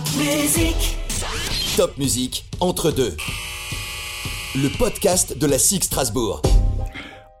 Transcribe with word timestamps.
Top 0.00 0.16
musique. 0.16 0.96
Top 1.76 1.98
musique 1.98 2.44
entre 2.60 2.90
deux. 2.90 3.14
Le 4.54 4.68
podcast 4.78 5.36
de 5.36 5.46
la 5.46 5.58
SIG 5.58 5.84
Strasbourg. 5.84 6.40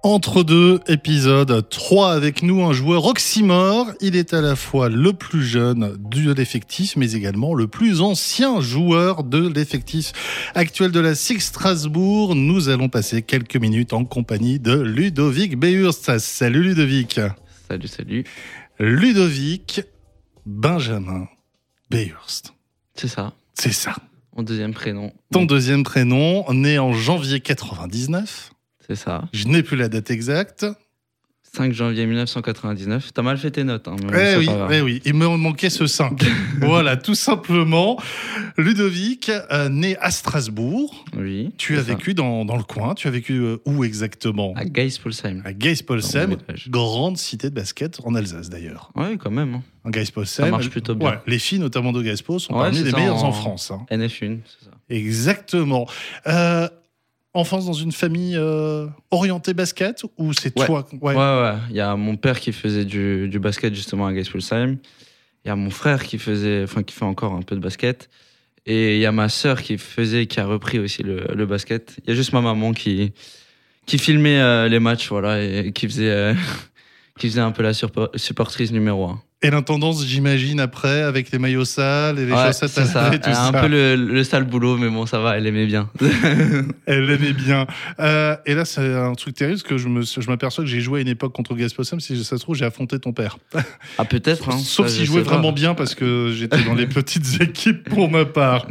Entre 0.02 0.42
deux 0.42 0.80
épisodes, 0.86 1.66
trois 1.70 2.12
avec 2.12 2.42
nous, 2.42 2.62
un 2.62 2.74
joueur 2.74 3.06
oxymore. 3.06 3.86
Il 4.02 4.14
est 4.14 4.34
à 4.34 4.42
la 4.42 4.56
fois 4.56 4.90
le 4.90 5.14
plus 5.14 5.42
jeune 5.42 5.96
de 6.10 6.32
l'effectif, 6.34 6.96
mais 6.96 7.12
également 7.12 7.54
le 7.54 7.66
plus 7.66 8.02
ancien 8.02 8.60
joueur 8.60 9.24
de 9.24 9.48
l'effectif 9.48 10.12
actuel 10.54 10.90
de 10.90 11.00
la 11.00 11.14
SIG 11.14 11.40
Strasbourg. 11.40 12.34
Nous 12.34 12.68
allons 12.68 12.90
passer 12.90 13.22
quelques 13.22 13.56
minutes 13.56 13.94
en 13.94 14.04
compagnie 14.04 14.58
de 14.58 14.78
Ludovic 14.78 15.58
Behurst. 15.58 16.18
Salut 16.18 16.62
Ludovic. 16.62 17.20
Salut, 17.68 17.88
salut. 17.88 18.24
Ludovic 18.78 19.80
Benjamin 20.44 21.26
Behurst. 21.90 22.54
C'est 22.94 23.08
ça, 23.08 23.32
C'est 23.54 23.72
ça. 23.72 23.94
mon 24.36 24.42
deuxième 24.42 24.74
prénom. 24.74 25.12
Ton 25.32 25.44
deuxième 25.44 25.82
prénom, 25.84 26.44
né 26.52 26.78
en 26.78 26.92
janvier 26.92 27.40
99. 27.40 28.50
C'est 28.86 28.96
ça. 28.96 29.28
Je 29.32 29.46
n'ai 29.48 29.62
plus 29.62 29.76
la 29.76 29.88
date 29.88 30.10
exacte. 30.10 30.66
5 31.52 31.72
janvier 31.72 32.06
1999. 32.06 33.12
T'as 33.12 33.22
mal 33.22 33.36
fait 33.36 33.50
tes 33.50 33.64
notes. 33.64 33.88
Hein, 33.88 33.96
mais 34.12 34.34
Eh 34.34 34.36
oui, 34.38 34.48
eh 34.70 34.80
oui, 34.82 35.02
il 35.04 35.14
me 35.14 35.26
manquait 35.36 35.68
ce 35.70 35.86
5. 35.86 36.22
voilà, 36.60 36.96
tout 36.96 37.16
simplement. 37.16 37.98
Ludovic, 38.56 39.30
euh, 39.50 39.68
né 39.68 39.96
à 39.98 40.10
Strasbourg. 40.12 41.04
Oui. 41.16 41.50
Tu 41.58 41.74
as 41.76 41.82
ça. 41.82 41.94
vécu 41.94 42.14
dans, 42.14 42.44
dans 42.44 42.56
le 42.56 42.62
coin. 42.62 42.94
Tu 42.94 43.08
as 43.08 43.10
vécu 43.10 43.34
euh, 43.40 43.56
où 43.64 43.82
exactement? 43.84 44.52
À 44.56 44.64
Geispolsheim. 44.64 45.42
À 45.44 45.52
Geispolsheim, 45.52 46.36
grande 46.68 47.16
cité 47.16 47.50
de 47.50 47.54
basket 47.54 47.98
en 48.04 48.14
Alsace 48.14 48.48
d'ailleurs. 48.48 48.92
Oui, 48.94 49.18
quand 49.18 49.30
même. 49.32 49.54
hein. 49.56 49.62
En 49.84 49.90
Geispolsheim, 49.90 50.44
Ça 50.44 50.50
marche 50.50 50.70
plutôt 50.70 50.94
bien. 50.94 51.08
ouais, 51.10 51.18
les 51.26 51.38
filles, 51.38 51.58
notamment 51.58 51.90
de 51.92 52.02
Geispol, 52.02 52.38
sont 52.38 52.52
Ouais, 52.54 52.64
parmi 52.70 52.82
les 52.84 52.92
meilleures 52.92 53.24
en, 53.24 53.28
en- 53.28 53.32
France. 53.32 53.70
hein. 53.72 53.86
NF1, 53.90 54.38
c'est 54.44 54.66
ça. 54.66 54.70
Exactement. 54.88 55.86
Euh, 56.26 56.68
enfance 57.34 57.66
dans 57.66 57.72
une 57.72 57.92
famille 57.92 58.34
euh, 58.36 58.86
orientée 59.10 59.54
basket 59.54 60.04
ou 60.18 60.32
c'est 60.32 60.58
Ouais. 60.58 60.66
toi? 60.66 60.86
Ouais, 61.00 61.14
ouais. 61.14 61.54
Il 61.70 61.76
y 61.76 61.80
a 61.80 61.94
mon 61.96 62.16
père 62.16 62.40
qui 62.40 62.52
faisait 62.52 62.84
du, 62.84 63.28
du 63.28 63.38
basket 63.38 63.74
justement 63.74 64.06
à 64.06 64.12
Geispolsheim. 64.12 64.78
Il 65.44 65.48
y 65.48 65.50
a 65.50 65.56
mon 65.56 65.70
frère 65.70 66.04
qui 66.04 66.18
faisait, 66.18 66.62
enfin 66.64 66.82
qui 66.82 66.94
fait 66.94 67.04
encore 67.04 67.32
un 67.34 67.42
peu 67.42 67.54
de 67.54 67.60
basket. 67.60 68.10
Et 68.66 68.96
il 68.96 69.00
y 69.00 69.06
a 69.06 69.12
ma 69.12 69.28
sœur 69.28 69.62
qui 69.62 69.78
faisait, 69.78 70.26
qui 70.26 70.38
a 70.40 70.44
repris 70.46 70.78
aussi 70.78 71.02
le, 71.02 71.24
le 71.34 71.46
basket. 71.46 71.96
Il 72.04 72.10
y 72.10 72.12
a 72.12 72.14
juste 72.16 72.32
ma 72.34 72.40
maman 72.42 72.72
qui, 72.72 73.12
qui 73.86 73.96
filmait 73.98 74.38
euh, 74.40 74.68
les 74.68 74.80
matchs, 74.80 75.08
voilà, 75.08 75.42
et 75.42 75.72
qui 75.72 75.86
faisait, 75.88 76.10
euh, 76.10 76.34
qui 77.18 77.28
faisait 77.28 77.40
un 77.40 77.52
peu 77.52 77.62
la 77.62 77.72
supportrice 77.72 78.70
numéro 78.70 79.06
un. 79.06 79.22
Et 79.42 79.48
l'intendance, 79.50 80.04
j'imagine, 80.04 80.60
après, 80.60 81.00
avec 81.00 81.30
les 81.30 81.38
maillots 81.38 81.64
sales 81.64 82.18
et 82.18 82.26
les 82.26 82.32
Ouais, 82.32 82.46
chaussettes 82.48 82.76
à 82.76 82.84
ça. 82.84 83.02
laver, 83.04 83.20
tout 83.20 83.30
un 83.30 83.52
ça. 83.52 83.52
peu 83.62 83.68
le, 83.68 83.96
le 83.96 84.22
sale 84.22 84.44
boulot, 84.44 84.76
mais 84.76 84.90
bon, 84.90 85.06
ça 85.06 85.18
va, 85.18 85.38
elle 85.38 85.46
aimait 85.46 85.64
bien. 85.64 85.88
Elle 86.86 87.06
l'aimait 87.06 87.32
bien. 87.32 87.66
Euh, 88.00 88.36
et 88.44 88.54
là, 88.54 88.66
c'est 88.66 88.94
un 88.94 89.14
truc 89.14 89.34
terrible, 89.34 89.58
parce 89.58 89.66
que 89.66 89.78
je 89.78 90.28
m'aperçois 90.28 90.62
que 90.64 90.68
j'ai 90.68 90.80
joué 90.80 90.98
à 90.98 91.02
une 91.02 91.08
époque 91.08 91.32
contre 91.32 91.54
Gaspossam. 91.54 92.00
Si 92.00 92.22
ça 92.22 92.36
se 92.36 92.42
trouve, 92.42 92.54
j'ai 92.54 92.66
affronté 92.66 92.98
ton 92.98 93.12
père. 93.14 93.38
Ah, 93.98 94.04
peut-être. 94.04 94.50
hein, 94.50 94.58
Sauf 94.58 94.88
s'il 94.88 95.00
je 95.00 95.06
jouait 95.06 95.20
sais 95.20 95.24
pas. 95.24 95.30
vraiment 95.36 95.52
bien, 95.52 95.74
parce 95.74 95.94
que 95.94 96.32
j'étais 96.36 96.62
dans 96.64 96.74
les 96.74 96.86
petites 96.88 97.40
équipes 97.40 97.88
pour 97.88 98.10
ma 98.10 98.26
part. 98.26 98.66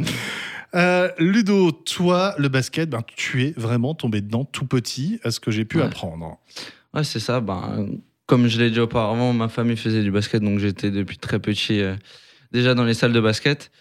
Euh, 0.76 1.08
Ludo, 1.18 1.72
toi, 1.72 2.34
le 2.38 2.48
basket, 2.48 2.88
ben, 2.88 3.00
tu 3.16 3.42
es 3.44 3.54
vraiment 3.56 3.94
tombé 3.94 4.20
dedans 4.20 4.44
tout 4.44 4.66
petit, 4.66 5.18
à 5.24 5.32
ce 5.32 5.40
que 5.40 5.50
j'ai 5.50 5.64
pu 5.64 5.78
Ouais. 5.78 5.84
apprendre? 5.84 6.38
Ouais, 6.94 7.02
c'est 7.04 7.18
ça. 7.20 7.40
Ben, 7.40 7.88
comme 8.30 8.46
je 8.46 8.60
l'ai 8.60 8.70
dit 8.70 8.78
auparavant, 8.78 9.32
ma 9.32 9.48
famille 9.48 9.76
faisait 9.76 10.04
du 10.04 10.12
basket, 10.12 10.40
donc 10.40 10.60
j'étais 10.60 10.92
depuis 10.92 11.18
très 11.18 11.40
petit 11.40 11.80
euh, 11.80 11.96
déjà 12.52 12.74
dans 12.74 12.84
les 12.84 12.94
salles 12.94 13.12
de 13.12 13.18
basket. 13.18 13.72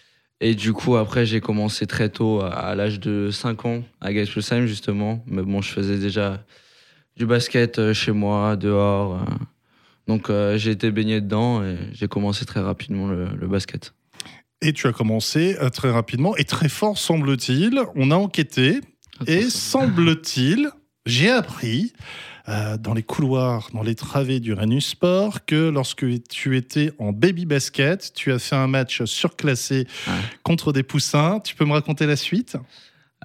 Et 0.41 0.55
du 0.55 0.73
coup, 0.73 0.95
après, 0.95 1.27
j'ai 1.27 1.39
commencé 1.39 1.85
très 1.85 2.09
tôt, 2.09 2.41
à, 2.41 2.47
à 2.47 2.73
l'âge 2.73 2.99
de 2.99 3.29
5 3.29 3.65
ans, 3.65 3.83
à 4.01 4.11
Geispolsheim, 4.11 4.65
justement. 4.65 5.23
Mais 5.27 5.43
bon, 5.43 5.61
je 5.61 5.69
faisais 5.69 5.99
déjà 5.99 6.43
du 7.15 7.27
basket 7.27 7.77
euh, 7.77 7.93
chez 7.93 8.11
moi, 8.11 8.55
dehors. 8.55 9.17
euh. 9.21 9.35
Donc, 10.07 10.31
euh, 10.31 10.57
j'ai 10.57 10.71
été 10.71 10.89
baigné 10.89 11.21
dedans 11.21 11.63
et 11.63 11.77
j'ai 11.91 12.07
commencé 12.07 12.43
très 12.43 12.61
rapidement 12.61 13.05
le, 13.05 13.27
le 13.27 13.47
basket. 13.47 13.93
Et 14.63 14.73
tu 14.73 14.87
as 14.87 14.93
commencé 14.93 15.57
très 15.73 15.91
rapidement 15.91 16.35
et 16.37 16.43
très 16.43 16.69
fort, 16.69 16.97
semble-t-il. 16.97 17.79
On 17.93 18.09
a 18.09 18.15
enquêté 18.15 18.81
et 19.27 19.43
semble-t-il, 19.43 20.71
j'ai 21.05 21.29
appris 21.29 21.93
euh, 22.49 22.77
dans 22.77 22.93
les 22.93 23.03
couloirs, 23.03 23.69
dans 23.73 23.83
les 23.83 23.95
travées 23.95 24.39
du 24.39 24.53
Renus 24.53 24.87
Sport, 24.87 25.45
que 25.45 25.69
lorsque 25.69 26.05
tu 26.27 26.57
étais 26.57 26.91
en 26.99 27.11
baby 27.13 27.45
basket, 27.45 28.11
tu 28.15 28.31
as 28.31 28.39
fait 28.39 28.55
un 28.55 28.67
match 28.67 29.03
surclassé 29.03 29.87
Ouais. 30.07 30.13
contre 30.43 30.73
des 30.73 30.83
poussins. 30.83 31.39
Tu 31.43 31.55
peux 31.55 31.65
me 31.65 31.73
raconter 31.73 32.05
la 32.05 32.15
suite? 32.15 32.57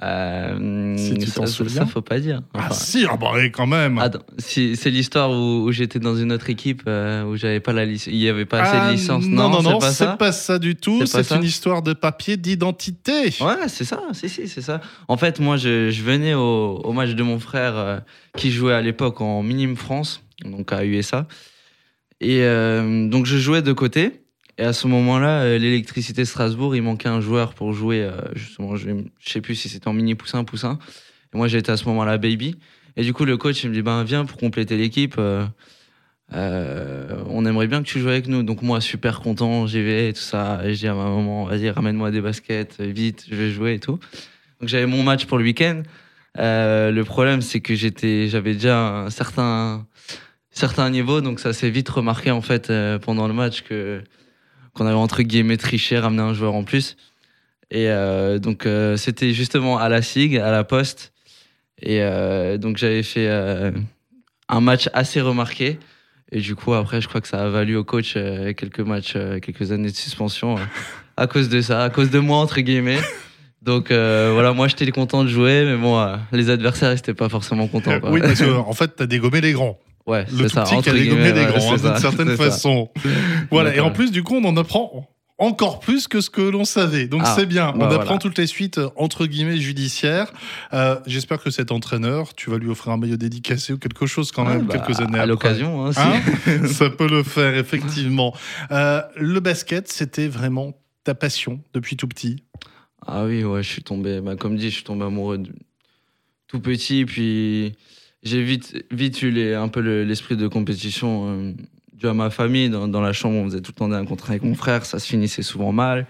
Euh, 0.02 0.96
Si 0.96 1.14
tu 1.14 1.30
t'en 1.30 1.46
ça- 1.46 1.52
souviens. 1.52 1.82
ça, 1.82 1.86
faut 1.86 2.02
pas 2.02 2.18
dire. 2.18 2.42
Ah 2.52 2.68
si, 2.72 3.06
ah 3.08 3.16
bah 3.16 3.30
quand 3.52 3.66
même. 3.66 4.00
Si- 4.38 4.74
c'est 4.74 4.90
l'histoire 4.90 5.30
où, 5.30 5.64
où 5.64 5.72
j'étais 5.72 6.00
dans 6.00 6.16
une 6.16 6.32
autre 6.32 6.50
équipe 6.50 6.82
où 6.86 6.90
où 7.30 7.36
j'avais 7.36 7.60
pas 7.60 7.72
la 7.72 7.84
licence, 7.84 8.08
il 8.12 8.16
y 8.18 8.28
avait 8.28 8.44
pas 8.44 8.60
assez 8.62 8.76
Ah, 8.76 8.88
de 8.88 8.92
licence. 8.94 9.24
Non, 9.26 9.48
non, 9.48 9.62
non, 9.62 9.80
c'est 9.80 10.04
pas 10.06 10.16
pas 10.16 10.32
ça 10.32 10.58
du 10.58 10.74
tout. 10.74 11.06
C'est 11.06 11.30
une 11.32 11.44
histoire 11.44 11.80
de 11.82 11.92
papier 11.92 12.36
d'identité. 12.36 13.12
Ouais, 13.40 13.68
c'est 13.68 13.84
ça, 13.84 14.00
si, 14.12 14.28
si, 14.28 14.48
c'est 14.48 14.62
ça. 14.62 14.80
En 15.08 15.16
fait, 15.16 15.38
moi, 15.38 15.56
je, 15.56 15.90
je 15.90 16.02
venais 16.02 16.34
au, 16.34 16.80
au 16.82 16.92
match 16.92 17.10
de 17.10 17.22
mon 17.22 17.38
frère 17.38 17.76
euh, 17.76 17.98
qui 18.36 18.50
jouait 18.50 18.74
à 18.74 18.80
l'époque 18.82 19.20
en 19.20 19.42
Minime 19.44 19.76
France, 19.76 20.22
donc 20.44 20.72
à 20.72 20.84
USA. 20.84 21.26
Et 22.20 22.42
euh, 22.42 23.08
donc, 23.08 23.26
je 23.26 23.36
jouais 23.38 23.62
de 23.62 23.72
côté. 23.72 24.23
Et 24.56 24.62
à 24.62 24.72
ce 24.72 24.86
moment-là, 24.86 25.42
euh, 25.42 25.58
l'électricité 25.58 26.24
Strasbourg, 26.24 26.76
il 26.76 26.82
manquait 26.82 27.08
un 27.08 27.20
joueur 27.20 27.54
pour 27.54 27.72
jouer, 27.72 28.02
euh, 28.02 28.12
justement, 28.34 28.76
je, 28.76 28.90
je 29.18 29.30
sais 29.30 29.40
plus 29.40 29.56
si 29.56 29.68
c'était 29.68 29.88
en 29.88 29.92
mini 29.92 30.14
poussin, 30.14 30.44
poussin. 30.44 30.78
Et 31.32 31.36
moi, 31.36 31.48
j'étais 31.48 31.72
à 31.72 31.76
ce 31.76 31.86
moment-là 31.86 32.18
baby. 32.18 32.56
Et 32.96 33.02
du 33.02 33.12
coup, 33.12 33.24
le 33.24 33.36
coach, 33.36 33.64
il 33.64 33.70
me 33.70 33.74
dit, 33.74 33.82
ben, 33.82 34.04
viens 34.04 34.24
pour 34.24 34.36
compléter 34.38 34.76
l'équipe. 34.76 35.16
euh, 35.18 35.46
on 37.28 37.44
aimerait 37.44 37.66
bien 37.66 37.82
que 37.82 37.88
tu 37.88 37.98
joues 37.98 38.08
avec 38.08 38.28
nous. 38.28 38.44
Donc, 38.44 38.62
moi, 38.62 38.80
super 38.80 39.20
content, 39.20 39.66
j'y 39.66 39.82
vais 39.82 40.10
et 40.10 40.12
tout 40.12 40.20
ça. 40.20 40.60
Et 40.64 40.74
je 40.74 40.78
dis 40.78 40.88
à 40.88 40.94
ma 40.94 41.04
maman, 41.04 41.46
vas-y, 41.46 41.70
ramène-moi 41.70 42.12
des 42.12 42.20
baskets, 42.20 42.80
vite, 42.80 43.26
je 43.28 43.34
vais 43.34 43.50
jouer 43.50 43.74
et 43.74 43.80
tout. 43.80 43.98
Donc, 44.60 44.68
j'avais 44.68 44.86
mon 44.86 45.02
match 45.02 45.26
pour 45.26 45.38
le 45.38 45.44
week-end. 45.44 45.82
Le 46.36 47.02
problème, 47.02 47.40
c'est 47.40 47.60
que 47.60 47.74
j'étais, 47.74 48.28
j'avais 48.28 48.54
déjà 48.54 49.04
un 49.04 49.10
certain, 49.10 49.84
certain 50.50 50.88
niveau. 50.90 51.20
Donc, 51.20 51.40
ça 51.40 51.52
s'est 51.52 51.70
vite 51.70 51.88
remarqué, 51.88 52.30
en 52.30 52.40
fait, 52.40 52.72
pendant 53.02 53.26
le 53.26 53.34
match 53.34 53.62
que, 53.62 54.00
qu'on 54.74 54.86
avait 54.86 54.94
entre 54.94 55.22
guillemets 55.22 55.56
triché, 55.56 55.98
ramené 55.98 56.22
un 56.22 56.34
joueur 56.34 56.54
en 56.54 56.64
plus. 56.64 56.96
Et 57.70 57.88
euh, 57.88 58.38
donc, 58.38 58.66
euh, 58.66 58.96
c'était 58.96 59.32
justement 59.32 59.78
à 59.78 59.88
la 59.88 60.02
SIG, 60.02 60.36
à 60.36 60.50
la 60.50 60.64
Poste. 60.64 61.12
Et 61.80 62.02
euh, 62.02 62.58
donc, 62.58 62.76
j'avais 62.76 63.02
fait 63.02 63.28
un 64.48 64.60
match 64.60 64.88
assez 64.92 65.20
remarqué. 65.20 65.78
Et 66.32 66.40
du 66.40 66.54
coup, 66.54 66.72
après, 66.74 67.00
je 67.00 67.08
crois 67.08 67.20
que 67.20 67.28
ça 67.28 67.44
a 67.44 67.48
valu 67.48 67.76
au 67.76 67.84
coach 67.84 68.14
quelques 68.56 68.80
matchs, 68.80 69.16
quelques 69.42 69.72
années 69.72 69.90
de 69.90 69.96
suspension 69.96 70.56
à 71.16 71.26
cause 71.26 71.48
de 71.48 71.60
ça, 71.60 71.82
à 71.84 71.90
cause 71.90 72.10
de 72.10 72.18
moi, 72.18 72.38
entre 72.38 72.60
guillemets. 72.60 72.98
Donc 73.62 73.88
voilà, 73.90 74.52
moi 74.52 74.68
j'étais 74.68 74.90
content 74.90 75.24
de 75.24 75.28
jouer, 75.28 75.64
mais 75.64 75.76
bon, 75.76 76.18
les 76.32 76.50
adversaires 76.50 76.92
ils 76.92 76.98
étaient 76.98 77.14
pas 77.14 77.28
forcément 77.28 77.66
contents. 77.68 77.98
Oui, 78.04 78.20
parce 78.20 78.40
que 78.40 78.50
en 78.50 78.72
fait, 78.72 78.96
t'as 78.96 79.06
dégommé 79.06 79.40
les 79.40 79.52
grands. 79.52 79.78
Ouais, 80.06 80.24
Le 80.30 80.44
tout 80.44 80.48
ça. 80.48 80.62
petit 80.64 80.82
qui 80.82 80.88
a 80.90 80.92
dégommé 80.92 81.32
ouais, 81.32 81.46
grands, 81.46 81.72
hein, 81.74 81.76
d'une 81.76 81.96
certaine 81.98 82.28
ça. 82.30 82.36
façon. 82.36 82.90
Voilà, 83.50 83.74
et 83.74 83.80
en 83.80 83.90
plus, 83.90 84.10
du 84.10 84.22
coup, 84.22 84.36
on 84.36 84.44
en 84.44 84.56
apprend 84.56 85.08
encore 85.36 85.80
plus 85.80 86.06
que 86.06 86.20
ce 86.20 86.30
que 86.30 86.40
l'on 86.40 86.64
savait. 86.64 87.08
Donc 87.08 87.22
Ah, 87.24 87.34
c'est 87.36 87.46
bien, 87.46 87.72
on 87.74 87.78
bah 87.78 87.86
apprend 87.86 88.04
voilà. 88.04 88.18
toutes 88.18 88.38
les 88.38 88.46
suites 88.46 88.78
entre 88.94 89.26
guillemets 89.26 89.56
judiciaires. 89.56 90.32
Euh, 90.72 90.94
J'espère 91.06 91.42
que 91.42 91.50
cet 91.50 91.72
entraîneur, 91.72 92.34
tu 92.34 92.50
vas 92.50 92.58
lui 92.58 92.68
offrir 92.68 92.92
un 92.92 92.98
maillot 92.98 93.16
dédicacé 93.16 93.72
ou 93.72 93.78
quelque 93.78 94.06
chose 94.06 94.30
quand 94.30 94.44
même, 94.44 94.60
Ouais, 94.60 94.64
bah, 94.76 94.78
quelques 94.78 95.00
années 95.00 95.18
À 95.18 95.26
l'occasion, 95.26 95.84
hein, 95.86 95.92
si. 95.92 95.98
Hein? 95.98 96.66
Ça 96.68 96.88
peut 96.88 97.08
le 97.08 97.24
faire, 97.24 97.56
effectivement. 97.56 98.32
Euh, 98.70 99.02
le 99.16 99.40
basket, 99.40 99.88
c'était 99.90 100.28
vraiment 100.28 100.72
ta 101.02 101.16
passion 101.16 101.60
depuis 101.74 101.96
tout 101.96 102.06
petit? 102.06 102.44
Ah 103.04 103.24
oui, 103.24 103.42
ouais, 103.42 103.62
je 103.64 103.68
suis 103.68 103.82
tombé, 103.82 104.20
bah, 104.20 104.36
comme 104.36 104.56
dit, 104.56 104.70
je 104.70 104.76
suis 104.76 104.84
tombé 104.84 105.04
amoureux 105.04 105.38
de- 105.38 105.52
tout 106.46 106.60
petit, 106.60 107.04
puis 107.04 107.74
j'ai 108.24 108.42
vite, 108.42 108.84
vite 108.90 109.22
eu 109.22 109.30
les- 109.30 109.54
un 109.54 109.68
peu 109.68 109.80
le- 109.80 110.04
l'esprit 110.04 110.36
de 110.36 110.48
compétition 110.48 111.28
euh, 111.28 111.52
dû 111.92 112.06
à 112.08 112.14
ma 112.14 112.30
famille. 112.30 112.70
Dans, 112.70 112.88
dans 112.88 113.00
la 113.00 113.12
chambre, 113.12 113.36
on 113.36 113.44
faisait 113.44 113.60
tout 113.60 113.70
le 113.72 113.76
temps 113.78 113.88
des 113.88 113.94
un 113.94 114.04
contre 114.04 114.26
un 114.26 114.30
avec 114.30 114.42
mon 114.42 114.54
frère, 114.54 114.84
ça 114.84 114.98
se 114.98 115.06
finissait 115.06 115.42
souvent 115.42 115.72
mal. 115.72 116.06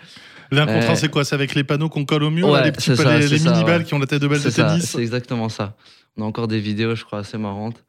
L'un 0.50 0.66
contre 0.66 0.88
un, 0.88 0.92
Euh, 0.92 0.94
c'est 0.96 1.10
quoi? 1.10 1.24
C'est 1.24 1.34
avec 1.34 1.54
les 1.54 1.64
panneaux 1.64 1.88
qu'on 1.88 2.04
colle 2.04 2.22
au 2.22 2.30
mur, 2.30 2.46
Ouais, 2.48 2.60
là, 2.60 2.64
les 2.66 2.72
petits 2.72 2.94
ça, 2.96 3.18
les, 3.18 3.26
mini-balles 3.28 3.80
ouais. 3.80 3.84
qui 3.84 3.94
ont 3.94 3.98
la 3.98 4.06
tête 4.06 4.22
de 4.22 4.28
balle 4.28 4.42
de 4.42 4.50
ça, 4.50 4.64
tennis? 4.70 4.90
c'est 4.90 5.00
exactement 5.00 5.48
ça. 5.48 5.76
On 6.16 6.22
a 6.22 6.24
encore 6.26 6.48
des 6.48 6.60
vidéos, 6.60 6.94
je 6.94 7.04
crois, 7.04 7.18
assez 7.20 7.38
marrantes. 7.38 7.82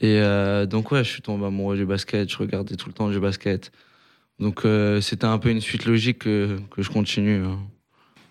Et 0.00 0.18
euh, 0.20 0.66
donc, 0.66 0.90
ouais, 0.90 1.04
je 1.04 1.08
suis 1.10 1.22
tombé 1.22 1.46
amoureux 1.46 1.76
du 1.76 1.86
basket, 1.86 2.30
je 2.30 2.36
regardais 2.38 2.76
tout 2.76 2.88
le 2.88 2.94
temps 2.94 3.08
du 3.08 3.20
basket. 3.20 3.72
Donc, 4.38 4.64
euh, 4.64 5.00
c'était 5.00 5.26
un 5.26 5.38
peu 5.38 5.50
une 5.50 5.60
suite 5.60 5.84
logique 5.86 6.20
que, 6.20 6.58
que 6.70 6.82
je 6.82 6.90
continue 6.90 7.44
à 7.44 7.56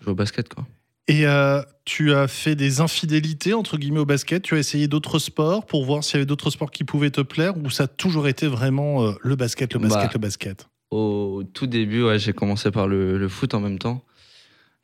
jouer 0.02 0.12
au 0.12 0.14
basket, 0.14 0.52
quoi. 0.52 0.66
Et 1.12 1.26
euh, 1.26 1.60
tu 1.84 2.14
as 2.14 2.26
fait 2.26 2.54
des 2.54 2.80
infidélités, 2.80 3.52
entre 3.52 3.76
guillemets, 3.76 3.98
au 3.98 4.06
basket. 4.06 4.42
Tu 4.42 4.54
as 4.54 4.58
essayé 4.58 4.88
d'autres 4.88 5.18
sports 5.18 5.66
pour 5.66 5.84
voir 5.84 6.02
s'il 6.02 6.14
y 6.14 6.16
avait 6.16 6.24
d'autres 6.24 6.48
sports 6.48 6.70
qui 6.70 6.84
pouvaient 6.84 7.10
te 7.10 7.20
plaire 7.20 7.52
ou 7.58 7.68
ça 7.68 7.84
a 7.84 7.86
toujours 7.86 8.28
été 8.28 8.46
vraiment 8.46 9.04
euh, 9.04 9.12
le 9.20 9.36
basket, 9.36 9.74
le 9.74 9.80
basket, 9.80 10.04
Bah, 10.04 10.10
le 10.14 10.18
basket? 10.18 10.68
Au 10.90 11.42
tout 11.52 11.66
début, 11.66 12.02
ouais, 12.02 12.18
j'ai 12.18 12.32
commencé 12.32 12.70
par 12.70 12.88
le, 12.88 13.18
le 13.18 13.28
foot 13.28 13.52
en 13.52 13.60
même 13.60 13.78
temps. 13.78 14.02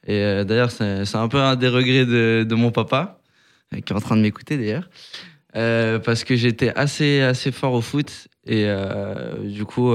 Et 0.06 0.16
euh, 0.16 0.44
d'ailleurs, 0.44 0.70
c'est 0.70 1.16
un 1.16 1.28
peu 1.28 1.38
un 1.38 1.56
des 1.56 1.68
regrets 1.68 2.04
de, 2.04 2.44
de 2.46 2.54
mon 2.54 2.72
papa, 2.72 3.22
qui 3.72 3.78
est 3.78 3.96
en 3.96 4.00
train 4.00 4.16
de 4.16 4.20
m'écouter 4.20 4.58
d'ailleurs. 4.58 4.90
Parce 5.54 6.24
que 6.24 6.36
j'étais 6.36 6.74
assez, 6.74 7.22
assez 7.22 7.52
fort 7.52 7.72
au 7.72 7.80
foot. 7.80 8.28
Et 8.46 8.68
du 9.44 9.64
coup, 9.64 9.94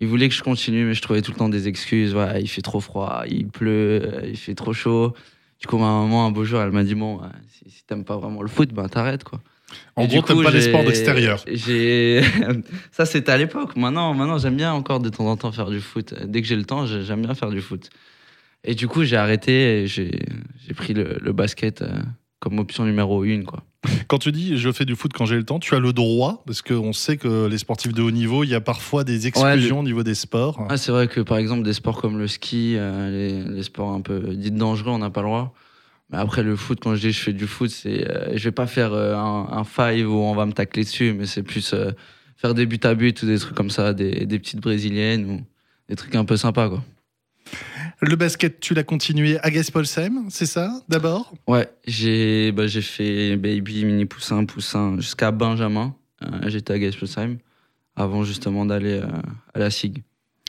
il 0.00 0.06
voulait 0.08 0.28
que 0.28 0.34
je 0.34 0.42
continue, 0.42 0.84
mais 0.84 0.94
je 0.94 1.02
trouvais 1.02 1.22
tout 1.22 1.30
le 1.30 1.36
temps 1.36 1.48
des 1.48 1.68
excuses. 1.68 2.16
Il 2.40 2.48
fait 2.48 2.60
trop 2.60 2.80
froid, 2.80 3.22
il 3.28 3.46
pleut, 3.46 4.20
il 4.24 4.36
fait 4.36 4.56
trop 4.56 4.72
chaud. 4.72 5.14
Du 5.64 5.68
coup, 5.68 5.78
ma 5.78 5.86
maman, 6.02 6.26
un 6.26 6.30
beau 6.30 6.44
jour, 6.44 6.60
elle 6.60 6.72
m'a 6.72 6.84
dit 6.84 6.94
Bon, 6.94 7.22
euh, 7.22 7.26
si, 7.48 7.70
si 7.70 7.86
t'aimes 7.86 8.04
pas 8.04 8.18
vraiment 8.18 8.42
le 8.42 8.48
foot, 8.48 8.70
ben 8.74 8.86
t'arrêtes 8.86 9.24
quoi. 9.24 9.40
En 9.96 10.02
Et 10.04 10.08
gros, 10.08 10.20
t'aimes 10.20 10.42
pas 10.42 10.50
les 10.50 10.60
sports 10.60 10.84
d'extérieur. 10.84 11.42
Ça 12.92 13.06
c'était 13.06 13.32
à 13.32 13.38
l'époque. 13.38 13.74
Maintenant, 13.74 14.12
maintenant 14.12 14.36
j'aime 14.36 14.56
bien 14.56 14.74
encore 14.74 15.00
de 15.00 15.08
temps 15.08 15.26
en 15.26 15.38
temps 15.38 15.52
faire 15.52 15.70
du 15.70 15.80
foot. 15.80 16.12
Dès 16.26 16.42
que 16.42 16.46
j'ai 16.46 16.56
le 16.56 16.66
temps, 16.66 16.84
j'ai- 16.84 17.02
j'aime 17.02 17.22
bien 17.22 17.34
faire 17.34 17.48
du 17.48 17.62
foot. 17.62 17.88
Et 18.62 18.74
du 18.74 18.88
coup, 18.88 19.04
j'ai 19.04 19.16
arrêté 19.16 19.80
et 19.84 19.86
j'ai 19.86 20.20
j'ai 20.66 20.74
pris 20.74 20.92
le, 20.92 21.16
le 21.18 21.32
basket 21.32 21.80
euh, 21.80 21.88
comme 22.40 22.58
option 22.58 22.84
numéro 22.84 23.24
une 23.24 23.44
quoi. 23.44 23.62
Quand 24.08 24.18
tu 24.18 24.32
dis 24.32 24.56
je 24.58 24.70
fais 24.72 24.84
du 24.84 24.96
foot 24.96 25.12
quand 25.12 25.26
j'ai 25.26 25.36
le 25.36 25.44
temps, 25.44 25.58
tu 25.58 25.74
as 25.74 25.78
le 25.78 25.92
droit, 25.92 26.42
parce 26.46 26.62
qu'on 26.62 26.92
sait 26.92 27.16
que 27.16 27.46
les 27.46 27.58
sportifs 27.58 27.92
de 27.92 28.02
haut 28.02 28.10
niveau, 28.10 28.44
il 28.44 28.50
y 28.50 28.54
a 28.54 28.60
parfois 28.60 29.04
des 29.04 29.26
exclusions 29.26 29.80
au 29.80 29.82
niveau 29.82 30.02
des 30.02 30.14
sports. 30.14 30.66
Ah, 30.68 30.76
c'est 30.76 30.92
vrai 30.92 31.08
que 31.08 31.20
par 31.20 31.38
exemple 31.38 31.62
des 31.62 31.72
sports 31.72 32.00
comme 32.00 32.18
le 32.18 32.28
ski, 32.28 32.74
euh, 32.76 33.10
les, 33.10 33.42
les 33.56 33.62
sports 33.62 33.90
un 33.92 34.00
peu 34.00 34.20
dits 34.34 34.50
dangereux, 34.50 34.90
on 34.92 34.98
n'a 34.98 35.10
pas 35.10 35.20
le 35.22 35.28
droit. 35.28 35.54
Mais 36.10 36.18
après 36.18 36.42
le 36.42 36.54
foot, 36.54 36.78
quand 36.82 36.94
je 36.94 37.00
dis 37.00 37.12
je 37.12 37.20
fais 37.20 37.32
du 37.32 37.46
foot, 37.46 37.70
c'est 37.70 38.08
euh, 38.10 38.36
je 38.36 38.44
vais 38.44 38.52
pas 38.52 38.66
faire 38.66 38.92
euh, 38.92 39.14
un, 39.16 39.48
un 39.50 39.64
five 39.64 40.10
où 40.10 40.16
on 40.18 40.34
va 40.34 40.44
me 40.46 40.52
tacler 40.52 40.84
dessus, 40.84 41.14
mais 41.16 41.26
c'est 41.26 41.42
plus 41.42 41.72
euh, 41.72 41.92
faire 42.36 42.54
des 42.54 42.66
buts 42.66 42.80
à 42.84 42.94
but 42.94 43.22
ou 43.22 43.26
des 43.26 43.38
trucs 43.38 43.54
comme 43.54 43.70
ça, 43.70 43.92
des, 43.94 44.26
des 44.26 44.38
petites 44.38 44.60
brésiliennes 44.60 45.24
ou 45.30 45.40
des 45.88 45.96
trucs 45.96 46.14
un 46.14 46.24
peu 46.24 46.36
sympas 46.36 46.68
quoi. 46.68 46.82
Le 48.06 48.16
basket, 48.16 48.60
tu 48.60 48.74
l'as 48.74 48.82
continué 48.82 49.38
à 49.40 49.50
Gaspolsheim, 49.50 50.26
c'est 50.28 50.44
ça, 50.46 50.82
d'abord? 50.90 51.32
Ouais, 51.48 51.68
j'ai 51.86 52.52
bah, 52.52 52.66
j'ai 52.66 52.82
fait 52.82 53.36
baby, 53.36 53.84
mini 53.86 54.04
poussin, 54.04 54.44
poussin 54.44 54.96
jusqu'à 54.98 55.30
Benjamin. 55.30 55.94
Euh, 56.22 56.48
J'étais 56.48 56.74
à 56.74 56.78
Geispolsheim 56.78 57.38
avant 57.96 58.22
justement 58.24 58.66
d'aller 58.66 59.00
euh, 59.00 59.06
à 59.54 59.58
la 59.58 59.70
SIG. 59.70 60.02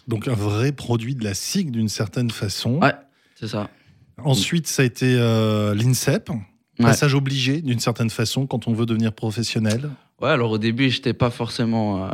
Donc 0.07 0.27
un 0.27 0.33
vrai 0.33 0.73
produit 0.73 1.15
de 1.15 1.23
la 1.23 1.33
SIG 1.33 1.71
d'une 1.71 1.87
certaine 1.87 2.29
façon. 2.29 2.79
Ouais. 2.81 2.93
C'est 3.39 3.47
ça. 3.47 3.69
Ensuite, 4.17 4.67
ça 4.67 4.81
a 4.81 4.85
été 4.85 5.15
euh, 5.17 5.73
l'INSEP, 5.75 6.29
Ouais. 6.77 6.87
passage 6.87 7.13
obligé 7.15 7.61
d'une 7.61 7.79
certaine 7.79 8.09
façon 8.09 8.47
quand 8.47 8.67
on 8.67 8.73
veut 8.73 8.85
devenir 8.85 9.13
professionnel. 9.13 9.91
Ouais, 10.21 10.27
alors 10.29 10.51
au 10.51 10.57
début, 10.57 10.89
j'étais 10.89 11.13
pas 11.13 11.29
forcément 11.29 12.03
euh, 12.03 12.09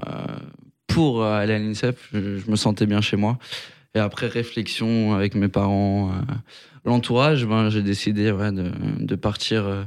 pour 0.85 1.23
euh, 1.23 1.33
aller 1.33 1.53
à 1.55 1.59
l'INSEP. 1.59 1.97
Je, 2.13 2.37
je 2.37 2.51
me 2.51 2.55
sentais 2.55 2.85
bien 2.85 3.01
chez 3.01 3.17
moi. 3.17 3.39
Et 3.93 3.99
après 3.99 4.27
réflexion 4.27 5.13
avec 5.13 5.35
mes 5.35 5.49
parents, 5.49 6.11
euh, 6.11 6.33
l'entourage, 6.85 7.45
ben, 7.45 7.69
j'ai 7.69 7.81
décidé 7.81 8.31
ouais, 8.31 8.51
de, 8.51 8.71
de 8.99 9.15
partir 9.15 9.65
euh, 9.65 9.83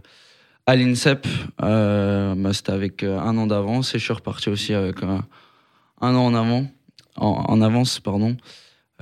à 0.66 0.76
l'INSEP. 0.76 1.26
Euh, 1.62 2.34
bah, 2.36 2.52
C'était 2.52 2.72
avec 2.72 3.02
un 3.02 3.36
an 3.38 3.46
d'avance 3.46 3.94
et 3.94 3.98
je 3.98 4.04
suis 4.04 4.12
reparti 4.12 4.50
aussi 4.50 4.74
avec 4.74 5.02
un 5.02 5.24
an 6.00 6.16
en 6.16 6.34
avant, 6.34 6.66
en, 7.16 7.44
en 7.48 7.62
avance, 7.62 7.98
pardon, 7.98 8.36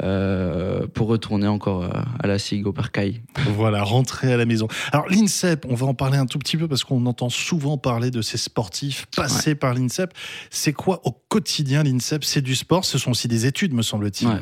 euh, 0.02 0.86
pour 0.86 1.08
retourner 1.08 1.48
encore 1.48 1.84
à 2.20 2.26
la 2.28 2.38
SIG 2.38 2.66
au 2.66 2.72
Percaille. 2.72 3.22
Voilà, 3.48 3.82
rentrer 3.82 4.32
à 4.32 4.36
la 4.36 4.46
maison. 4.46 4.68
Alors 4.92 5.08
l'INSEP, 5.08 5.66
on 5.68 5.74
va 5.74 5.86
en 5.86 5.94
parler 5.94 6.16
un 6.16 6.26
tout 6.26 6.38
petit 6.38 6.56
peu 6.56 6.68
parce 6.68 6.84
qu'on 6.84 7.04
entend 7.06 7.28
souvent 7.28 7.76
parler 7.76 8.12
de 8.12 8.22
ces 8.22 8.38
sportifs 8.38 9.06
passés 9.16 9.56
par 9.56 9.74
l'INSEP. 9.74 10.14
C'est 10.50 10.72
quoi 10.72 11.00
au 11.04 11.10
quotidien 11.10 11.82
l'INSEP? 11.82 12.22
C'est 12.22 12.40
du 12.40 12.54
sport, 12.54 12.84
ce 12.84 12.98
sont 12.98 13.10
aussi 13.10 13.26
des 13.26 13.46
études, 13.46 13.74
me 13.74 13.82
semble-t-il. 13.82 14.28
Ouais. 14.28 14.40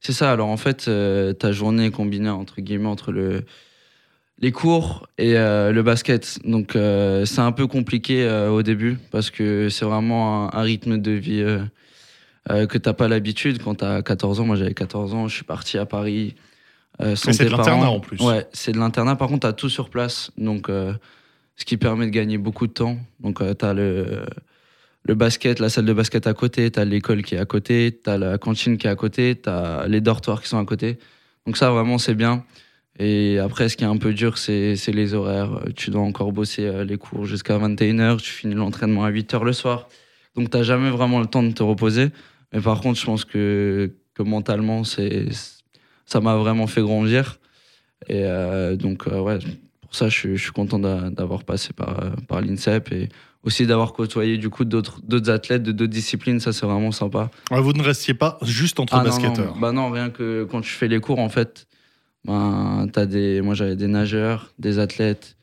C'est 0.00 0.12
ça. 0.12 0.32
Alors 0.32 0.48
en 0.48 0.56
fait, 0.56 0.88
euh, 0.88 1.32
ta 1.32 1.52
journée 1.52 1.86
est 1.86 1.90
combinée 1.90 2.28
entre 2.28 2.60
guillemets 2.60 2.88
entre 2.88 3.12
le 3.12 3.44
les 4.40 4.52
cours 4.52 5.08
et 5.18 5.36
euh, 5.36 5.72
le 5.72 5.82
basket. 5.82 6.38
Donc 6.44 6.76
euh, 6.76 7.24
c'est 7.24 7.40
un 7.40 7.50
peu 7.50 7.66
compliqué 7.66 8.28
au 8.50 8.62
début 8.62 8.96
parce 9.10 9.30
que 9.30 9.68
c'est 9.68 9.84
vraiment 9.84 10.54
un, 10.54 10.58
un 10.58 10.62
rythme 10.62 10.98
de 10.98 11.10
vie 11.12 11.44
que 12.48 12.78
t'as 12.78 12.92
pas 12.92 13.08
l'habitude. 13.08 13.62
Quand 13.62 13.76
t'as 13.76 14.02
14 14.02 14.40
ans, 14.40 14.44
moi 14.44 14.56
j'avais 14.56 14.74
14 14.74 15.14
ans, 15.14 15.28
je 15.28 15.34
suis 15.34 15.44
parti 15.44 15.76
à 15.76 15.86
Paris. 15.86 16.34
C'est 17.14 17.44
de 17.44 17.50
l'internat, 17.50 17.90
en 17.90 18.00
plus. 18.00 18.20
Ouais, 18.20 18.46
c'est 18.52 18.72
de 18.72 18.78
l'internat. 18.78 19.16
Par 19.16 19.28
contre, 19.28 19.40
t'as 19.40 19.52
tout 19.52 19.68
sur 19.68 19.90
place, 19.90 20.30
donc 20.36 20.68
ce 20.68 21.64
qui 21.64 21.76
permet 21.76 22.06
de 22.06 22.10
gagner 22.10 22.38
beaucoup 22.38 22.66
de 22.66 22.72
temps. 22.72 22.96
Donc 23.20 23.42
t'as 23.58 23.74
le 23.74 24.24
le 25.04 25.14
basket, 25.14 25.60
la 25.60 25.68
salle 25.68 25.86
de 25.86 25.92
basket 25.92 26.26
à 26.26 26.34
côté, 26.34 26.70
t'as 26.70 26.84
l'école 26.84 27.22
qui 27.22 27.34
est 27.34 27.38
à 27.38 27.46
côté, 27.46 27.98
t'as 28.02 28.18
la 28.18 28.38
cantine 28.38 28.76
qui 28.78 28.86
est 28.86 28.90
à 28.90 28.96
côté, 28.96 29.34
t'as 29.36 29.86
les 29.86 30.00
dortoirs 30.00 30.42
qui 30.42 30.48
sont 30.48 30.58
à 30.58 30.64
côté. 30.64 30.98
Donc 31.46 31.56
ça, 31.56 31.70
vraiment, 31.70 31.98
c'est 31.98 32.14
bien. 32.14 32.44
Et 32.98 33.38
après, 33.38 33.68
ce 33.68 33.76
qui 33.76 33.84
est 33.84 33.86
un 33.86 33.96
peu 33.96 34.12
dur, 34.12 34.38
c'est 34.38 34.74
les 34.88 35.14
horaires. 35.14 35.62
Tu 35.76 35.90
dois 35.90 36.02
encore 36.02 36.32
bosser 36.32 36.66
euh, 36.66 36.84
les 36.84 36.98
cours 36.98 37.26
jusqu'à 37.26 37.56
21h, 37.58 38.20
tu 38.20 38.30
finis 38.30 38.54
l'entraînement 38.54 39.04
à 39.04 39.10
8h 39.10 39.44
le 39.44 39.52
soir. 39.52 39.88
Donc 40.34 40.50
t'as 40.50 40.62
jamais 40.62 40.90
vraiment 40.90 41.20
le 41.20 41.26
temps 41.26 41.42
de 41.42 41.52
te 41.52 41.62
reposer. 41.62 42.08
Mais 42.52 42.60
par 42.60 42.80
contre, 42.80 42.98
je 42.98 43.06
pense 43.06 43.24
que, 43.24 43.94
que 44.14 44.22
mentalement, 44.22 44.82
ça 44.84 46.20
m'a 46.20 46.36
vraiment 46.36 46.66
fait 46.66 46.82
grandir. 46.82 47.38
Et 48.08 48.24
euh, 48.24 48.76
donc, 48.76 49.06
euh, 49.06 49.20
ouais, 49.20 49.38
pour 49.88 49.96
ça, 49.96 50.08
je, 50.08 50.14
suis- 50.18 50.36
je 50.36 50.42
suis 50.42 50.52
content 50.52 50.78
d'a- 50.78 51.10
d'avoir 51.10 51.44
passé 51.44 51.72
par, 51.72 51.98
euh, 52.04 52.10
par 52.28 52.40
l'INSEP 52.42 52.92
et 52.92 53.08
aussi 53.42 53.66
d'avoir 53.66 53.92
côtoyé 53.94 54.36
du 54.36 54.50
coup 54.50 54.64
d'autres 54.64 55.00
athlètes 55.30 55.62
de 55.62 55.72
d'autres 55.72 55.90
disciplines. 55.92 56.40
Ça, 56.40 56.52
c'est 56.52 56.66
vraiment 56.66 56.92
sympa. 56.92 57.30
Vous 57.50 57.72
ne 57.72 57.82
restiez 57.82 58.14
pas 58.14 58.38
juste 58.42 58.80
entre 58.80 58.96
Ah, 58.96 59.02
basketteurs. 59.04 59.54
non. 59.54 59.60
Bah 59.60 59.72
non, 59.72 59.90
rien 59.90 60.10
que 60.10 60.44
quand 60.44 60.60
tu 60.60 60.70
fais 60.70 60.88
les 60.88 61.00
cours, 61.00 61.18
en 61.18 61.28
fait, 61.30 61.66
ben, 62.24 62.88
t'as 62.92 63.06
des, 63.06 63.40
moi 63.40 63.54
j'avais 63.54 63.76
des 63.76 63.86
nageurs, 63.86 64.52
des 64.58 64.78
athlètes, 64.78 65.36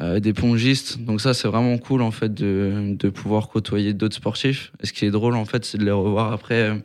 euh, 0.00 0.20
des 0.20 0.32
pongistes. 0.32 0.98
Donc 1.04 1.20
ça, 1.20 1.34
c'est 1.34 1.48
vraiment 1.48 1.76
cool 1.78 2.00
en 2.02 2.10
fait 2.10 2.32
de, 2.32 2.94
de 2.96 3.08
pouvoir 3.10 3.48
côtoyer 3.48 3.92
d'autres 3.92 4.16
sportifs. 4.16 4.72
Et 4.82 4.86
ce 4.86 4.92
qui 4.92 5.04
est 5.04 5.10
drôle 5.10 5.36
en 5.36 5.44
fait, 5.44 5.64
c'est 5.64 5.78
de 5.78 5.84
les 5.84 5.90
revoir 5.90 6.32
après. 6.32 6.82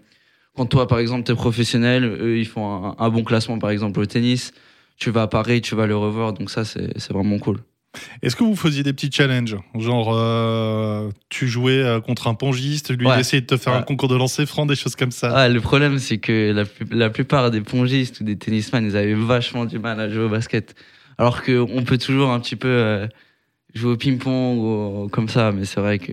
Quand 0.56 0.66
toi, 0.66 0.86
par 0.88 1.00
exemple, 1.00 1.24
t'es 1.24 1.34
professionnel, 1.36 2.04
eux, 2.04 2.38
ils 2.38 2.48
font 2.48 2.86
un, 2.86 2.96
un 3.00 3.10
bon 3.10 3.24
classement, 3.24 3.58
par 3.60 3.70
exemple 3.70 4.00
au 4.02 4.06
tennis. 4.06 4.52
Tu 5.02 5.10
vas 5.10 5.24
à 5.24 5.28
Paris, 5.28 5.62
tu 5.62 5.74
vas 5.74 5.88
le 5.88 5.98
revoir. 5.98 6.32
Donc 6.32 6.52
ça, 6.52 6.64
c'est 6.64 7.10
vraiment 7.10 7.40
cool. 7.40 7.58
Est-ce 8.22 8.36
que 8.36 8.44
vous 8.44 8.56
faisiez 8.56 8.84
des 8.84 8.94
petits 8.94 9.12
challenges? 9.12 9.58
Genre, 9.74 10.14
euh, 10.14 11.10
tu 11.30 11.48
jouais 11.48 11.82
euh, 11.82 12.00
contre 12.00 12.28
un 12.28 12.36
pongiste, 12.36 12.92
lui 12.92 13.08
il 13.08 13.08
Ouais. 13.08 13.20
essayait 13.20 13.42
de 13.42 13.48
te 13.48 13.58
faire 13.58 13.74
un 13.74 13.82
concours 13.82 14.10
de 14.10 14.16
lancer 14.16 14.46
franc, 14.46 14.68
des 14.68 14.76
choses 14.76 14.96
comme 14.96 15.10
ça. 15.10 15.36
Ah, 15.36 15.50
le 15.50 15.60
problème, 15.60 15.98
c'est 15.98 16.20
que 16.20 16.54
la, 16.92 17.10
plupart 17.10 17.50
des 17.50 17.62
pongistes 17.62 18.20
ou 18.20 18.24
des 18.24 18.38
tennisman, 18.38 18.86
ils 18.86 18.96
avaient 18.96 19.16
vachement 19.16 19.66
du 19.66 19.80
mal 19.80 20.00
à 20.00 20.08
jouer 20.08 20.26
au 20.26 20.30
basket. 20.30 20.76
Alors 21.18 21.42
qu'on 21.42 21.84
peut 21.84 21.98
toujours 21.98 22.30
un 22.30 22.40
petit 22.40 22.56
peu 22.56 22.68
euh, 22.68 23.08
jouer 23.74 23.94
au 23.94 23.98
ping-pong 23.98 24.60
ou 24.60 25.10
comme 25.10 25.30
ça, 25.30 25.52
mais 25.52 25.66
c'est 25.66 25.82
vrai 25.82 25.98
que 25.98 26.12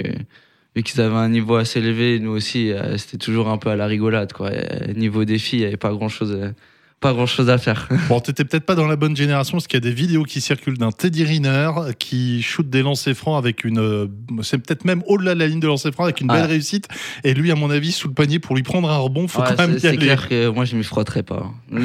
vu 0.75 0.83
qu'ils 0.83 1.03
avaient 1.03 1.15
un 1.15 1.29
niveau 1.29 1.57
assez 1.57 1.79
élevé, 1.81 2.21
nous 2.21 2.31
aussi, 2.31 2.73
euh, 2.73 2.97
c'était 2.97 3.19
toujours 3.19 3.51
un 3.51 3.59
peu 3.59 3.69
à 3.69 3.77
la 3.77 3.87
rigolade. 3.87 4.33
Quoi. 4.33 4.51
Et, 4.55 4.95
niveau 4.95 5.27
défi, 5.27 5.57
il 5.57 5.61
n'y 5.61 5.67
avait 5.67 5.77
pas 5.77 5.93
grand-chose 5.93 6.55
pas 7.01 7.13
grand 7.13 7.27
chose 7.27 7.49
à 7.51 7.59
faire. 7.59 7.89
Bon, 8.09 8.21
t'étais 8.21 8.45
peut-être 8.45 8.65
pas 8.67 8.75
dans 8.75 8.87
la 8.87 8.97
bonne 8.97 9.17
génération 9.17 9.53
parce 9.59 9.67
qu'il 9.67 9.77
y 9.77 9.83
a 9.87 9.89
des 9.89 9.95
vidéos 9.95 10.25
qui 10.25 10.41
circulent 10.41 10.79
d'un 10.79 10.91
Teddy 10.93 11.25
Riner 11.25 11.71
qui 11.99 12.43
shoot 12.43 12.69
des 12.69 12.83
lancers 12.83 13.15
francs 13.15 13.39
avec 13.39 13.65
une. 13.65 13.79
euh, 13.79 14.07
C'est 14.43 14.59
peut-être 14.59 14.85
même 14.85 15.03
au-delà 15.07 15.35
de 15.35 15.39
la 15.39 15.47
ligne 15.47 15.61
de 15.61 15.67
lancer 15.67 15.93
franc 15.93 16.05
avec 16.05 16.21
une 16.21 16.27
belle 16.29 16.43
Ouais. 16.43 16.47
réussite. 16.47 16.89
Et 17.25 17.35
lui, 17.35 17.51
à 17.53 17.55
mon 17.55 17.71
avis, 17.71 17.93
sous 17.93 18.09
le 18.09 18.15
panier 18.15 18.39
pour 18.39 18.57
lui 18.57 18.63
prendre 18.63 18.91
un 18.91 18.97
rebond, 18.99 19.29
faut 19.29 19.41
Ouais, 19.41 19.47
quand 19.49 19.59
même 19.59 19.73
c'est 19.73 19.77
y 19.77 19.81
c'est 19.81 19.89
aller. 19.89 19.97
clair 19.99 20.29
que 20.29 20.49
moi, 20.49 20.65
je 20.65 20.77
m'y 20.77 20.85
frotterais 20.85 21.23
pas. 21.23 21.51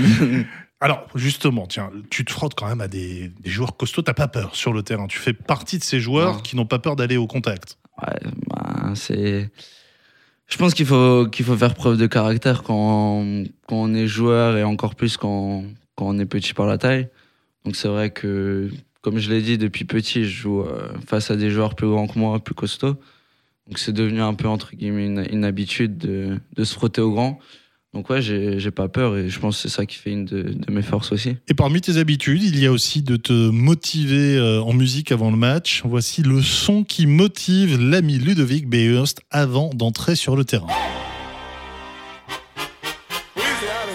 Alors, 0.82 1.06
justement, 1.16 1.66
tiens, 1.66 1.90
tu 2.10 2.26
te 2.26 2.32
frottes 2.32 2.56
quand 2.56 2.68
même 2.68 2.82
à 2.82 2.90
des, 2.90 3.32
des 3.40 3.50
joueurs 3.50 3.78
costauds, 3.78 4.02
t'as 4.02 4.14
pas 4.14 4.28
peur 4.28 4.54
sur 4.56 4.74
le 4.74 4.84
terrain. 4.84 5.08
Tu 5.08 5.18
fais 5.18 5.32
partie 5.32 5.78
de 5.78 5.84
ces 5.84 6.02
joueurs 6.02 6.42
qui 6.44 6.58
n'ont 6.58 6.66
pas 6.66 6.80
peur 6.80 6.98
d'aller 6.98 7.16
au 7.16 7.26
contact. 7.28 7.78
Ouais, 8.02 8.20
bah, 8.50 8.92
c'est. 8.96 9.50
Je 10.48 10.58
pense 10.58 10.74
qu'il 10.74 10.86
faut 10.86 11.28
faut 11.32 11.58
faire 11.58 11.74
preuve 11.74 11.98
de 11.98 12.08
caractère 12.08 12.64
quand, 12.64 13.26
on 13.70 13.94
est 13.94 14.08
joueur 14.08 14.58
et 14.58 14.64
encore 14.64 14.96
plus 14.96 15.18
quand, 15.18 15.64
quand 15.96 16.08
on 16.08 16.20
est 16.20 16.26
petit 16.26 16.54
par 16.54 16.68
la 16.68 16.78
taille. 16.78 17.10
Donc 17.66 17.76
c'est 17.76 17.88
vrai 17.88 18.12
que, 18.12 18.70
comme 19.02 19.18
je 19.18 19.30
l'ai 19.30 19.42
dit, 19.42 19.58
depuis 19.58 19.86
petit, 19.86 20.26
je 20.26 20.30
joue 20.30 20.62
euh, 20.62 20.94
face 21.08 21.32
à 21.32 21.36
des 21.36 21.50
joueurs 21.50 21.76
plus 21.76 21.88
grands 21.88 22.08
que 22.08 22.20
moi, 22.20 22.40
plus 22.40 22.56
costauds. 22.56 22.98
Donc 23.68 23.80
c'est 23.80 23.94
devenu 23.94 24.22
un 24.22 24.34
peu, 24.34 24.48
entre 24.48 24.76
guillemets, 24.76 25.06
une, 25.06 25.26
une 25.32 25.46
habitude 25.46 25.98
de, 25.98 26.38
de 26.56 26.64
se 26.64 26.74
frotter 26.74 27.02
aux 27.02 27.12
grands. 27.12 27.40
Donc 27.94 28.10
ouais, 28.10 28.24
j'ai 28.24 28.72
pas 28.72 28.88
peur 28.88 29.16
et 29.18 29.30
je 29.30 29.40
pense 29.40 29.58
que 29.58 29.62
c'est 29.70 29.76
ça 29.76 29.86
qui 29.86 29.98
fait 29.98 30.10
une 30.10 30.26
de, 30.26 30.42
de 30.42 30.72
mes 30.72 30.82
forces 30.82 31.12
aussi. 31.12 31.38
Et 31.48 31.54
parmi 31.54 31.80
tes 31.80 31.98
habitudes, 31.98 32.42
il 32.42 32.60
y 32.60 32.66
a 32.66 32.72
aussi 32.72 33.04
de 33.04 33.18
te 33.18 33.34
motiver 33.50 34.36
euh, 34.36 34.62
en 34.62 34.74
musique 34.74 35.12
avant 35.12 35.30
le 35.30 35.38
match. 35.38 35.84
Voici 35.86 36.24
le 36.24 36.42
son 36.42 36.84
qui 36.84 37.06
motive 37.06 37.80
l'ami 37.80 38.18
Ludovic 38.18 38.68
Behurst 38.68 39.22
avant 39.30 39.70
d'entrer 39.76 40.16
sur 40.16 40.36
le 40.36 40.44
terrain. 40.44 40.68
Weezy 43.36 43.68
out 43.68 43.88
of 43.88 43.94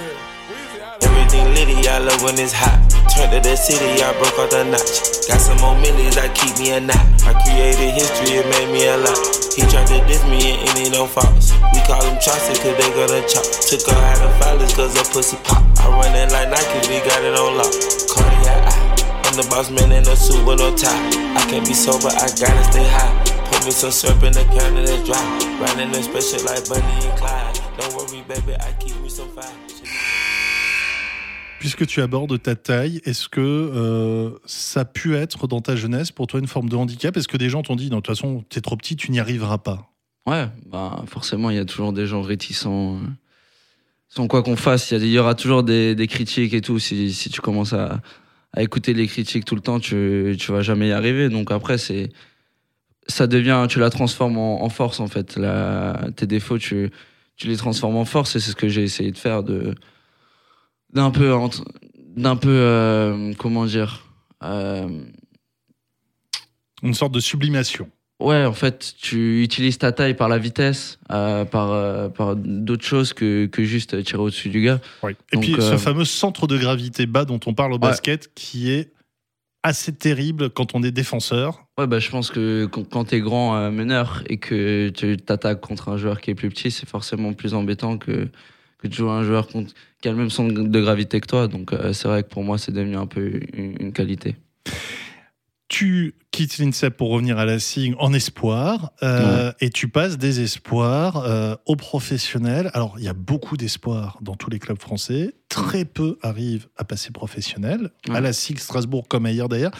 here. 1.01 1.11
Everything 1.11 1.55
litty, 1.55 1.89
I 1.89 1.99
love 1.99 2.23
when 2.23 2.39
it's 2.39 2.53
hot. 2.53 2.88
Turned 3.19 3.35
to 3.35 3.43
the 3.43 3.59
city, 3.59 3.99
I 3.99 4.15
broke 4.15 4.39
off 4.39 4.55
the 4.55 4.63
notch. 4.63 5.27
Got 5.27 5.43
some 5.43 5.59
more 5.59 5.75
millions, 5.83 6.15
that 6.15 6.39
keep 6.39 6.55
me 6.63 6.71
a 6.71 6.79
knot. 6.79 7.03
I 7.27 7.35
created 7.43 7.91
history, 7.91 8.39
it 8.39 8.47
made 8.47 8.71
me 8.71 8.87
a 8.87 8.95
lot. 8.95 9.19
He 9.59 9.67
tried 9.67 9.91
to 9.91 9.99
diss 10.07 10.23
me 10.31 10.55
and 10.55 10.63
any 10.71 10.87
no 10.95 11.03
faults. 11.03 11.51
We 11.75 11.83
call 11.83 11.99
them 11.99 12.15
Chaucer, 12.23 12.55
cause 12.63 12.79
they 12.79 12.87
gonna 12.95 13.19
chop. 13.27 13.43
Took 13.43 13.91
her 13.91 13.99
out 13.99 14.23
of 14.23 14.31
violence, 14.39 14.71
cause 14.71 14.95
her 14.95 15.03
pussy 15.11 15.35
pop. 15.43 15.67
I 15.83 15.91
run 15.91 16.15
it 16.15 16.31
like 16.31 16.47
Nike, 16.47 16.79
we 16.87 17.03
got 17.03 17.19
it 17.27 17.35
on 17.35 17.59
lock. 17.59 17.75
Cardiac 18.07 18.71
eye. 18.71 18.87
I'm 19.27 19.35
the 19.35 19.43
boss 19.51 19.67
man 19.67 19.91
in 19.91 20.07
a 20.07 20.15
suit 20.15 20.39
with 20.47 20.63
no 20.63 20.71
tie. 20.79 20.95
I 21.35 21.43
can't 21.51 21.67
be 21.67 21.75
sober, 21.75 22.15
I 22.15 22.31
gotta 22.39 22.65
stay 22.71 22.87
high. 22.87 23.11
Put 23.51 23.67
me 23.67 23.75
some 23.75 23.91
syrup 23.91 24.23
in 24.23 24.31
the 24.31 24.47
counter 24.55 24.87
that's 24.87 25.03
dry. 25.03 25.19
Riding 25.59 25.91
the 25.91 26.07
special 26.07 26.47
like 26.47 26.63
Bunny 26.71 26.87
and 27.03 27.19
Clyde. 27.19 27.59
Don't 27.83 27.99
worry, 27.99 28.23
baby, 28.31 28.55
I 28.63 28.71
keep 28.79 28.95
me 29.03 29.11
some 29.11 29.27
fire. 29.35 29.68
Puisque 31.59 31.87
tu 31.87 32.01
abordes 32.01 32.41
ta 32.41 32.55
taille, 32.55 33.01
est-ce 33.05 33.29
que 33.29 33.41
euh, 33.41 34.31
ça 34.47 34.81
a 34.81 34.85
pu 34.85 35.17
être 35.17 35.49
dans 35.49 35.61
ta 35.61 35.75
jeunesse 35.75 36.13
pour 36.13 36.27
toi 36.29 36.39
une 36.39 36.47
forme 36.47 36.69
de 36.69 36.77
handicap? 36.77 37.17
Est-ce 37.17 37.27
que 37.27 37.37
des 37.37 37.51
gens 37.51 37.63
t'ont 37.63 37.75
dit, 37.75 37.91
non, 37.91 37.97
de 37.97 38.03
toute 38.03 38.15
façon, 38.15 38.45
t'es 38.49 38.61
trop 38.61 38.77
petit, 38.77 38.95
tu 38.95 39.11
n'y 39.11 39.19
arriveras 39.19 39.59
pas? 39.59 39.91
Ouais, 40.27 40.49
bah 40.67 41.03
forcément, 41.07 41.51
il 41.51 41.57
y 41.57 41.61
a 41.61 41.65
toujours 41.65 41.93
des 41.93 42.07
gens 42.07 42.23
réticents. 42.23 42.97
euh, 42.97 43.07
Sans 44.09 44.29
quoi 44.29 44.43
qu'on 44.43 44.57
fasse, 44.57 44.91
il 44.93 45.07
y, 45.07 45.19
aura 45.19 45.35
toujours 45.35 45.65
des, 45.65 46.07
critiques 46.09 46.55
et 46.55 46.61
tout. 46.61 46.79
Si, 46.79 47.31
tu 47.33 47.41
commences 47.41 47.73
à, 47.73 48.01
écouter 48.57 48.95
les 48.95 49.07
critiques 49.07 49.45
tout 49.45 49.55
le 49.55 49.61
temps, 49.61 49.81
tu, 49.81 50.37
tu 50.39 50.53
vas 50.53 50.63
jamais 50.63 50.89
y 50.89 50.93
arriver. 50.93 51.29
Donc 51.29 51.51
après, 51.51 51.79
c'est 51.79 52.11
ça 53.09 53.27
devient, 53.27 53.67
tu 53.69 53.81
la 53.81 53.91
transformes 53.91 54.39
en, 54.39 54.69
force 54.69 55.01
en 55.01 55.07
fait. 55.07 55.41
Tes 56.17 56.27
défauts, 56.27 56.59
tu, 56.59 56.91
tu 57.37 57.49
les 57.49 57.57
transformes 57.57 57.97
en 57.97 58.05
force 58.05 58.37
et 58.37 58.41
c'est 58.41 58.51
ce 58.51 58.57
que 58.57 58.69
j'ai 58.69 58.83
essayé 58.83 59.11
de 59.11 59.19
faire 59.19 59.43
de 59.43 59.75
d'un 60.93 61.11
peu 61.11 61.35
d'un 62.17 62.37
peu 62.37 62.49
euh, 62.51 63.33
comment 63.39 63.65
dire. 63.67 64.05
euh, 64.43 64.89
Une 66.83 66.95
sorte 66.95 67.13
de 67.13 67.21
sublimation. 67.21 67.89
Ouais, 68.21 68.45
en 68.45 68.53
fait, 68.53 68.95
tu 69.01 69.45
utilises 69.45 69.79
ta 69.79 69.93
taille 69.93 70.15
par 70.15 70.29
la 70.29 70.39
vitesse, 70.39 70.99
euh, 71.13 71.45
par, 71.45 72.11
par 72.13 72.35
d'autres 72.35 72.85
choses 72.85 73.13
que, 73.13 73.47
que 73.47 73.63
juste 73.63 74.03
tirer 74.03 74.21
au-dessus 74.23 74.49
du 74.49 74.61
gars. 74.63 74.81
Et 75.05 75.15
Donc, 75.37 75.43
puis 75.45 75.55
ce 75.55 75.77
fameux 75.77 76.05
centre 76.05 76.49
de 76.49 76.59
gravité 76.59 77.07
bas 77.07 77.25
dont 77.25 77.39
on 77.47 77.55
parle 77.55 77.73
au 77.73 77.79
basket, 77.79 78.35
qui 78.35 78.71
est 78.73 78.93
assez 79.63 79.95
terrible 79.95 80.51
quand 80.51 80.75
on 80.75 80.83
est 80.83 80.91
défenseur. 80.91 81.65
Ouais, 81.79 81.87
bah, 81.87 82.01
je 82.01 82.11
pense 82.11 82.31
que 82.31 82.67
quand, 82.67 82.83
quand 82.89 83.05
t'es 83.05 83.21
grand 83.21 83.57
euh, 83.57 83.71
meneur 83.71 84.25
et 84.29 84.39
que 84.39 84.89
tu 84.89 85.17
t'attaques 85.17 85.61
contre 85.61 85.89
un 85.89 85.97
joueur 85.97 86.21
qui 86.21 86.31
est 86.31 86.35
plus 86.35 86.49
petit, 86.49 86.73
c'est 86.73 86.89
forcément 86.89 87.33
plus 87.35 87.55
embêtant 87.55 87.99
que, 87.99 88.29
que 88.79 88.89
de 88.89 88.93
jouer 88.95 89.11
un 89.11 89.23
joueur 89.23 89.47
contre- 89.47 89.75
qui 90.01 90.09
a 90.09 90.13
le 90.13 90.19
même 90.19 90.31
centre 90.31 90.55
de 90.55 90.81
gravité 90.81 91.21
que 91.21 91.27
toi. 91.27 91.49
Donc, 91.49 91.73
euh, 91.73 91.93
c'est 91.93 92.09
vrai 92.09 92.23
que 92.23 92.29
pour 92.29 92.45
moi, 92.45 92.59
c'est 92.59 92.73
devenu 92.73 92.97
un 92.97 93.07
peu 93.07 93.41
une, 93.53 93.77
une 93.81 93.93
qualité. 93.93 94.37
Tu 95.69 96.15
quittes 96.31 96.59
l'INSEP 96.59 96.97
pour 96.97 97.11
revenir 97.11 97.39
à 97.39 97.45
la 97.45 97.59
SIG 97.59 97.95
en 97.99 98.15
espoir 98.15 98.93
euh, 99.03 99.53
et 99.61 99.69
tu 99.69 99.89
passes 99.89 100.17
des 100.17 100.41
espoirs 100.41 101.19
euh, 101.19 101.57
aux 101.67 101.77
professionnels. 101.77 102.71
Alors, 102.73 102.95
il 102.99 103.05
y 103.05 103.09
a 103.09 103.13
beaucoup 103.13 103.59
d'espoirs 103.59 104.19
dans 104.23 104.35
tous 104.35 104.49
les 104.49 104.59
clubs 104.59 104.81
français. 104.81 105.35
Très 105.49 105.85
peu 105.85 106.17
arrivent 106.23 106.69
à 106.77 106.85
passer 106.85 107.11
professionnel, 107.11 107.91
à 108.09 108.21
la 108.21 108.33
SIG 108.33 108.61
Strasbourg 108.61 109.09
comme 109.09 109.27
ailleurs 109.27 109.49
d'ailleurs. 109.49 109.73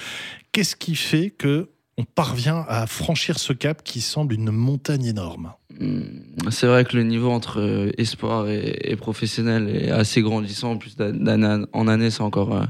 Qu'est-ce 0.53 0.77
qui 0.77 0.95
fait 0.95 1.31
que 1.31 1.71
on 1.99 2.05
parvient 2.05 2.65
à 2.69 2.87
franchir 2.87 3.39
ce 3.39 3.53
cap 3.53 3.83
qui 3.83 4.01
semble 4.01 4.35
une 4.35 4.51
montagne 4.51 5.05
énorme 5.05 5.53
Hum, 5.81 6.23
C'est 6.51 6.67
vrai 6.67 6.85
que 6.85 6.97
le 6.97 7.03
niveau 7.05 7.31
entre 7.31 7.61
euh, 7.61 7.91
espoir 7.99 8.49
et, 8.49 8.79
et 8.83 8.97
professionnel 8.97 9.69
est 9.69 9.91
assez 9.91 10.23
grandissant. 10.23 10.73
En 10.73 10.77
plus, 10.77 10.97
d'année 10.97 11.65
en 11.73 11.89
année, 11.89 12.11
c'est 12.11 12.23
encore, 12.23 12.55
euh, 12.55 12.65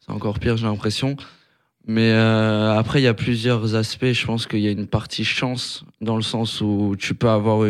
c'est 0.00 0.12
encore 0.12 0.38
pire, 0.38 0.56
j'ai 0.56 0.66
l'impression. 0.66 1.16
Mais 1.86 2.12
euh, 2.12 2.72
après, 2.78 3.00
il 3.00 3.04
y 3.04 3.08
a 3.08 3.14
plusieurs 3.14 3.74
aspects. 3.74 4.12
Je 4.12 4.26
pense 4.26 4.46
qu'il 4.46 4.60
y 4.60 4.68
a 4.68 4.70
une 4.70 4.86
partie 4.86 5.24
chance, 5.24 5.84
dans 6.00 6.16
le 6.16 6.22
sens 6.22 6.60
où 6.60 6.94
tu 6.98 7.14
peux 7.14 7.28
avoir 7.28 7.66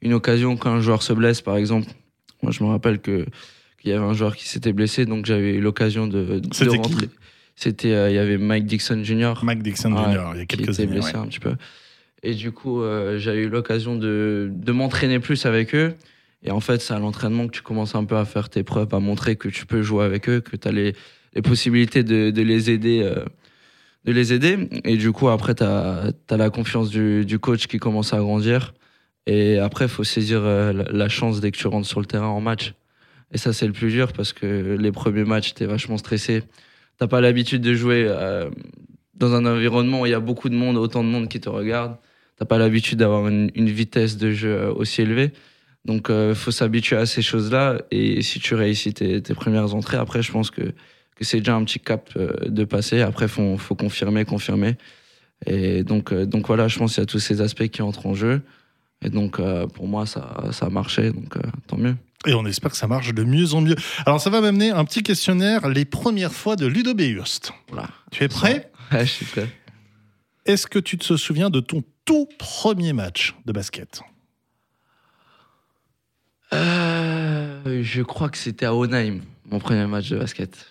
une 0.00 0.12
occasion 0.14 0.56
quand 0.56 0.70
un 0.70 0.80
joueur 0.80 1.02
se 1.02 1.12
blesse, 1.12 1.40
par 1.40 1.56
exemple. 1.56 1.88
Moi, 2.42 2.52
je 2.52 2.62
me 2.62 2.68
rappelle 2.68 3.00
que 3.00 3.26
qu'il 3.80 3.90
y 3.90 3.94
avait 3.94 4.04
un 4.04 4.14
joueur 4.14 4.36
qui 4.36 4.48
s'était 4.48 4.72
blessé, 4.72 5.04
donc 5.04 5.26
j'avais 5.26 5.54
eu 5.54 5.60
l'occasion 5.60 6.06
de, 6.06 6.38
de 6.38 6.48
qui 6.48 7.08
C'était, 7.56 7.92
euh, 7.92 8.10
il 8.10 8.14
y 8.14 8.18
avait 8.18 8.38
Mike 8.38 8.66
Dixon 8.66 9.02
Jr. 9.04 9.34
Mike 9.42 9.62
Dixon 9.62 9.92
Ouais, 9.92 10.12
Jr., 10.12 10.30
il 10.34 10.38
y 10.38 10.40
a 10.42 10.46
qui 10.46 10.56
quelques 10.56 10.70
était 10.74 10.82
années. 10.82 10.92
blessé 10.92 11.12
ouais. 11.12 11.18
un 11.18 11.26
petit 11.26 11.40
peu. 11.40 11.54
Et 12.22 12.34
du 12.34 12.52
coup, 12.52 12.82
euh, 12.82 13.18
j'ai 13.18 13.34
eu 13.34 13.48
l'occasion 13.48 13.96
de, 13.96 14.48
de 14.50 14.72
m'entraîner 14.72 15.20
plus 15.20 15.46
avec 15.46 15.74
eux. 15.74 15.94
Et 16.42 16.50
en 16.50 16.60
fait, 16.60 16.80
c'est 16.80 16.94
à 16.94 16.98
l'entraînement 16.98 17.46
que 17.46 17.52
tu 17.52 17.62
commences 17.62 17.94
un 17.94 18.04
peu 18.04 18.16
à 18.16 18.24
faire 18.24 18.48
tes 18.50 18.62
preuves, 18.62 18.92
à 18.94 18.98
montrer 19.00 19.36
que 19.36 19.48
tu 19.48 19.66
peux 19.66 19.82
jouer 19.82 20.04
avec 20.04 20.28
eux, 20.28 20.40
que 20.40 20.56
tu 20.56 20.68
as 20.68 20.72
les, 20.72 20.94
les 21.34 21.42
possibilités 21.42 22.02
de, 22.02 22.30
de 22.30 22.42
les 22.42 22.70
aider. 22.70 23.02
euh, 23.02 23.24
de 24.04 24.12
les 24.12 24.34
aider. 24.34 24.68
Et 24.84 24.98
du 24.98 25.12
coup, 25.12 25.28
après, 25.28 25.54
tu 25.54 25.62
as, 25.64 26.12
la 26.30 26.50
confiance 26.50 26.90
du, 26.90 27.24
du 27.24 27.38
coach 27.38 27.66
qui 27.66 27.78
commence 27.78 28.12
à 28.12 28.18
grandir. 28.18 28.74
Et 29.26 29.56
après, 29.58 29.86
il 29.86 29.90
faut 29.90 30.04
saisir 30.04 30.42
la, 30.42 30.72
la 30.74 31.08
chance 31.08 31.40
dès 31.40 31.50
que 31.50 31.56
tu 31.56 31.66
rentres 31.68 31.88
sur 31.88 32.00
le 32.00 32.06
terrain 32.06 32.26
en 32.28 32.42
match. 32.42 32.74
Et 33.32 33.38
ça, 33.38 33.54
c'est 33.54 33.66
le 33.66 33.72
plus 33.72 33.90
dur 33.90 34.12
parce 34.12 34.34
que 34.34 34.76
les 34.78 34.92
premiers 34.92 35.24
matchs, 35.24 35.54
tu 35.54 35.62
es 35.62 35.66
vachement 35.66 35.96
stressé. 35.96 36.42
T'as 36.98 37.06
pas 37.06 37.20
l'habitude 37.20 37.62
de 37.62 37.74
jouer 37.74 38.06
euh, 38.08 38.50
dans 39.14 39.34
un 39.34 39.46
environnement 39.46 40.02
où 40.02 40.06
il 40.06 40.10
y 40.10 40.14
a 40.14 40.20
beaucoup 40.20 40.48
de 40.48 40.54
monde, 40.54 40.76
autant 40.76 41.02
de 41.02 41.08
monde 41.08 41.28
qui 41.28 41.40
te 41.40 41.48
regarde. 41.48 41.96
T'as 42.36 42.44
pas 42.44 42.58
l'habitude 42.58 42.98
d'avoir 42.98 43.28
une, 43.28 43.50
vitesse 43.54 44.16
de 44.16 44.30
jeu 44.30 44.52
euh, 44.52 44.72
aussi 44.72 45.02
élevée. 45.02 45.32
Donc, 45.84 46.06
il 46.08 46.34
faut 46.34 46.50
s'habituer 46.50 46.96
à 46.96 47.04
ces 47.04 47.20
choses-là. 47.20 47.82
Et 47.90 48.22
si 48.22 48.40
tu 48.40 48.54
réussis 48.54 48.94
tes, 48.94 49.20
premières 49.34 49.74
entrées, 49.74 49.98
après, 49.98 50.22
je 50.22 50.32
pense 50.32 50.50
que, 50.50 50.62
que 50.62 51.24
c'est 51.24 51.38
déjà 51.38 51.54
un 51.56 51.64
petit 51.64 51.78
cap 51.78 52.08
euh, 52.16 52.32
de 52.46 52.64
passer. 52.64 53.02
Après, 53.02 53.28
faut, 53.28 53.58
faut 53.58 53.74
confirmer, 53.74 54.24
confirmer. 54.24 54.76
Et 55.46 55.82
donc, 55.84 56.12
euh, 56.12 56.26
donc 56.26 56.46
voilà, 56.46 56.68
je 56.68 56.78
pense 56.78 56.94
qu'il 56.94 57.02
y 57.02 57.04
a 57.04 57.06
tous 57.06 57.18
ces 57.18 57.40
aspects 57.40 57.68
qui 57.68 57.82
entrent 57.82 58.06
en 58.06 58.14
jeu. 58.14 58.42
Et 59.02 59.10
donc, 59.10 59.38
euh, 59.38 59.66
pour 59.66 59.86
moi, 59.86 60.06
ça, 60.06 60.34
ça 60.52 60.66
a 60.66 60.70
marché. 60.70 61.10
Donc, 61.10 61.36
euh, 61.36 61.40
tant 61.66 61.76
mieux. 61.76 61.96
Et 62.26 62.34
on 62.34 62.46
espère 62.46 62.70
que 62.70 62.76
ça 62.76 62.86
marche 62.86 63.12
de 63.12 63.22
mieux 63.22 63.54
en 63.54 63.60
mieux. 63.60 63.76
Alors, 64.06 64.20
ça 64.20 64.30
va 64.30 64.40
m'amener 64.40 64.70
un 64.70 64.84
petit 64.84 65.02
questionnaire, 65.02 65.68
les 65.68 65.84
premières 65.84 66.32
fois 66.32 66.56
de 66.56 66.66
Ludo 66.66 66.94
Beurst. 66.94 67.52
Voilà. 67.68 67.88
Tu 68.10 68.24
es 68.24 68.28
prêt? 68.28 68.70
Ouais, 68.92 69.04
je 69.04 69.10
suis 69.10 69.26
prêt. 69.26 69.48
Est-ce 70.46 70.66
que 70.66 70.78
tu 70.78 70.98
te 70.98 71.16
souviens 71.16 71.50
de 71.50 71.60
ton 71.60 71.82
tout 72.04 72.28
premier 72.38 72.92
match 72.92 73.34
de 73.44 73.52
basket? 73.52 74.02
Euh, 76.52 77.82
je 77.82 78.02
crois 78.02 78.28
que 78.28 78.38
c'était 78.38 78.66
à 78.66 78.74
Onheim, 78.74 79.22
mon 79.46 79.58
premier 79.58 79.86
match 79.86 80.08
de 80.10 80.18
basket. 80.18 80.66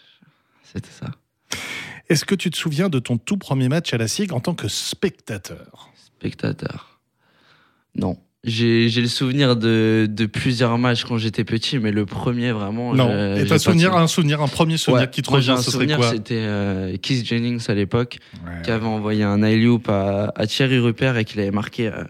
C'était 0.63 0.91
ça. 0.91 1.11
Est-ce 2.09 2.25
que 2.25 2.35
tu 2.35 2.51
te 2.51 2.57
souviens 2.57 2.89
de 2.89 2.99
ton 2.99 3.17
tout 3.17 3.37
premier 3.37 3.69
match 3.69 3.93
à 3.93 3.97
la 3.97 4.07
SIG 4.07 4.33
en 4.33 4.39
tant 4.39 4.53
que 4.53 4.67
spectateur? 4.67 5.89
Spectateur. 5.95 6.99
Non. 7.95 8.17
J'ai 8.45 8.89
j'ai 8.89 8.99
le 9.01 9.07
souvenir 9.07 9.55
de, 9.55 10.05
de 10.09 10.25
plusieurs 10.25 10.77
matchs 10.77 11.05
quand 11.05 11.17
j'étais 11.17 11.45
petit, 11.45 11.79
mais 11.79 11.91
le 11.93 12.05
premier 12.05 12.51
vraiment. 12.51 12.93
Non. 12.93 13.09
je- 13.09 13.41
Et 13.41 13.45
t'as 13.47 13.57
souvenir, 13.57 13.95
un 13.95 14.07
souvenir, 14.07 14.41
un 14.41 14.49
premier 14.49 14.75
souvenir 14.75 15.03
Ouais, 15.03 15.09
qui 15.09 15.21
te 15.21 15.29
revient, 15.29 15.51
un 15.51 15.57
ce 15.57 15.63
serait 15.63 15.71
souvenir, 15.71 15.97
quoi 15.97 16.09
C'était 16.11 16.41
euh, 16.41 16.97
Keith 16.97 17.25
Jennings 17.25 17.63
à 17.69 17.73
l'époque, 17.73 18.17
Ouais. 18.45 18.61
qui 18.63 18.71
avait 18.71 18.85
envoyé 18.85 19.23
un 19.23 19.41
alley-oop 19.43 19.87
à, 19.87 20.33
à 20.35 20.45
Thierry 20.45 20.77
Rupert 20.79 21.15
et 21.17 21.23
qu'il 21.23 21.39
avait 21.39 21.51
marqué, 21.51 21.87
euh, 21.87 22.03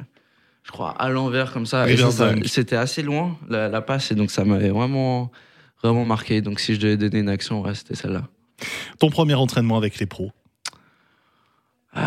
je 0.64 0.72
crois, 0.72 0.90
à 0.98 1.10
l'envers 1.10 1.54
comme 1.54 1.68
ça. 1.68 1.86
C'était 2.46 2.78
assez 2.78 3.04
loin 3.04 3.38
la, 3.48 3.70
la 3.70 3.82
passe 3.82 4.12
et 4.12 4.16
donc 4.16 4.32
ça 4.32 4.44
m'avait 4.44 4.70
vraiment, 4.70 5.32
vraiment 5.84 6.04
marqué. 6.04 6.42
Donc 6.42 6.60
si 6.60 6.74
je 6.74 6.80
devais 6.80 6.98
donner 6.98 7.20
une 7.20 7.30
action, 7.30 7.62
ouais, 7.62 7.76
c'était 7.76 7.94
celle-là. 7.96 8.24
Ton 8.98 9.12
premier 9.12 9.36
entraînement 9.36 9.78
avec 9.78 10.00
les 10.00 10.08
pros? 10.08 10.32
Euh, 11.96 12.00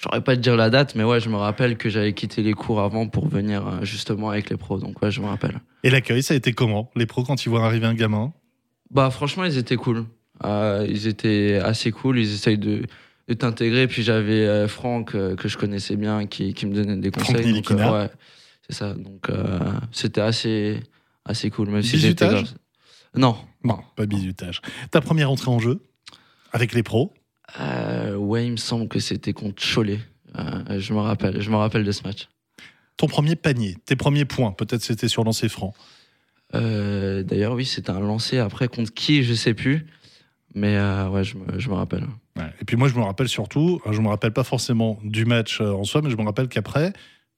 je 0.00 0.04
saurais 0.04 0.22
pas 0.24 0.34
te 0.34 0.40
dire 0.40 0.56
la 0.56 0.70
date, 0.70 0.94
mais 0.94 1.04
ouais, 1.04 1.20
je 1.20 1.28
me 1.28 1.36
rappelle 1.36 1.76
que 1.76 1.90
j'avais 1.90 2.14
quitté 2.14 2.42
les 2.42 2.54
cours 2.54 2.80
avant 2.80 3.06
pour 3.06 3.28
venir 3.28 3.66
euh, 3.68 3.84
justement 3.84 4.30
avec 4.30 4.48
les 4.48 4.56
pros. 4.56 4.78
Donc 4.78 5.02
ouais, 5.02 5.10
je 5.10 5.20
me 5.20 5.26
rappelle. 5.26 5.60
Et 5.82 5.90
l'accueil, 5.90 6.22
ça 6.22 6.32
a 6.32 6.38
été 6.38 6.54
comment? 6.54 6.90
Les 6.96 7.04
pros, 7.04 7.22
quand 7.22 7.44
ils 7.44 7.50
voient 7.50 7.66
arriver 7.66 7.84
un 7.86 7.92
gamin? 7.92 8.32
Bah 8.90 9.10
franchement, 9.10 9.44
ils 9.44 9.58
étaient 9.58 9.76
cool. 9.76 10.06
Euh, 10.42 10.86
ils 10.88 11.06
étaient 11.06 11.60
assez 11.62 11.92
cool. 11.92 12.18
Ils 12.18 12.32
essayent 12.32 12.56
de, 12.56 12.86
de 13.28 13.34
t'intégrer. 13.34 13.88
Puis 13.88 14.02
j'avais 14.02 14.46
euh, 14.46 14.68
Franck 14.68 15.10
que 15.12 15.48
je 15.48 15.58
connaissais 15.58 15.96
bien 15.96 16.26
qui, 16.26 16.54
qui 16.54 16.64
me 16.64 16.74
donnait 16.74 16.96
des 16.96 17.10
Franck 17.10 17.26
conseils. 17.26 17.42
Donc, 17.42 17.70
Nilikina. 17.70 17.92
ouais, 17.92 18.08
c'est 18.66 18.74
ça. 18.76 18.94
Donc 18.94 19.28
c'était 19.92 20.22
assez 20.22 20.80
assez 21.26 21.50
cool. 21.50 21.68
Même 21.68 21.82
si 21.82 21.96
Bizutage? 21.96 22.30
grave- 22.44 22.54
Non. 23.16 23.36
Non, 23.64 23.80
pas 23.96 24.06
bizutage. 24.06 24.62
Ta 24.90 25.02
première 25.02 25.30
entrée 25.30 25.50
en 25.50 25.58
jeu 25.58 25.82
avec 26.52 26.72
les 26.72 26.82
pros? 26.82 27.12
Euh, 27.58 28.14
ouais, 28.14 28.46
il 28.46 28.52
me 28.52 28.56
semble 28.56 28.88
que 28.88 29.00
c'était 29.00 29.32
contre 29.32 29.62
Cholet. 29.62 29.98
Euh, 30.38 30.78
je 30.78 30.92
me 30.92 31.00
rappelle. 31.00 31.40
Je 31.40 31.50
me 31.50 31.56
rappelle 31.56 31.84
de 31.84 31.92
ce 31.92 32.02
match. 32.04 32.28
Ton 32.96 33.06
premier 33.06 33.34
panier, 33.34 33.76
tes 33.86 33.96
premiers 33.96 34.26
points, 34.26 34.52
peut-être 34.52 34.82
c'était 34.82 35.08
sur 35.08 35.24
lancer 35.24 35.48
franc. 35.48 35.72
Euh, 36.54 37.22
D'ailleurs, 37.22 37.54
oui, 37.54 37.64
c'était 37.64 37.90
un 37.90 38.00
lancer 38.00 38.38
après 38.38 38.68
contre 38.68 38.92
qui, 38.92 39.24
je 39.24 39.34
sais 39.34 39.54
plus. 39.54 39.86
Mais 40.54 40.76
euh, 40.76 41.08
ouais, 41.08 41.24
je 41.24 41.36
me, 41.36 41.58
je 41.58 41.68
me 41.68 41.74
rappelle. 41.74 42.06
Ouais. 42.36 42.52
Et 42.60 42.64
puis 42.64 42.76
moi, 42.76 42.88
je 42.88 42.94
me 42.94 43.02
rappelle 43.02 43.28
surtout, 43.28 43.80
je 43.90 44.00
me 44.00 44.08
rappelle 44.08 44.32
pas 44.32 44.44
forcément 44.44 44.98
du 45.04 45.24
match 45.24 45.60
euh, 45.60 45.72
en 45.72 45.84
soi, 45.84 46.02
mais 46.02 46.10
je 46.10 46.16
me 46.16 46.24
rappelle 46.24 46.48
qu'après, 46.48 46.92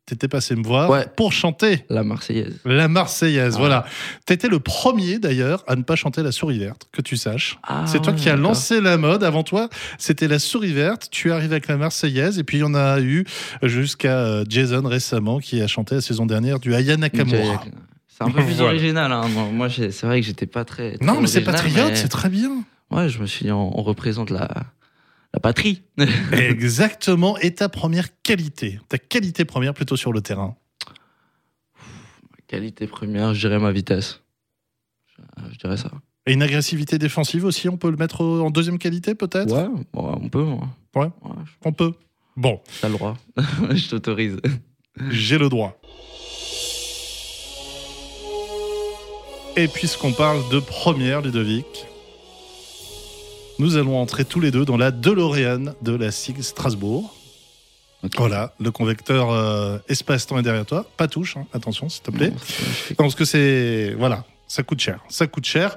T'étais 0.04 0.26
passé 0.26 0.56
me 0.56 0.64
voir 0.64 0.90
Ouais. 0.90 1.06
pour 1.16 1.32
chanter 1.32 1.84
La 1.88 2.02
Marseillaise. 2.02 2.58
la 2.64 2.88
Marseillaise. 2.88 3.54
Ah. 3.54 3.58
Voilà. 3.58 3.84
T'étais 4.26 4.48
le 4.48 4.58
premier 4.58 5.18
d'ailleurs 5.20 5.62
à 5.68 5.76
ne 5.76 5.82
pas 5.82 5.94
chanter 5.94 6.22
la 6.24 6.32
souris 6.32 6.58
verte, 6.58 6.88
que 6.92 7.00
tu 7.02 7.16
saches. 7.16 7.56
Ah, 7.62 7.84
C'est 7.86 8.02
toi 8.02 8.12
ouais, 8.12 8.18
qui 8.18 8.28
as 8.28 8.32
d'accord. 8.32 8.48
lancé 8.50 8.80
la 8.80 8.96
mode. 8.98 9.22
Avant 9.22 9.44
toi, 9.44 9.68
c'était 9.98 10.26
la 10.26 10.40
souris 10.40 10.72
verte. 10.72 11.06
Tu 11.12 11.28
es 11.28 11.32
arrivé 11.32 11.52
avec 11.54 11.68
la 11.68 11.76
Marseillaise. 11.76 12.38
Et 12.40 12.44
puis, 12.44 12.58
il 12.58 12.60
y 12.62 12.64
en 12.64 12.74
a 12.74 13.00
eu 13.00 13.24
jusqu'à 13.62 14.18
euh, 14.18 14.44
Jason 14.48 14.82
récemment 14.84 15.38
qui 15.38 15.60
a 15.62 15.68
chanté 15.68 15.94
la 15.94 16.00
saison 16.00 16.26
dernière 16.26 16.58
du 16.58 16.74
Aya 16.74 16.96
Nakamura. 16.96 17.64
C'est 18.08 18.24
un 18.24 18.30
peu 18.30 18.42
plus 18.44 18.54
Voilà. 18.56 18.72
original. 18.72 19.12
hein. 19.12 19.28
Moi, 19.52 19.68
c'est 19.70 20.02
vrai 20.02 20.20
que 20.20 20.26
j'étais 20.26 20.46
pas 20.46 20.64
très. 20.64 20.96
très 20.96 21.06
Non, 21.06 21.20
mais 21.20 21.28
c'est 21.28 21.42
patriote, 21.42 21.90
mais- 21.90 21.96
c'est 21.96 22.08
très 22.08 22.28
bien. 22.28 22.64
Ouais, 22.90 23.08
je 23.08 23.20
me 23.20 23.26
suis 23.26 23.44
dit, 23.46 23.52
on, 23.52 23.78
on 23.78 23.82
représente 23.82 24.30
la, 24.30 24.48
la 25.32 25.40
patrie. 25.40 25.82
Exactement. 26.32 27.38
Et 27.38 27.54
ta 27.54 27.68
première 27.68 28.08
qualité, 28.22 28.80
ta 28.88 28.98
qualité 28.98 29.44
première 29.44 29.74
plutôt 29.74 29.96
sur 29.96 30.12
le 30.12 30.20
terrain. 30.20 30.56
Qualité 32.46 32.86
première, 32.86 33.32
je 33.32 33.40
dirais 33.40 33.58
ma 33.58 33.72
vitesse. 33.72 34.20
Je, 35.50 35.58
dirais 35.58 35.76
ça. 35.76 35.90
Et 36.26 36.34
une 36.34 36.42
agressivité 36.42 36.98
défensive 36.98 37.44
aussi, 37.44 37.68
on 37.68 37.76
peut 37.76 37.90
le 37.90 37.96
mettre 37.96 38.22
en 38.22 38.50
deuxième 38.50 38.78
qualité 38.78 39.14
peut-être? 39.14 39.52
Ouais, 39.54 39.68
on 39.94 40.28
peut. 40.28 40.44
hein. 40.44 40.70
Ouais. 40.94 41.08
On 41.64 41.72
peut. 41.72 41.94
Bon, 42.36 42.60
T'as 42.80 42.88
le 42.88 42.94
droit. 42.94 43.16
je 43.70 43.88
t'autorise. 43.88 44.36
j'ai 45.10 45.38
le 45.38 45.48
droit. 45.48 45.78
Et 49.56 49.68
puisqu'on 49.68 50.12
parle 50.12 50.48
de 50.50 50.60
première, 50.60 51.20
Ludovic, 51.20 51.86
nous 53.58 53.76
allons 53.76 53.98
entrer 53.98 54.24
tous 54.24 54.40
les 54.40 54.50
deux 54.50 54.64
dans 54.64 54.76
la 54.76 54.90
DeLorean 54.90 55.74
de 55.82 55.94
la 55.94 56.10
SIG 56.10 56.42
Strasbourg. 56.42 57.14
Voilà, 58.16 58.54
le 58.58 58.70
convecteur 58.70 59.30
euh, 59.30 59.78
espace-temps 59.88 60.38
est 60.38 60.42
derrière 60.42 60.66
toi. 60.66 60.86
Pas 60.96 61.06
touche, 61.06 61.36
hein, 61.36 61.46
attention 61.52 61.88
s'il 61.88 62.02
te 62.02 62.10
plaît. 62.10 62.30
Non. 62.30 62.96
Parce 62.96 63.14
que 63.14 63.24
c'est. 63.24 63.94
Voilà, 63.96 64.24
ça 64.48 64.62
coûte 64.62 64.80
cher. 64.80 65.00
Ça 65.08 65.26
coûte 65.26 65.46
cher. 65.46 65.76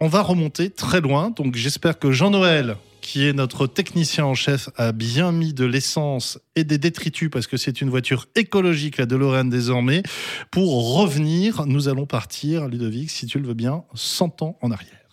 On 0.00 0.08
va 0.08 0.20
remonter 0.20 0.68
très 0.68 1.00
loin. 1.00 1.30
Donc 1.30 1.56
j'espère 1.56 1.98
que 1.98 2.12
Jean-Noël, 2.12 2.76
qui 3.00 3.26
est 3.26 3.32
notre 3.32 3.66
technicien 3.66 4.26
en 4.26 4.34
chef, 4.34 4.68
a 4.76 4.92
bien 4.92 5.32
mis 5.32 5.54
de 5.54 5.64
l'essence 5.64 6.38
et 6.56 6.64
des 6.64 6.76
détritus 6.76 7.30
parce 7.30 7.46
que 7.46 7.56
c'est 7.56 7.80
une 7.80 7.88
voiture 7.88 8.26
écologique, 8.34 8.98
la 8.98 9.06
DeLorean 9.06 9.46
désormais. 9.46 10.02
Pour 10.50 10.96
revenir, 10.96 11.64
nous 11.64 11.88
allons 11.88 12.04
partir, 12.04 12.68
Ludovic, 12.68 13.10
si 13.10 13.26
tu 13.26 13.38
le 13.38 13.48
veux 13.48 13.54
bien, 13.54 13.84
100 13.94 14.42
ans 14.42 14.58
en 14.60 14.70
arrière. 14.70 15.05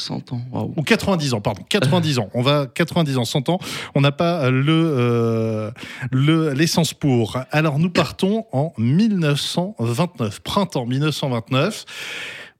100 0.00 0.32
ans. 0.32 0.40
waouh. 0.52 0.72
Ou 0.76 0.82
90 0.82 1.34
ans, 1.34 1.40
pardon. 1.40 1.62
90 1.68 2.18
ans. 2.18 2.30
On 2.34 2.42
va 2.42 2.66
90 2.66 3.18
ans, 3.18 3.24
100 3.24 3.48
ans. 3.48 3.58
On 3.94 4.00
n'a 4.00 4.12
pas 4.12 4.50
le 4.50 4.94
euh, 4.98 5.70
le 6.10 6.52
l'essence 6.52 6.94
pour. 6.94 7.38
Alors 7.50 7.78
nous 7.78 7.90
partons 7.90 8.46
en 8.52 8.72
1929, 8.78 10.40
printemps 10.40 10.86
1929. 10.86 11.84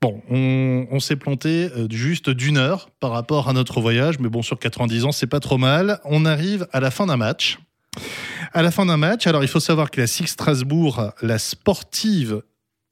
Bon, 0.02 0.22
on, 0.30 0.98
s'est 0.98 1.16
planté 1.16 1.68
euh, 1.76 1.86
juste 1.90 2.30
d'une 2.30 2.56
heure 2.56 2.88
par 3.00 3.10
rapport 3.10 3.50
à 3.50 3.52
notre 3.52 3.82
voyage, 3.82 4.18
mais 4.18 4.30
bon, 4.30 4.40
sur 4.40 4.58
90 4.58 5.04
ans, 5.04 5.12
c'est 5.12 5.26
pas 5.26 5.40
trop 5.40 5.58
mal. 5.58 6.00
On 6.06 6.24
arrive 6.24 6.66
à 6.72 6.80
la 6.80 6.90
fin 6.90 7.04
d'un 7.04 7.18
match. 7.18 7.58
À 8.54 8.62
la 8.62 8.70
fin 8.70 8.86
d'un 8.86 8.96
match, 8.96 9.26
alors 9.26 9.44
il 9.44 9.48
faut 9.48 9.60
savoir 9.60 9.90
que 9.90 10.00
la 10.00 10.06
SIG 10.06 10.26
Strasbourg, 10.26 11.12
la 11.20 11.38
sportive 11.38 12.40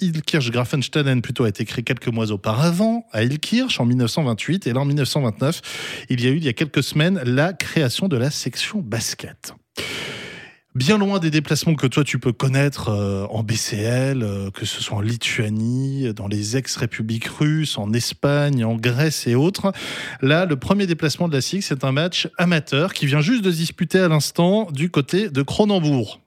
Ilkirch 0.00 0.50
Grafensteinen 0.50 1.23
plutôt 1.23 1.45
a 1.45 1.49
été 1.49 1.64
créée 1.64 1.83
quelques 1.83 2.09
mois 2.09 2.31
auparavant 2.31 3.07
à 3.12 3.25
Ilkirch 3.25 3.81
en 3.81 3.85
1928 3.85 4.67
et 4.67 4.73
là 4.73 4.81
en 4.81 4.85
1929 4.85 5.61
il 6.09 6.23
y 6.23 6.28
a 6.28 6.31
eu 6.31 6.37
il 6.37 6.45
y 6.45 6.49
a 6.49 6.52
quelques 6.52 6.83
semaines 6.83 7.21
la 7.25 7.52
création 7.52 8.07
de 8.09 8.17
la 8.17 8.31
section 8.31 8.81
basket. 8.81 9.55
Bien 10.75 10.99
loin 10.99 11.19
des 11.19 11.31
déplacements 11.31 11.75
que 11.75 11.88
toi 11.88 12.05
tu 12.05 12.21
peux 12.21 12.33
connaître 12.33 12.90
euh, 12.90 13.26
en 13.31 13.43
BCL, 13.43 14.23
euh, 14.23 14.50
que 14.52 14.64
ce 14.64 14.81
soit 14.81 14.99
en 14.99 15.00
Lituanie, 15.00 16.14
dans 16.14 16.28
les 16.28 16.57
ex-républiques 16.57 17.26
russes, 17.26 17.76
en 17.78 17.93
Espagne, 17.93 18.64
en 18.64 18.76
Grèce 18.76 19.26
et 19.26 19.35
autres. 19.35 19.73
Là, 20.21 20.45
le 20.45 20.57
premier 20.57 20.87
déplacement 20.87 21.26
de 21.26 21.35
la 21.35 21.40
SIG, 21.40 21.62
c'est 21.62 21.83
un 21.83 21.90
match 21.90 22.28
amateur 22.38 22.93
qui 22.93 23.07
vient 23.07 23.21
juste 23.21 23.43
de 23.43 23.50
se 23.50 23.57
disputer 23.57 23.99
à 23.99 24.07
l'instant 24.07 24.71
du 24.71 24.90
côté 24.90 25.31
de 25.31 25.43
Cronenbourg. 25.43 26.21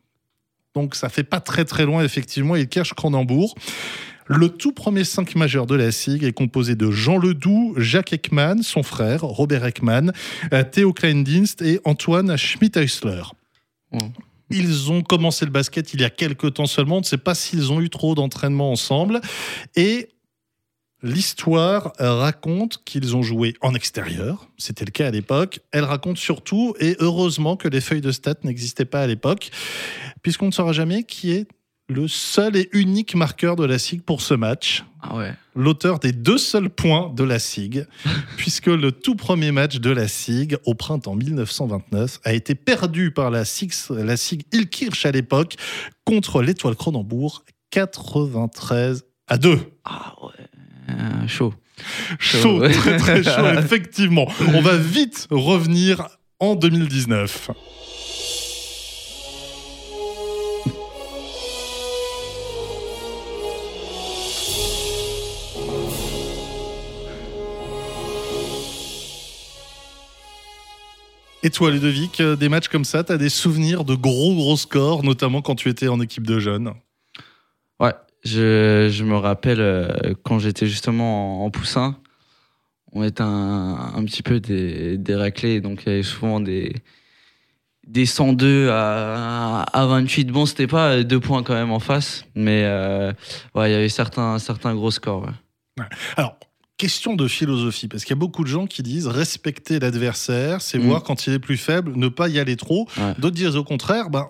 Donc 0.76 0.96
ça 0.96 1.10
fait 1.10 1.24
pas 1.24 1.40
très 1.40 1.66
très 1.66 1.86
loin 1.86 2.04
effectivement, 2.04 2.56
il 2.56 2.68
cache 2.68 2.94
Cronenbourg. 2.94 3.56
Le 4.28 4.48
tout 4.48 4.72
premier 4.72 5.04
5 5.04 5.36
majeur 5.36 5.66
de 5.68 5.76
la 5.76 5.92
SIG 5.92 6.24
est 6.24 6.32
composé 6.32 6.76
de 6.76 6.90
Jean 6.90 7.18
Ledoux, 7.18 7.74
Jacques 7.76 8.14
Ekman, 8.14 8.64
son 8.64 8.82
frère, 8.82 9.22
Robert 9.24 9.66
Ekman, 9.66 10.14
euh, 10.54 10.64
Théo 10.64 10.94
Kleindienst 10.94 11.62
et 11.62 11.82
Antoine 11.84 12.38
Schmidheusler. 12.38 13.24
Mm. 13.92 13.98
Ils 14.52 14.92
ont 14.92 15.02
commencé 15.02 15.46
le 15.46 15.52
basket 15.52 15.94
il 15.94 16.02
y 16.02 16.04
a 16.04 16.10
quelques 16.10 16.54
temps 16.54 16.66
seulement. 16.66 16.98
On 16.98 17.02
ne 17.02 17.06
sait 17.06 17.18
pas 17.18 17.36
s'ils 17.36 17.72
ont 17.72 17.82
eu 17.82 17.90
trop 17.90 18.16
d'entraînement 18.16 18.72
ensemble. 18.72 19.22
Et 19.76 20.10
l'histoire 21.04 21.94
euh, 22.00 22.14
raconte 22.14 22.84
qu'ils 22.86 23.16
ont 23.16 23.22
joué 23.24 23.56
en 23.62 23.74
extérieur. 23.74 24.48
C'était 24.58 24.86
le 24.86 24.92
cas 24.92 25.08
à 25.08 25.12
l'époque. 25.12 25.60
Elle 25.72 25.84
raconte 25.84 26.18
surtout, 26.18 26.76
et 26.80 26.96
heureusement 27.00 27.56
que 27.58 27.68
les 27.68 27.82
feuilles 27.82 28.02
de 28.02 28.12
stats 28.12 28.36
n'existaient 28.44 28.86
pas 28.86 29.02
à 29.02 29.08
l'époque, 29.08 29.52
puisqu'on 30.22 30.48
ne 30.48 30.52
saura 30.52 30.74
jamais 30.74 31.04
qui 31.04 31.32
est 31.32 31.48
le 31.90 32.08
seul 32.08 32.56
et 32.56 32.70
unique 32.72 33.16
marqueur 33.16 33.56
de 33.58 33.66
la 33.66 33.78
SIG 33.78 34.02
pour 34.02 34.22
ce 34.22 34.34
match 34.34 34.86
Ah 35.02 35.18
ouais. 35.18 35.34
l'auteur 35.56 36.00
des 36.00 36.14
deux 36.14 36.38
seuls 36.38 36.70
points 36.70 37.12
de 37.14 37.24
la 37.24 37.38
SIG, 37.38 37.86
puisque 38.38 38.68
le 38.68 38.94
tout 38.94 39.16
premier 39.16 39.52
match 39.52 39.78
de 39.78 39.90
la 39.90 40.08
SIG 40.08 40.58
au 40.66 40.74
printemps 40.74 41.16
1929 41.16 42.22
a 42.24 42.34
été 42.34 42.56
perdu 42.56 43.12
par 43.12 43.30
la 43.30 43.44
SIG, 43.44 43.74
la 43.90 44.16
SIG 44.16 44.44
Ilkirch 44.54 45.06
à 45.06 45.12
l'époque 45.12 45.56
contre 46.06 46.42
l'Étoile 46.42 46.76
Cronenbourg 46.76 47.44
93 47.72 49.04
à 49.28 49.38
2. 49.38 49.60
Ah 49.84 50.16
ouais. 50.24 50.46
Euh, 50.92 51.28
chaud. 51.28 51.54
Chaud, 52.20 52.40
Chaud. 52.40 52.70
très 52.70 52.98
très 52.98 53.24
chaud, 53.24 53.48
effectivement. 53.58 54.28
On 54.54 54.62
va 54.62 54.78
vite 54.78 55.28
revenir 55.32 56.08
en 56.40 56.56
2019. 56.56 57.52
Et 71.44 71.50
toi, 71.50 71.72
Ludovic, 71.72 72.22
euh, 72.22 72.36
des 72.36 72.50
matchs 72.50 72.68
comme 72.68 72.86
ça, 72.86 73.04
tu 73.04 73.12
as 73.12 73.18
des 73.18 73.30
souvenirs 73.30 73.84
de 73.84 73.96
gros 73.96 74.36
gros 74.36 74.58
scores, 74.58 75.04
notamment 75.04 75.42
quand 75.42 75.56
tu 75.56 75.70
étais 75.70 75.88
en 75.88 76.00
équipe 76.00 76.28
de 76.28 76.40
jeunes? 76.40 76.74
Je, 78.24 79.04
me 79.04 79.16
rappelle 79.16 79.62
euh, 79.62 80.14
quand 80.24 80.40
j'étais 80.40 80.68
justement 80.68 81.44
en, 81.44 81.50
poussin, 81.50 81.98
on 82.94 83.04
était 83.04 83.24
un, 83.24 84.04
petit 84.06 84.24
peu 84.24 84.40
des, 84.40 85.16
raclés, 85.16 85.62
donc 85.62 85.84
il 85.86 85.90
y 85.90 85.92
avait 85.94 86.04
souvent 86.04 86.40
des, 86.40 86.76
des 87.88 88.06
102 88.06 88.70
à, 88.70 89.62
à 89.62 89.86
28. 89.86 90.26
Bon, 90.26 90.46
c'était 90.46 90.68
pas 90.68 91.04
deux 91.04 91.20
points 91.20 91.44
quand 91.44 91.54
même 91.54 91.72
en 91.72 91.80
face, 91.80 92.26
mais 92.36 92.64
euh, 92.66 93.12
il 93.56 93.72
y 93.72 93.74
avait 93.74 93.90
certains, 93.90 94.40
certains 94.40 94.76
gros 94.76 94.92
scores. 94.92 95.30
Alors, 96.18 96.38
question 96.82 97.16
de 97.16 97.28
philosophie, 97.28 97.88
parce 97.88 98.04
qu'il 98.04 98.12
y 98.16 98.18
a 98.18 98.24
beaucoup 98.26 98.44
de 98.44 98.50
gens 98.50 98.66
qui 98.66 98.82
disent 98.82 99.08
respecter 99.08 99.80
l'adversaire, 99.80 100.62
c'est 100.62 100.80
Mm. 100.80 100.88
voir 100.88 101.04
quand 101.04 101.28
il 101.28 101.34
est 101.34 101.40
plus 101.40 101.58
faible, 101.58 101.94
ne 101.96 102.08
pas 102.08 102.28
y 102.28 102.40
aller 102.40 102.56
trop. 102.56 102.88
Ouais. 102.98 103.14
D'autres 103.20 103.36
disent 103.36 103.56
au 103.56 103.64
contraire, 103.64 104.10
ben, 104.10 104.28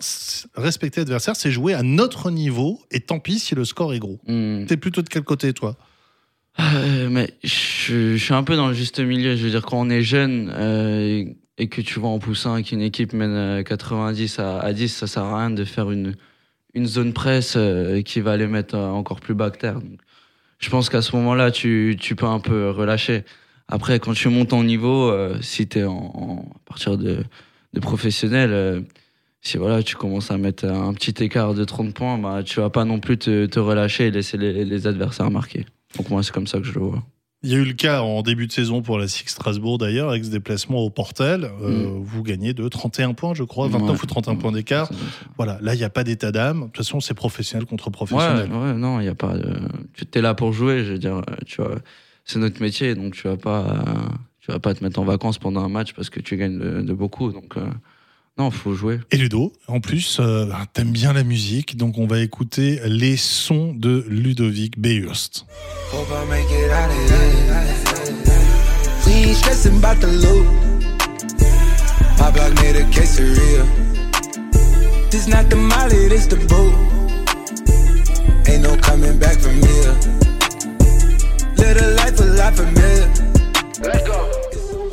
respecter 0.55 1.01
l'adversaire, 1.01 1.35
c'est 1.35 1.51
jouer 1.51 1.73
à 1.73 1.83
notre 1.83 2.29
niveau, 2.29 2.81
et 2.91 2.99
tant 2.99 3.19
pis 3.19 3.39
si 3.39 3.55
le 3.55 3.63
score 3.65 3.93
est 3.93 3.99
gros. 3.99 4.19
Hmm. 4.27 4.65
T'es 4.65 4.77
plutôt 4.77 5.01
de 5.01 5.09
quel 5.09 5.23
côté, 5.23 5.53
toi? 5.53 5.77
Euh, 6.59 7.07
mais 7.09 7.33
je, 7.43 8.17
je 8.17 8.23
suis 8.23 8.33
un 8.33 8.43
peu 8.43 8.57
dans 8.57 8.67
le 8.67 8.73
juste 8.73 8.99
milieu. 8.99 9.35
Je 9.37 9.43
veux 9.43 9.49
dire, 9.49 9.65
quand 9.65 9.79
on 9.79 9.89
est 9.89 10.01
jeune 10.03 10.51
euh, 10.53 11.23
et 11.57 11.67
que 11.69 11.79
tu 11.81 11.99
vas 12.01 12.09
en 12.09 12.19
poussin 12.19 12.57
et 12.57 12.63
qu'une 12.63 12.81
équipe 12.81 13.13
mène 13.13 13.31
euh, 13.31 13.63
90 13.63 14.39
à, 14.39 14.59
à 14.59 14.73
10, 14.73 14.89
ça 14.89 15.07
sert 15.07 15.23
à 15.23 15.39
rien 15.39 15.49
de 15.51 15.63
faire 15.63 15.89
une, 15.91 16.15
une 16.73 16.85
zone 16.85 17.13
presse 17.13 17.53
euh, 17.55 18.01
qui 18.01 18.19
va 18.19 18.35
les 18.35 18.47
mettre 18.47 18.75
euh, 18.75 18.89
encore 18.89 19.21
plus 19.21 19.35
bas 19.35 19.49
que 19.49 19.57
terre. 19.59 19.75
Donc, 19.75 19.99
je 20.61 20.69
pense 20.69 20.89
qu'à 20.89 21.01
ce 21.01 21.15
moment-là, 21.15 21.51
tu, 21.51 21.97
peux 22.15 22.25
un 22.25 22.39
peu 22.39 22.69
relâcher. 22.69 23.23
Après, 23.67 23.99
quand 23.99 24.13
tu 24.13 24.29
montes 24.29 24.53
en 24.53 24.63
niveau, 24.63 25.09
euh, 25.09 25.37
si 25.41 25.67
tu 25.67 25.79
es 25.79 25.83
en, 25.83 26.45
à 26.55 26.69
partir 26.69 26.97
de, 26.97 27.25
professionnel, 27.81 28.51
euh, 28.53 28.81
si 29.41 29.57
voilà, 29.57 29.81
tu 29.81 29.95
commences 29.95 30.29
à 30.29 30.37
mettre 30.37 30.65
un 30.65 30.93
petit 30.93 31.23
écart 31.23 31.55
de 31.55 31.63
30 31.63 31.93
points, 31.93 32.17
bah, 32.19 32.43
tu 32.43 32.59
vas 32.59 32.69
pas 32.69 32.85
non 32.85 32.99
plus 32.99 33.17
te, 33.17 33.47
te 33.47 33.59
relâcher 33.59 34.07
et 34.07 34.11
laisser 34.11 34.37
les, 34.37 34.63
les 34.63 34.87
adversaires 34.87 35.31
marquer. 35.31 35.65
Donc 35.97 36.09
moi, 36.09 36.21
c'est 36.21 36.31
comme 36.31 36.47
ça 36.47 36.59
que 36.59 36.65
je 36.65 36.73
le 36.73 36.81
vois. 36.81 37.03
Il 37.43 37.49
y 37.51 37.55
a 37.55 37.57
eu 37.57 37.63
le 37.65 37.73
cas 37.73 38.01
en 38.01 38.21
début 38.21 38.45
de 38.45 38.51
saison 38.51 38.83
pour 38.83 38.99
la 38.99 39.07
Six 39.07 39.23
Strasbourg 39.27 39.79
d'ailleurs, 39.79 40.09
avec 40.11 40.23
ce 40.23 40.29
déplacement 40.29 40.77
au 40.79 40.91
Portel. 40.91 41.45
Euh, 41.63 41.87
Vous 41.99 42.21
gagnez 42.21 42.53
de 42.53 42.67
31 42.67 43.13
points, 43.15 43.33
je 43.33 43.43
crois, 43.43 43.67
29 43.67 43.81
Mm. 43.89 43.91
Ouais. 43.93 43.99
ou 44.03 44.05
31 44.05 44.35
points 44.35 44.51
d'écart. 44.51 44.91
Voilà, 45.37 45.57
là, 45.61 45.73
il 45.73 45.77
n'y 45.79 45.83
a 45.83 45.89
pas 45.89 46.03
d'état 46.03 46.31
d'âme. 46.31 46.59
De 46.59 46.65
toute 46.65 46.77
façon, 46.77 46.99
c'est 46.99 47.15
professionnel 47.15 47.65
contre 47.65 47.87
Ouais, 47.87 47.91
professionnel. 47.93 48.51
ouais, 48.51 48.73
non, 48.73 48.99
il 48.99 49.05
y 49.05 49.09
a 49.09 49.15
pas 49.15 49.35
de... 49.37 49.55
Tu 49.95 50.05
es 50.19 50.21
là 50.21 50.35
pour 50.35 50.53
jouer, 50.53 50.83
je 50.83 50.91
veux 50.93 50.99
dire, 50.99 51.15
euh, 51.17 51.21
tu 51.47 51.61
vois, 51.63 51.75
c'est 52.25 52.37
notre 52.37 52.61
métier, 52.61 52.93
donc 52.93 53.15
tu 53.15 53.27
vas 53.27 53.37
pas, 53.37 53.61
euh, 53.65 54.09
tu 54.39 54.51
vas 54.51 54.59
pas 54.59 54.75
te 54.75 54.83
mettre 54.83 54.99
en 54.99 55.03
vacances 55.05 55.39
pendant 55.39 55.63
un 55.63 55.69
match 55.69 55.93
parce 55.93 56.11
que 56.11 56.19
tu 56.19 56.37
gagnes 56.37 56.59
de, 56.59 56.81
de 56.81 56.93
beaucoup, 56.93 57.31
donc 57.31 57.57
euh, 57.57 57.65
Non, 58.37 58.49
faut 58.49 58.73
jouer. 58.73 58.99
Et 59.11 59.17
Ludo, 59.17 59.53
en 59.67 59.79
plus, 59.79 60.17
euh, 60.19 60.47
t'aimes 60.73 60.91
bien 60.91 61.13
la 61.13 61.23
musique, 61.23 61.77
donc 61.77 61.97
on 61.97 62.07
va 62.07 62.19
écouter 62.19 62.79
les 62.85 63.17
sons 63.17 63.73
de 63.73 64.05
Ludovic. 64.07 64.75
We 78.51 78.57
ain't 78.57 78.63
no 78.63 78.75
coming 78.77 79.17
back 79.19 79.39
from 79.39 79.61
here. 79.61 79.93
Little 81.57 81.91
life 81.95 82.19
a 82.19 82.25
lot 82.25 82.53
familiar. 82.55 83.07
Let's 83.81 84.03
go. 84.03 84.29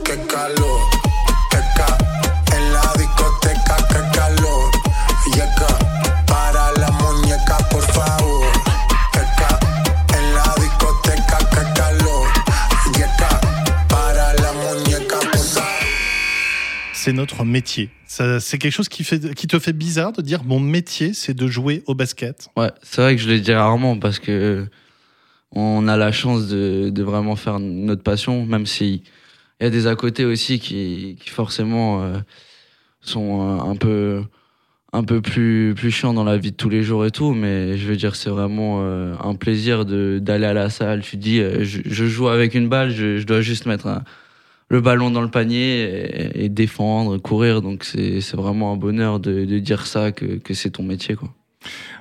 Qué 0.05 0.17
calor, 0.29 0.91
C'est 17.09 17.15
notre 17.15 17.47
métier. 17.47 17.89
C'est 18.07 18.59
quelque 18.59 18.71
chose 18.71 18.91
qui, 18.91 19.03
te 19.03 19.59
fait 19.59 19.73
bizarre 19.73 20.13
de 20.13 20.21
dire 20.21 20.45
mon 20.45 20.61
métier, 20.61 21.15
c'est 21.15 21.33
de 21.33 21.47
jouer 21.47 21.83
au 21.87 21.95
basket? 21.95 22.51
Ouais, 22.55 22.71
c'est 22.83 23.01
vrai 23.01 23.17
que 23.17 23.23
je 23.23 23.31
le 23.31 23.41
dis 23.41 23.55
rarement 23.55 23.99
parce 23.99 24.19
que 24.19 24.67
on 25.51 25.89
a 25.89 25.97
la 25.97 26.13
chance 26.13 26.49
de, 26.49 27.03
vraiment 27.03 27.35
faire 27.35 27.61
notre 27.61 28.03
passion, 28.03 28.45
même 28.45 28.67
si 28.67 29.05
il 29.59 29.65
y 29.65 29.67
a 29.67 29.71
des 29.71 29.87
à 29.87 29.97
côté 29.97 30.27
aussi 30.27 30.59
qui, 30.59 31.17
forcément 31.29 32.03
euh, 32.03 32.19
sont 33.01 33.41
euh, 33.41 33.63
un 33.63 33.77
peu 33.77 34.23
un 34.93 35.03
peu 35.03 35.23
plus 35.23 35.73
plus 35.75 35.91
chiants 35.91 36.13
dans 36.13 36.25
la 36.25 36.37
vie 36.37 36.51
de 36.51 36.57
tous 36.57 36.69
les 36.69 36.83
jours 36.83 37.07
et 37.07 37.11
tout, 37.11 37.33
mais 37.33 37.79
je 37.79 37.87
veux 37.89 37.97
dire 37.97 38.17
c'est 38.17 38.29
vraiment 38.29 38.81
euh, 38.83 39.15
un 39.25 39.35
plaisir 39.35 39.87
de 39.87 40.19
d'aller 40.19 40.45
à 40.45 40.53
la 40.53 40.69
salle. 40.69 41.01
Tu 41.01 41.17
dis 41.17 41.41
je, 41.41 42.07
joue 42.07 42.29
avec 42.29 42.55
une 42.55 42.69
balle, 42.69 42.91
je 42.91 43.23
dois 43.25 43.41
juste 43.41 43.65
mettre 43.65 43.87
un- 43.87 44.05
le 44.71 44.81
ballon 44.81 45.11
dans 45.11 45.23
le 45.23 45.31
panier 45.31 45.83
et, 45.83 46.45
et 46.45 46.49
défendre, 46.49 47.19
courir, 47.19 47.63
donc 47.63 47.85
c'est 47.85 48.35
vraiment 48.35 48.73
un 48.73 48.77
bonheur 48.77 49.21
de, 49.21 49.45
de 49.45 49.59
dire 49.59 49.87
ça 49.87 50.13
que, 50.13 50.37
que 50.37 50.55
c'est 50.55 50.71
ton 50.71 50.83
métier 50.83 51.15
quoi. 51.15 51.33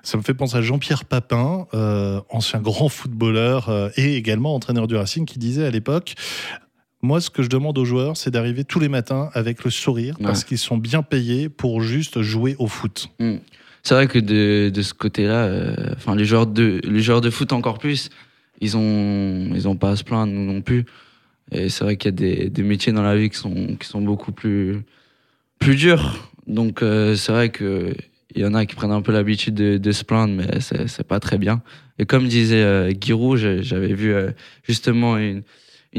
Ça 0.04 0.18
me 0.18 0.22
fait 0.22 0.34
penser 0.34 0.56
à 0.58 0.62
Jean-Pierre 0.62 1.06
Papin, 1.06 1.68
euh, 1.74 2.22
ancien 2.30 2.60
grand 2.60 2.90
footballeur 2.90 3.70
euh, 3.70 3.90
et 3.98 4.16
également 4.16 4.54
entraîneur 4.54 4.88
du 4.88 4.96
Racing, 4.96 5.26
qui 5.26 5.40
disait 5.40 5.66
à 5.66 5.72
l'époque 5.72 6.14
Moi, 7.02 7.22
ce 7.22 7.30
que 7.30 7.44
je 7.44 7.50
demande 7.50 7.78
aux 7.78 7.86
joueurs, 7.86 8.16
c'est 8.18 8.32
d'arriver 8.32 8.64
tous 8.64 8.80
les 8.80 8.88
matins 8.88 9.30
avec 9.34 9.64
le 9.64 9.72
sourire 9.72 10.16
parce 10.22 10.44
qu'ils 10.44 10.60
sont 10.60 10.78
bien 10.78 11.02
payés 11.02 11.50
pour 11.50 11.82
juste 11.82 12.22
jouer 12.22 12.56
au 12.60 12.68
foot. 12.68 13.10
C'est 13.84 13.96
vrai 13.96 14.08
que 14.08 14.20
de, 14.20 14.70
de 14.70 14.82
ce 14.82 14.94
côté-là, 14.94 15.46
euh, 15.46 15.76
enfin 15.96 16.16
les 16.16 16.26
joueurs 16.26 16.48
de 16.48 16.82
les 16.84 17.00
joueurs 17.02 17.22
de 17.22 17.30
foot 17.30 17.52
encore 17.54 17.78
plus, 17.78 18.10
ils 18.62 18.78
ont 18.78 19.50
ils 19.54 19.68
ont 19.68 19.76
pas 19.76 19.92
à 19.92 19.96
se 19.96 20.04
plaindre 20.04 20.32
nous 20.34 20.46
non 20.46 20.62
plus. 20.62 20.86
Et 21.52 21.70
c'est 21.70 21.84
vrai 21.84 21.98
qu'il 21.98 22.12
y 22.12 22.44
a 22.44 22.50
des, 22.50 22.64
métiers 22.64 22.92
dans 22.92 23.04
la 23.04 23.16
vie 23.16 23.30
qui 23.30 23.38
sont 23.38 24.02
beaucoup 24.02 24.32
plus 24.32 24.84
durs. 25.62 26.32
Donc 26.46 26.82
euh, 26.82 27.16
c'est 27.16 27.32
vrai 27.32 27.50
que 27.50 27.94
il 28.36 28.42
y 28.42 28.46
en 28.46 28.54
a 28.54 28.66
qui 28.66 28.76
prennent 28.76 28.92
un 28.92 29.02
peu 29.02 29.12
l'habitude 29.12 29.56
de, 29.56 29.92
se 29.92 30.04
plaindre, 30.04 30.36
mais 30.36 30.60
c'est 30.60 31.08
pas 31.08 31.20
très 31.20 31.38
bien. 31.38 31.62
Et 31.98 32.06
comme 32.06 32.28
disait 32.28 32.62
euh, 32.62 32.92
Giroud, 33.00 33.38
j'avais 33.62 33.94
vu 33.94 34.14
euh, 34.14 34.32
justement 34.64 35.18
une 35.18 35.44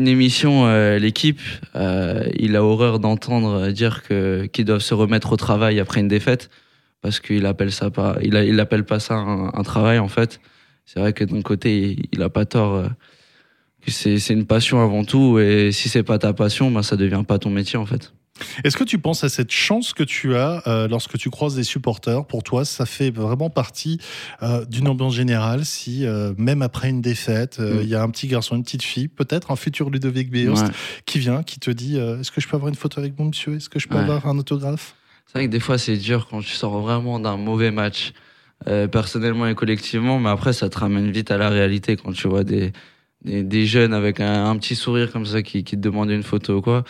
émission, 0.08 0.66
euh, 0.66 0.98
l'équipe, 0.98 1.40
il 1.74 2.56
a 2.56 2.62
horreur 2.62 3.00
d'entendre 3.00 3.70
dire 3.70 4.02
qu'ils 4.06 4.64
doivent 4.64 4.80
se 4.80 4.94
remettre 4.94 5.32
au 5.32 5.36
travail 5.36 5.80
après 5.80 6.00
une 6.00 6.08
défaite 6.08 6.50
parce 7.00 7.20
qu'il 7.20 7.46
appelle 7.46 7.72
ça 7.72 7.90
pas, 7.90 8.16
il, 8.22 8.60
appelle 8.60 8.84
pas 8.84 9.00
ça 9.00 9.14
un, 9.14 9.48
un 9.52 9.62
travail 9.62 9.98
en 9.98 10.08
fait. 10.08 10.40
C'est 10.84 11.00
vrai 11.00 11.12
que 11.12 11.24
d'un 11.24 11.42
côté, 11.42 11.90
il, 11.90 12.06
il 12.12 12.22
a 12.22 12.28
pas 12.28 12.44
tort. 12.44 12.88
C'est 13.90 14.16
une 14.30 14.46
passion 14.46 14.80
avant 14.82 15.04
tout 15.04 15.38
et 15.38 15.72
si 15.72 15.88
c'est 15.88 16.02
pas 16.02 16.18
ta 16.18 16.32
passion, 16.32 16.70
ben 16.70 16.82
ça 16.82 16.96
devient 16.96 17.22
pas 17.26 17.38
ton 17.38 17.50
métier 17.50 17.78
en 17.78 17.86
fait. 17.86 18.12
Est-ce 18.62 18.76
que 18.76 18.84
tu 18.84 18.98
penses 18.98 19.24
à 19.24 19.28
cette 19.28 19.50
chance 19.50 19.92
que 19.92 20.04
tu 20.04 20.36
as 20.36 20.62
euh, 20.68 20.86
lorsque 20.86 21.18
tu 21.18 21.28
croises 21.28 21.56
des 21.56 21.64
supporters? 21.64 22.24
Pour 22.24 22.44
toi, 22.44 22.64
ça 22.64 22.86
fait 22.86 23.10
vraiment 23.10 23.50
partie 23.50 23.98
euh, 24.44 24.64
d'une 24.64 24.86
ambiance 24.86 25.16
générale 25.16 25.64
si, 25.64 26.06
euh, 26.06 26.32
même 26.38 26.62
après 26.62 26.88
une 26.88 27.00
défaite, 27.00 27.58
Mm. 27.58 27.80
il 27.82 27.88
y 27.88 27.96
a 27.96 28.02
un 28.02 28.08
petit 28.10 28.28
garçon, 28.28 28.54
une 28.54 28.62
petite 28.62 28.84
fille, 28.84 29.08
peut-être 29.08 29.50
un 29.50 29.56
futur 29.56 29.90
Ludovic 29.90 30.32
Ouais. 30.32 30.54
qui 31.04 31.18
vient, 31.18 31.42
qui 31.42 31.58
te 31.58 31.70
dit 31.72 31.96
Est-ce 31.98 32.30
que 32.30 32.40
je 32.40 32.46
peux 32.46 32.54
avoir 32.54 32.68
une 32.68 32.76
photo 32.76 33.00
avec 33.00 33.18
mon 33.18 33.24
monsieur? 33.24 33.56
Est-ce 33.56 33.68
que 33.68 33.80
je 33.80 33.88
peux 33.88 33.96
Ouais. 33.96 34.02
avoir 34.02 34.24
un 34.28 34.38
autographe? 34.38 34.94
C'est 35.26 35.38
vrai 35.38 35.46
que 35.48 35.52
des 35.52 35.58
fois 35.60 35.76
c'est 35.76 35.96
dur 35.96 36.28
quand 36.30 36.40
tu 36.40 36.52
sors 36.54 36.78
vraiment 36.80 37.18
d'un 37.18 37.36
mauvais 37.36 37.72
match, 37.72 38.12
personnellement 38.92 39.46
et 39.48 39.54
collectivement, 39.54 40.18
mais 40.20 40.30
après 40.30 40.52
ça 40.52 40.68
te 40.68 40.78
ramène 40.78 41.10
vite 41.10 41.30
à 41.32 41.38
la 41.38 41.48
réalité 41.48 41.96
quand 41.96 42.12
tu 42.12 42.28
vois 42.28 42.44
des, 42.44 42.72
des, 43.24 43.66
jeunes 43.66 43.92
avec 43.92 44.20
un, 44.20 44.56
petit 44.56 44.74
sourire 44.74 45.12
comme 45.12 45.26
ça 45.26 45.42
qui, 45.42 45.64
te 45.64 45.76
demandent 45.76 46.10
une 46.10 46.22
photo 46.22 46.62
quoi. 46.62 46.84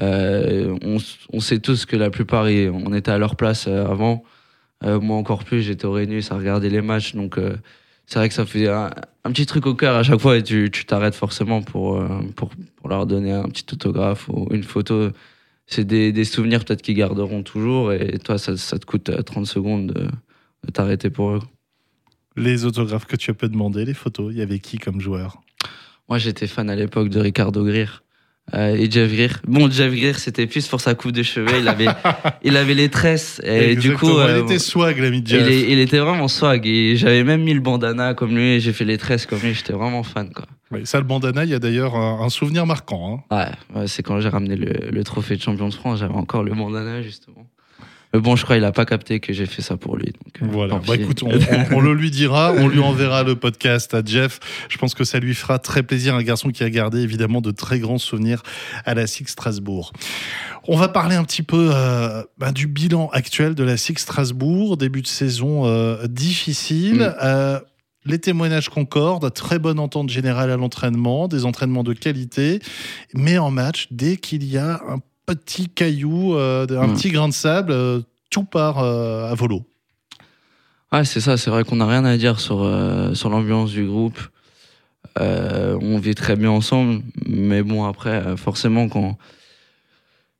Euh, 0.00 0.76
on, 0.82 0.96
on 1.32 1.40
sait 1.40 1.58
tous 1.58 1.84
que 1.84 1.96
la 1.96 2.10
plupart, 2.10 2.46
on 2.46 2.94
était 2.94 3.10
à 3.10 3.18
leur 3.18 3.36
place 3.36 3.66
euh, 3.68 3.86
avant. 3.86 4.24
Euh, 4.84 4.98
moi 4.98 5.16
encore 5.16 5.44
plus, 5.44 5.62
j'étais 5.62 5.84
au 5.84 5.92
Rhénus 5.92 6.32
à 6.32 6.36
regarder 6.36 6.70
les 6.70 6.80
matchs, 6.80 7.14
donc 7.14 7.38
c'est 8.06 8.18
vrai 8.18 8.28
que 8.28 8.34
ça 8.34 8.46
fait 8.46 8.68
un, 8.68 8.90
petit 9.24 9.46
truc 9.46 9.66
au 9.66 9.74
cœur 9.74 9.96
à 9.96 10.02
chaque 10.02 10.20
fois 10.20 10.36
et 10.36 10.42
tu 10.42 10.70
t'arrêtes 10.86 11.14
forcément 11.14 11.62
pour, 11.62 12.02
pour, 12.34 12.50
leur 12.88 13.06
donner 13.06 13.32
un 13.32 13.48
petit 13.48 13.66
autographe 13.72 14.28
ou 14.28 14.48
une 14.50 14.64
photo 14.64 15.10
c'est 15.70 15.84
des, 15.84 16.12
des 16.12 16.24
souvenirs 16.24 16.64
peut-être 16.64 16.82
qu'ils 16.82 16.96
garderont 16.96 17.42
toujours 17.42 17.92
et 17.92 18.18
toi 18.18 18.38
ça, 18.38 18.54
te 18.56 18.84
coûte 18.84 19.08
euh, 19.08 19.22
30 19.22 19.46
secondes 19.46 19.86
de, 19.92 20.02
de 20.02 20.70
t'arrêter 20.72 21.10
pour 21.10 21.30
eux. 21.30 21.40
Les 22.36 22.64
autographes 22.64 23.06
que 23.06 23.16
tu 23.16 23.30
as 23.30 23.34
pu 23.34 23.48
demander, 23.48 23.84
les 23.84 23.94
photos, 23.94 24.32
il 24.32 24.38
y 24.38 24.42
avait 24.42 24.58
qui 24.58 24.78
comme 24.78 25.00
joueur? 25.00 25.40
Moi 26.10 26.18
j'étais 26.18 26.48
fan 26.48 26.68
à 26.68 26.74
l'époque 26.74 27.08
de 27.08 27.20
Ricardo 27.20 27.64
Greer 27.64 28.02
euh, 28.52 28.74
et 28.74 28.90
Jeff 28.90 29.12
Greer. 29.12 29.28
Bon 29.46 29.70
Jeff 29.70 29.94
Greer 29.94 30.18
c'était 30.18 30.48
plus 30.48 30.66
pour 30.66 30.80
sa 30.80 30.96
coupe 30.96 31.12
de 31.12 31.22
cheveux, 31.22 31.58
il 31.60 31.68
avait, 31.68 31.86
il 32.42 32.56
avait 32.56 32.74
les 32.74 32.88
tresses 32.88 33.40
et 33.44 33.76
du 33.76 33.94
coup 33.94 34.06
Exactement, 34.06 34.18
euh, 34.18 34.38
il 34.40 34.44
était 34.44 34.58
swag, 34.58 34.98
l'ami 34.98 35.22
de 35.22 35.28
Jeff. 35.28 35.48
il, 35.48 35.78
était 35.78 35.98
vraiment 35.98 36.26
swag 36.26 36.66
et 36.66 36.96
j'avais 36.96 37.22
même 37.22 37.42
mis 37.42 37.54
le 37.54 37.60
bandana 37.60 38.14
comme 38.14 38.34
lui 38.36 38.54
et 38.54 38.60
j'ai 38.60 38.72
fait 38.72 38.84
les 38.84 38.98
tresses 38.98 39.24
comme 39.24 39.38
lui, 39.40 39.54
j'étais 39.54 39.72
vraiment 39.72 40.02
fan 40.02 40.30
quoi. 40.32 40.46
Oui, 40.72 40.80
ça, 40.84 40.98
le 40.98 41.04
bandana, 41.04 41.44
il 41.44 41.50
y 41.50 41.54
a 41.54 41.58
d'ailleurs 41.58 41.96
un, 41.96 42.20
un 42.24 42.28
souvenir 42.28 42.64
marquant. 42.64 43.24
hein. 43.30 43.36
Ouais, 43.74 43.80
ouais, 43.80 43.86
c'est 43.88 44.02
quand 44.04 44.20
j'ai 44.20 44.28
ramené 44.28 44.54
le, 44.56 44.90
le 44.90 45.04
trophée 45.04 45.36
de 45.36 45.42
champion 45.42 45.68
de 45.68 45.74
France, 45.74 45.98
j'avais 46.00 46.14
encore 46.14 46.42
le 46.44 46.52
bandana 46.54 47.02
justement. 47.02 47.46
Mais 48.12 48.20
bon, 48.20 48.34
je 48.36 48.42
crois 48.44 48.56
qu'il 48.56 48.64
a 48.64 48.72
pas 48.72 48.84
capté 48.84 49.20
que 49.20 49.32
j'ai 49.32 49.46
fait 49.46 49.62
ça 49.62 49.76
pour 49.76 49.96
lui. 49.96 50.06
Donc, 50.06 50.42
euh, 50.42 50.46
Voilà. 50.50 50.80
Bah, 50.86 50.96
écoute, 50.96 51.22
on, 51.22 51.28
on- 51.30 51.76
on 51.76 51.80
le 51.80 51.94
lui 51.94 52.10
dira, 52.10 52.52
on 52.56 52.66
lui 52.68 52.80
enverra 52.80 53.22
le 53.22 53.36
podcast 53.36 53.94
à 53.94 54.02
Jeff. 54.04 54.40
Je 54.68 54.76
pense 54.78 54.94
que 54.94 55.04
ça 55.04 55.20
lui 55.20 55.34
fera 55.34 55.58
très 55.58 55.82
plaisir. 55.82 56.14
Un 56.16 56.22
garçon 56.22 56.50
qui 56.50 56.64
a 56.64 56.70
gardé 56.70 57.00
évidemment 57.00 57.40
de 57.40 57.50
très 57.52 57.78
grands 57.78 57.98
souvenirs 57.98 58.42
à 58.84 58.94
la 58.94 59.06
SIG 59.06 59.28
Strasbourg. 59.28 59.92
On 60.66 60.76
va 60.76 60.88
parler 60.88 61.14
un 61.16 61.24
petit 61.24 61.42
peu 61.42 61.70
euh, 61.72 62.22
bah, 62.38 62.50
du 62.52 62.66
bilan 62.66 63.08
actuel 63.12 63.54
de 63.54 63.62
la 63.62 63.76
SIG 63.76 63.98
Strasbourg. 63.98 64.76
Début 64.76 65.02
de 65.02 65.06
saison 65.06 65.66
euh, 65.66 66.06
difficile. 66.08 66.96
Mm. 66.98 67.14
Euh, 67.22 67.60
les 68.06 68.18
témoignages 68.18 68.70
concordent, 68.70 69.30
très 69.32 69.58
bonne 69.58 69.78
entente 69.78 70.08
générale 70.08 70.50
à 70.50 70.56
l'entraînement, 70.56 71.28
des 71.28 71.44
entraînements 71.44 71.84
de 71.84 71.92
qualité, 71.92 72.58
mais 73.12 73.36
en 73.36 73.50
match, 73.50 73.88
dès 73.90 74.16
qu'il 74.16 74.42
y 74.44 74.56
a 74.56 74.80
un 74.88 75.00
petit 75.34 75.68
caillou, 75.68 76.34
euh, 76.34 76.66
un 76.70 76.88
Mm. 76.88 76.94
petit 76.94 77.10
grain 77.10 77.28
de 77.28 77.32
sable, 77.34 77.72
euh, 77.72 78.00
tout 78.30 78.44
part 78.44 78.78
euh, 78.78 79.30
à 79.30 79.34
volo. 79.34 79.64
Ouais, 80.92 81.04
c'est 81.04 81.20
ça, 81.20 81.36
c'est 81.36 81.50
vrai 81.50 81.64
qu'on 81.64 81.76
n'a 81.76 81.86
rien 81.86 82.04
à 82.04 82.16
dire 82.16 82.40
sur, 82.40 82.68
sur 83.14 83.30
l'ambiance 83.30 83.70
du 83.70 83.84
groupe. 83.86 84.18
On 85.18 85.98
vit 85.98 86.14
très 86.14 86.34
bien 86.36 86.50
ensemble, 86.50 87.02
mais 87.26 87.62
bon, 87.62 87.84
après, 87.84 88.36
forcément, 88.36 88.88
quand, 88.88 89.16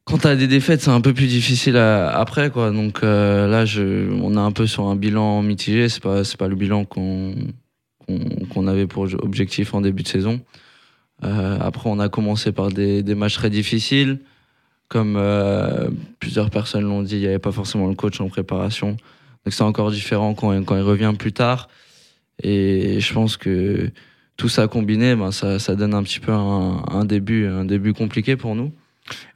quand 0.04 0.18
t'as 0.18 0.34
des 0.34 0.48
défaites, 0.48 0.80
c'est 0.82 0.90
un 0.90 1.00
peu 1.00 1.12
plus 1.14 1.26
difficile 1.28 1.76
à- 1.76 2.08
après, 2.18 2.50
quoi. 2.50 2.70
Donc 2.72 3.02
là, 3.02 3.64
je, 3.64 4.10
on 4.22 4.34
est 4.34 4.38
un 4.40 4.50
peu 4.52 4.66
sur 4.66 4.86
un 4.86 4.96
bilan 4.96 5.42
mitigé, 5.42 5.88
c'est 5.88 6.02
pas, 6.02 6.22
pas 6.38 6.48
le 6.48 6.56
bilan 6.56 6.84
qu'on 6.84 7.34
qu'on 8.06 8.18
qu'on 8.52 8.66
avait 8.66 8.86
pour 8.88 9.04
objectif 9.22 9.72
en 9.74 9.80
début 9.82 10.02
de 10.02 10.08
saison. 10.08 10.40
Euh, 11.22 11.58
après, 11.60 11.88
on 11.90 12.00
a 12.00 12.08
commencé 12.08 12.50
par 12.50 12.68
des, 12.70 13.02
des 13.04 13.14
matchs 13.14 13.34
très 13.34 13.50
difficiles. 13.50 14.18
Comme 14.90 15.14
euh, 15.16 15.88
plusieurs 16.18 16.50
personnes 16.50 16.82
l'ont 16.84 17.02
dit, 17.02 17.14
il 17.14 17.20
n'y 17.20 17.26
avait 17.26 17.38
pas 17.38 17.52
forcément 17.52 17.86
le 17.88 17.94
coach 17.94 18.20
en 18.20 18.28
préparation. 18.28 18.90
Donc 19.44 19.54
c'est 19.54 19.62
encore 19.62 19.90
différent 19.92 20.34
quand, 20.34 20.50
quand 20.64 20.76
il 20.76 20.82
revient 20.82 21.14
plus 21.18 21.32
tard. 21.32 21.68
Et 22.42 23.00
je 23.00 23.14
pense 23.14 23.36
que 23.36 23.90
tout 24.36 24.48
ça 24.48 24.66
combiné, 24.66 25.14
ben, 25.14 25.30
ça, 25.30 25.58
ça 25.58 25.74
donne 25.76 25.94
un 25.94 26.02
petit 26.02 26.20
peu 26.20 26.32
un, 26.32 26.82
un 26.90 27.04
début, 27.04 27.46
un 27.46 27.64
début 27.64 27.92
compliqué 27.94 28.36
pour 28.36 28.54
nous. 28.56 28.72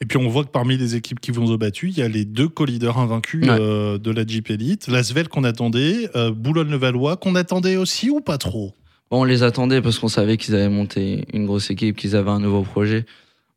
Et 0.00 0.06
puis 0.06 0.18
on 0.18 0.28
voit 0.28 0.44
que 0.44 0.50
parmi 0.50 0.76
les 0.76 0.96
équipes 0.96 1.20
qui 1.20 1.30
vous 1.30 1.50
ont 1.52 1.56
battu, 1.56 1.88
il 1.88 1.98
y 1.98 2.02
a 2.02 2.08
les 2.08 2.24
deux 2.24 2.48
co-leaders 2.48 2.98
invaincus 2.98 3.42
Ouais. 3.44 3.56
euh, 3.58 3.98
de 3.98 4.10
la 4.10 4.26
Jeep 4.26 4.50
Elite, 4.50 4.88
Lasvel 4.88 5.28
qu'on 5.28 5.44
attendait, 5.44 6.10
euh, 6.16 6.30
Boulogne-le-Valois 6.32 7.16
qu'on 7.16 7.34
attendait 7.36 7.76
aussi 7.76 8.10
ou 8.10 8.20
pas 8.20 8.38
trop? 8.38 8.72
Bon, 9.10 9.20
on 9.20 9.24
les 9.24 9.42
attendait 9.44 9.80
parce 9.82 9.98
qu'on 10.00 10.08
savait 10.08 10.36
qu'ils 10.36 10.54
avaient 10.56 10.68
monté 10.68 11.24
une 11.32 11.46
grosse 11.46 11.70
équipe, 11.70 11.96
qu'ils 11.96 12.16
avaient 12.16 12.30
un 12.30 12.40
nouveau 12.40 12.62
projet. 12.62 13.04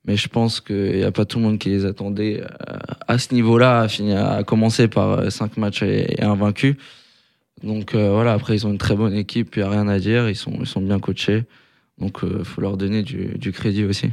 Mais 0.08 0.16
je 0.16 0.28
pense 0.30 0.62
qu'il 0.62 0.96
n'y 0.96 1.04
a 1.04 1.12
pas 1.12 1.26
tout 1.26 1.38
le 1.38 1.46
monde 1.46 1.60
qui 1.60 1.70
les 1.70 1.86
attendait 1.86 2.42
euh, 2.42 2.78
à 3.08 3.18
ce 3.18 3.34
niveau-là, 3.34 3.88
à, 3.88 4.36
à 4.38 4.44
commencer 4.44 4.88
par 4.88 5.32
5 5.32 5.58
matchs 5.58 5.84
et, 5.84 6.22
un 6.22 6.36
vaincu. 6.36 6.78
Donc 7.64 7.96
voilà, 7.96 8.34
après, 8.34 8.56
ils 8.56 8.68
ont 8.68 8.72
une 8.72 8.78
très 8.78 8.96
bonne 8.96 9.16
équipe, 9.16 9.56
il 9.56 9.64
n'y 9.64 9.68
a 9.68 9.72
rien 9.72 9.88
à 9.88 9.98
dire, 9.98 10.30
ils 10.30 10.36
sont 10.36 10.82
bien 10.82 11.00
coachés. 11.00 11.44
Donc 12.00 12.20
il 12.24 12.46
faut 12.46 12.62
leur 12.62 12.78
donner 12.78 13.04
du, 13.04 13.38
du 13.38 13.52
crédit 13.52 13.84
aussi. 13.84 14.12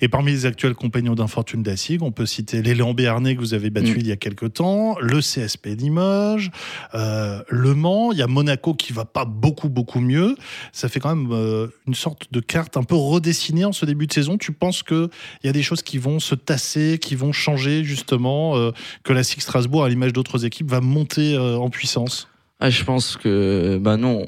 Et 0.00 0.08
parmi 0.08 0.32
les 0.32 0.46
actuels 0.46 0.74
compagnons 0.74 1.14
d'infortune 1.14 1.62
d'Assig, 1.62 2.02
on 2.02 2.12
peut 2.12 2.26
citer 2.26 2.62
l'élan 2.62 2.94
Béarnais 2.94 3.34
que 3.34 3.40
vous 3.40 3.54
avez 3.54 3.70
battu 3.70 3.96
mm. 3.96 4.00
il 4.00 4.06
y 4.06 4.12
a 4.12 4.16
quelques 4.16 4.54
temps, 4.54 4.96
le 5.00 5.20
CSP 5.20 5.68
Limoges, 5.78 6.50
euh, 6.94 7.42
Le 7.48 7.74
Mans, 7.74 8.12
il 8.12 8.18
y 8.18 8.22
a 8.22 8.26
Monaco 8.26 8.74
qui 8.74 8.92
va 8.92 9.04
pas 9.04 9.24
beaucoup 9.24 9.68
beaucoup 9.68 10.00
mieux. 10.00 10.36
Ça 10.72 10.88
fait 10.88 11.00
quand 11.00 11.14
même 11.14 11.32
euh, 11.32 11.68
une 11.86 11.94
sorte 11.94 12.32
de 12.32 12.40
carte 12.40 12.76
un 12.76 12.84
peu 12.84 12.94
redessinée 12.94 13.64
en 13.64 13.72
ce 13.72 13.84
début 13.86 14.06
de 14.06 14.12
saison. 14.12 14.38
Tu 14.38 14.52
penses 14.52 14.82
qu'il 14.82 15.08
y 15.44 15.48
a 15.48 15.52
des 15.52 15.62
choses 15.62 15.82
qui 15.82 15.98
vont 15.98 16.20
se 16.20 16.34
tasser, 16.34 16.98
qui 17.00 17.14
vont 17.14 17.32
changer 17.32 17.84
justement, 17.84 18.56
euh, 18.56 18.70
que 19.02 19.12
la 19.12 19.22
SIG 19.22 19.40
Strasbourg, 19.40 19.84
à 19.84 19.88
l'image 19.88 20.12
d'autres 20.12 20.44
équipes, 20.44 20.70
va 20.70 20.80
monter 20.80 21.36
en 21.36 21.70
puissance? 21.70 22.28
Ah, 22.60 22.70
Je 22.70 22.82
pense 22.84 23.16
que 23.16 23.78
bah 23.80 23.96
non, 23.96 24.26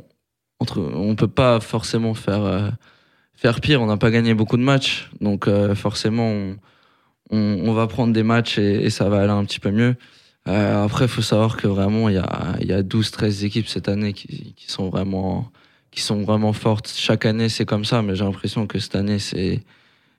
entre, 0.61 0.81
on 0.81 1.15
peut 1.17 1.29
pas 1.29 1.59
forcément 1.61 2.15
faire 2.15 2.73
faire 3.41 3.61
pire. 3.61 3.81
On 3.81 3.87
n'a 3.87 3.97
pas 3.97 4.11
gagné 4.11 4.35
beaucoup 4.35 4.59
de 4.59 4.63
matchs, 4.63 5.09
donc 5.21 5.49
euh, 5.49 5.75
forcément, 5.75 6.55
on, 7.31 7.73
va 7.73 7.87
prendre 7.87 8.13
des 8.13 8.23
matchs 8.23 8.59
et, 8.59 8.91
ça 8.91 9.09
va 9.09 9.23
aller 9.23 9.33
un 9.33 9.45
petit 9.45 9.61
peu 9.61 9.71
mieux. 9.71 9.97
Euh, 10.49 10.85
après, 10.85 11.09
faut 11.09 11.23
savoir 11.23 11.57
que 11.57 11.67
vraiment, 11.67 12.09
il 12.09 12.17
y 12.17 12.19
a, 12.19 12.57
y 12.61 12.73
a 12.73 12.83
12-13 12.83 13.45
équipes 13.45 13.69
cette 13.69 13.89
année 13.89 14.13
qui, 14.13 14.55
sont 14.67 14.91
vraiment, 14.91 15.51
qui 15.91 16.03
sont 16.03 16.23
vraiment 16.23 16.53
fortes. 16.53 16.93
Chaque 16.95 17.25
année, 17.25 17.49
c'est 17.49 17.65
comme 17.65 17.85
ça, 17.85 18.03
mais 18.03 18.15
j'ai 18.15 18.25
l'impression 18.25 18.67
que 18.67 18.79
cette 18.79 18.97
année, 18.97 19.19
c'est 19.19 19.63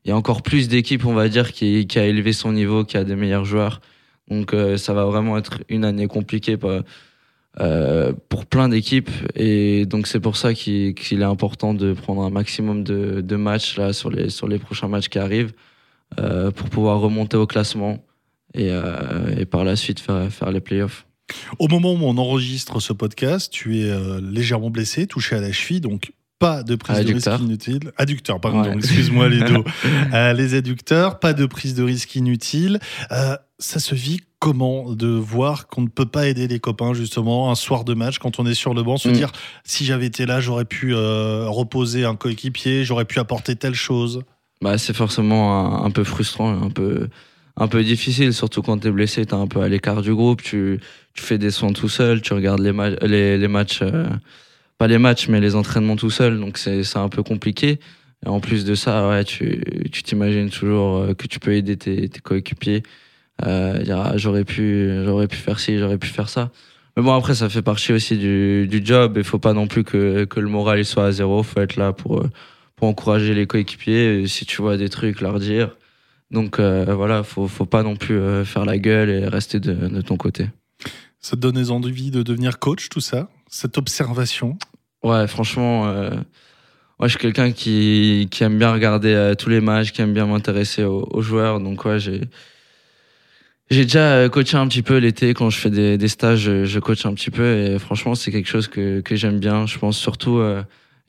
il 0.03 0.09
y 0.09 0.11
a 0.11 0.15
encore 0.15 0.41
plus 0.41 0.67
d'équipes, 0.67 1.05
on 1.05 1.13
va 1.13 1.29
dire, 1.29 1.51
qui, 1.51 1.85
qui, 1.85 1.99
a 1.99 2.05
élevé 2.05 2.33
son 2.33 2.53
niveau, 2.53 2.83
qui 2.83 2.97
a 2.97 3.03
des 3.03 3.15
meilleurs 3.15 3.45
joueurs. 3.45 3.81
Donc, 4.29 4.55
euh, 4.55 4.77
ça 4.77 4.93
va 4.93 5.05
vraiment 5.05 5.37
être 5.37 5.59
une 5.69 5.85
année 5.85 6.07
compliquée. 6.07 6.57
Euh, 7.59 8.13
pour 8.29 8.45
plein 8.45 8.69
d'équipes. 8.69 9.09
Et 9.35 9.85
donc 9.85 10.07
c'est 10.07 10.21
pour 10.21 10.37
ça 10.37 10.53
qu'il 10.53 10.95
est 11.11 11.23
important 11.23 11.73
de 11.73 11.91
prendre 11.91 12.21
un 12.21 12.29
maximum 12.29 12.83
de, 12.85 13.35
matchs 13.35 13.77
là, 13.77 13.91
sur, 13.91 14.09
les, 14.09 14.29
sur 14.29 14.47
les 14.47 14.57
prochains 14.57 14.87
matchs 14.87 15.09
qui 15.09 15.19
arrivent 15.19 15.51
euh, 16.17 16.51
pour 16.51 16.69
pouvoir 16.69 17.01
remonter 17.01 17.35
au 17.35 17.45
classement 17.47 18.05
et, 18.53 18.69
euh, 18.69 19.35
et 19.37 19.45
par 19.45 19.65
la 19.65 19.75
suite 19.75 19.99
faire, 19.99 20.31
faire 20.31 20.51
les 20.51 20.61
playoffs. 20.61 21.05
Au 21.59 21.67
moment 21.67 21.91
où 21.91 21.99
on 22.03 22.17
enregistre 22.17 22.79
ce 22.79 22.93
podcast, 22.93 23.51
tu 23.51 23.79
es 23.79 24.21
légèrement 24.21 24.69
blessé, 24.69 25.05
touché 25.05 25.35
à 25.35 25.41
la 25.41 25.51
cheville, 25.51 25.81
donc 25.81 26.13
pas 26.41 26.63
de 26.63 26.75
prise 26.75 27.05
de 27.05 27.13
risque 27.13 27.39
inutile. 27.39 27.91
Adducteur, 27.97 28.41
pardon, 28.41 28.73
excuse-moi 28.73 29.29
les 29.29 29.39
dos. 29.39 29.63
Euh, 30.13 30.33
les 30.33 30.55
adducteurs, 30.55 31.19
pas 31.19 31.33
de 31.33 31.45
prise 31.45 31.75
de 31.75 31.83
risque 31.83 32.15
inutile. 32.15 32.79
Euh, 33.11 33.37
ça 33.59 33.79
se 33.79 33.93
vit 33.93 34.21
comment 34.39 34.93
de 34.93 35.07
voir 35.07 35.67
qu'on 35.67 35.81
ne 35.81 35.87
peut 35.87 36.05
pas 36.05 36.27
aider 36.27 36.47
les 36.47 36.59
copains 36.59 36.93
justement 36.93 37.51
un 37.51 37.55
soir 37.55 37.83
de 37.83 37.93
match 37.93 38.17
quand 38.17 38.39
on 38.39 38.45
est 38.45 38.53
sur 38.53 38.73
le 38.73 38.83
banc, 38.83 38.97
se 38.97 39.09
mm. 39.09 39.13
dire 39.13 39.31
si 39.63 39.85
j'avais 39.85 40.07
été 40.07 40.25
là, 40.25 40.39
j'aurais 40.39 40.65
pu 40.65 40.93
euh, 40.93 41.45
reposer 41.47 42.03
un 42.05 42.15
coéquipier, 42.15 42.83
j'aurais 42.83 43.05
pu 43.05 43.19
apporter 43.19 43.55
telle 43.55 43.75
chose. 43.75 44.23
Bah, 44.61 44.77
c'est 44.77 44.95
forcément 44.95 45.83
un, 45.83 45.91
peu 45.91 46.03
frustrant, 46.03 46.61
un 46.61 46.69
peu, 46.69 47.07
un 47.57 47.67
peu 47.67 47.83
difficile, 47.83 48.33
surtout 48.33 48.61
quand 48.61 48.79
tu 48.79 48.87
es 48.87 48.91
blessé, 48.91 49.25
tu 49.25 49.33
es 49.33 49.37
un 49.37 49.47
peu 49.47 49.61
à 49.61 49.69
l'écart 49.69 50.01
du 50.01 50.13
groupe, 50.13 50.41
tu, 50.41 50.79
tu, 51.13 51.23
fais 51.23 51.37
des 51.37 51.51
soins 51.51 51.73
tout 51.73 51.89
seul, 51.89 52.21
tu 52.21 52.33
regardes 52.33 52.61
les, 52.61 52.73
les, 53.03 53.37
les 53.37 53.47
matchs 53.47 53.83
pas 54.81 54.87
les 54.87 54.97
matchs, 54.97 55.27
mais 55.27 55.39
les 55.39 55.55
entraînements 55.55 55.95
tout 55.95 56.09
seul. 56.09 56.39
Donc 56.39 56.57
c'est 56.57 56.97
un 56.97 57.07
peu 57.07 57.21
compliqué. 57.21 57.79
Et 58.25 58.29
en 58.29 58.39
plus 58.39 58.65
de 58.65 58.73
ça, 58.73 59.07
ouais, 59.07 59.23
tu 59.23 59.61
t'imagines 60.03 60.49
toujours 60.49 60.97
euh, 60.97 61.13
que 61.13 61.27
tu 61.27 61.39
peux 61.39 61.53
aider 61.53 61.77
tes, 61.77 62.09
coéquipiers. 62.23 62.81
Euh, 63.45 63.83
dire, 63.83 64.17
j'aurais 64.17 64.43
pu, 64.43 64.89
j'aurais 65.05 65.27
pu 65.27 65.37
faire 65.37 65.59
ci, 65.59 65.77
j'aurais 65.77 65.99
pu 65.99 66.07
faire 66.07 66.29
ça. 66.29 66.49
Mais 66.97 67.03
bon, 67.03 67.13
après, 67.13 67.35
ça 67.35 67.47
fait 67.47 67.61
partie 67.61 67.93
aussi 67.93 68.17
du, 68.17 68.67
du 68.67 68.81
job. 68.83 69.13
Il 69.17 69.23
faut 69.23 69.37
pas 69.37 69.53
non 69.53 69.67
plus 69.67 69.83
que, 69.83 70.25
que 70.25 70.39
le 70.39 70.47
moral 70.47 70.83
soit 70.83 71.05
à 71.05 71.11
zéro. 71.11 71.43
faut 71.43 71.61
être 71.61 71.75
là 71.75 71.93
pour, 71.93 72.23
pour 72.75 72.87
encourager 72.87 73.35
les 73.35 73.45
coéquipiers. 73.45 74.25
Si 74.25 74.47
tu 74.47 74.63
vois 74.63 74.77
des 74.77 74.89
trucs, 74.89 75.21
leur 75.21 75.39
dire. 75.39 75.77
Donc 76.31 76.59
euh, 76.59 76.85
voilà, 76.95 77.21
faut, 77.21 77.47
faut 77.47 77.67
pas 77.67 77.83
non 77.83 77.95
plus 77.95 78.17
euh, 78.17 78.43
faire 78.45 78.65
la 78.65 78.79
gueule 78.79 79.11
et 79.11 79.27
rester 79.27 79.59
de, 79.59 79.73
de 79.73 80.01
ton 80.01 80.17
côté. 80.17 80.49
Ça 81.19 81.35
te 81.35 81.41
donne 81.41 81.55
des 81.55 81.69
envies 81.69 82.09
de 82.09 82.23
devenir 82.23 82.57
coach, 82.57 82.89
tout 82.89 82.99
ça? 82.99 83.29
Cette 83.47 83.77
observation? 83.77 84.57
Ouais, 85.03 85.25
franchement, 85.27 85.87
euh, 85.87 86.11
moi 86.99 87.07
je 87.07 87.09
suis 87.09 87.17
quelqu'un 87.19 87.51
qui, 87.51 88.27
qui 88.29 88.43
aime 88.43 88.59
bien 88.59 88.71
regarder 88.71 89.13
euh, 89.13 89.33
tous 89.33 89.49
les 89.49 89.59
matchs, 89.59 89.91
qui 89.91 90.01
aime 90.01 90.13
bien 90.13 90.27
m'intéresser 90.27 90.83
aux, 90.83 91.21
joueurs. 91.21 91.59
Donc 91.59 91.85
ouais, 91.85 91.99
j'ai 91.99 92.21
j'ai 93.71 93.83
déjà 93.83 94.13
euh, 94.15 94.29
coaché 94.29 94.57
un 94.57 94.67
petit 94.67 94.83
peu 94.83 94.97
l'été 94.97 95.33
quand 95.33 95.49
je 95.49 95.57
fais 95.57 95.69
des, 95.69 96.07
stages, 96.07 96.39
je, 96.39 96.65
je, 96.65 96.79
coach 96.79 97.05
un 97.05 97.13
petit 97.13 97.31
peu 97.31 97.55
et 97.55 97.79
franchement 97.79 98.15
c'est 98.15 98.31
quelque 98.31 98.49
chose 98.49 98.67
que, 98.67 99.01
que 99.01 99.15
j'aime 99.15 99.39
bien. 99.39 99.65
Je 99.65 99.79
pense 99.79 99.97
surtout 99.97 100.41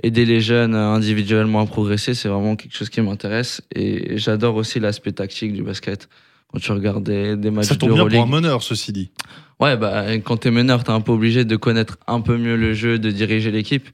aider 0.03 0.25
les 0.25 0.41
jeunes 0.41 0.75
individuellement 0.75 1.61
à 1.61 1.67
progresser, 1.67 2.15
c'est 2.15 2.29
vraiment 2.29 2.57
quelque 2.57 2.77
chose 2.77 2.89
qui 2.91 3.01
m'intéresse 3.01 3.63
et 3.75 4.17
j'adore 4.19 4.57
aussi 4.57 4.81
l'aspect 4.81 5.13
tactique 5.13 5.53
du 5.53 5.63
basket. 5.63 6.09
Quand 6.53 6.59
tu 6.59 6.73
regardes 6.73 7.05
des, 7.05 7.37
des 7.37 7.51
matchs 7.51 7.67
Ça 7.67 7.77
tombe 7.77 7.95
bien 7.95 8.07
pour 8.07 8.23
un 8.23 8.27
meneur, 8.27 8.62
ceci 8.62 8.93
dit. 8.93 9.11
Ouais, 9.59 9.77
bah, 9.77 10.19
quand 10.19 10.37
t'es 10.38 10.51
meneur, 10.51 10.85
t'es 10.85 10.91
un 10.91 11.01
peu 11.01 11.12
obligé 11.12 11.45
de 11.45 11.57
connaître 11.57 11.97
un 12.07 12.21
peu 12.21 12.37
mieux 12.37 12.57
le 12.57 12.75
jeu, 12.75 12.99
de 12.99 13.11
diriger 13.11 13.51
l'équipe. 13.51 13.88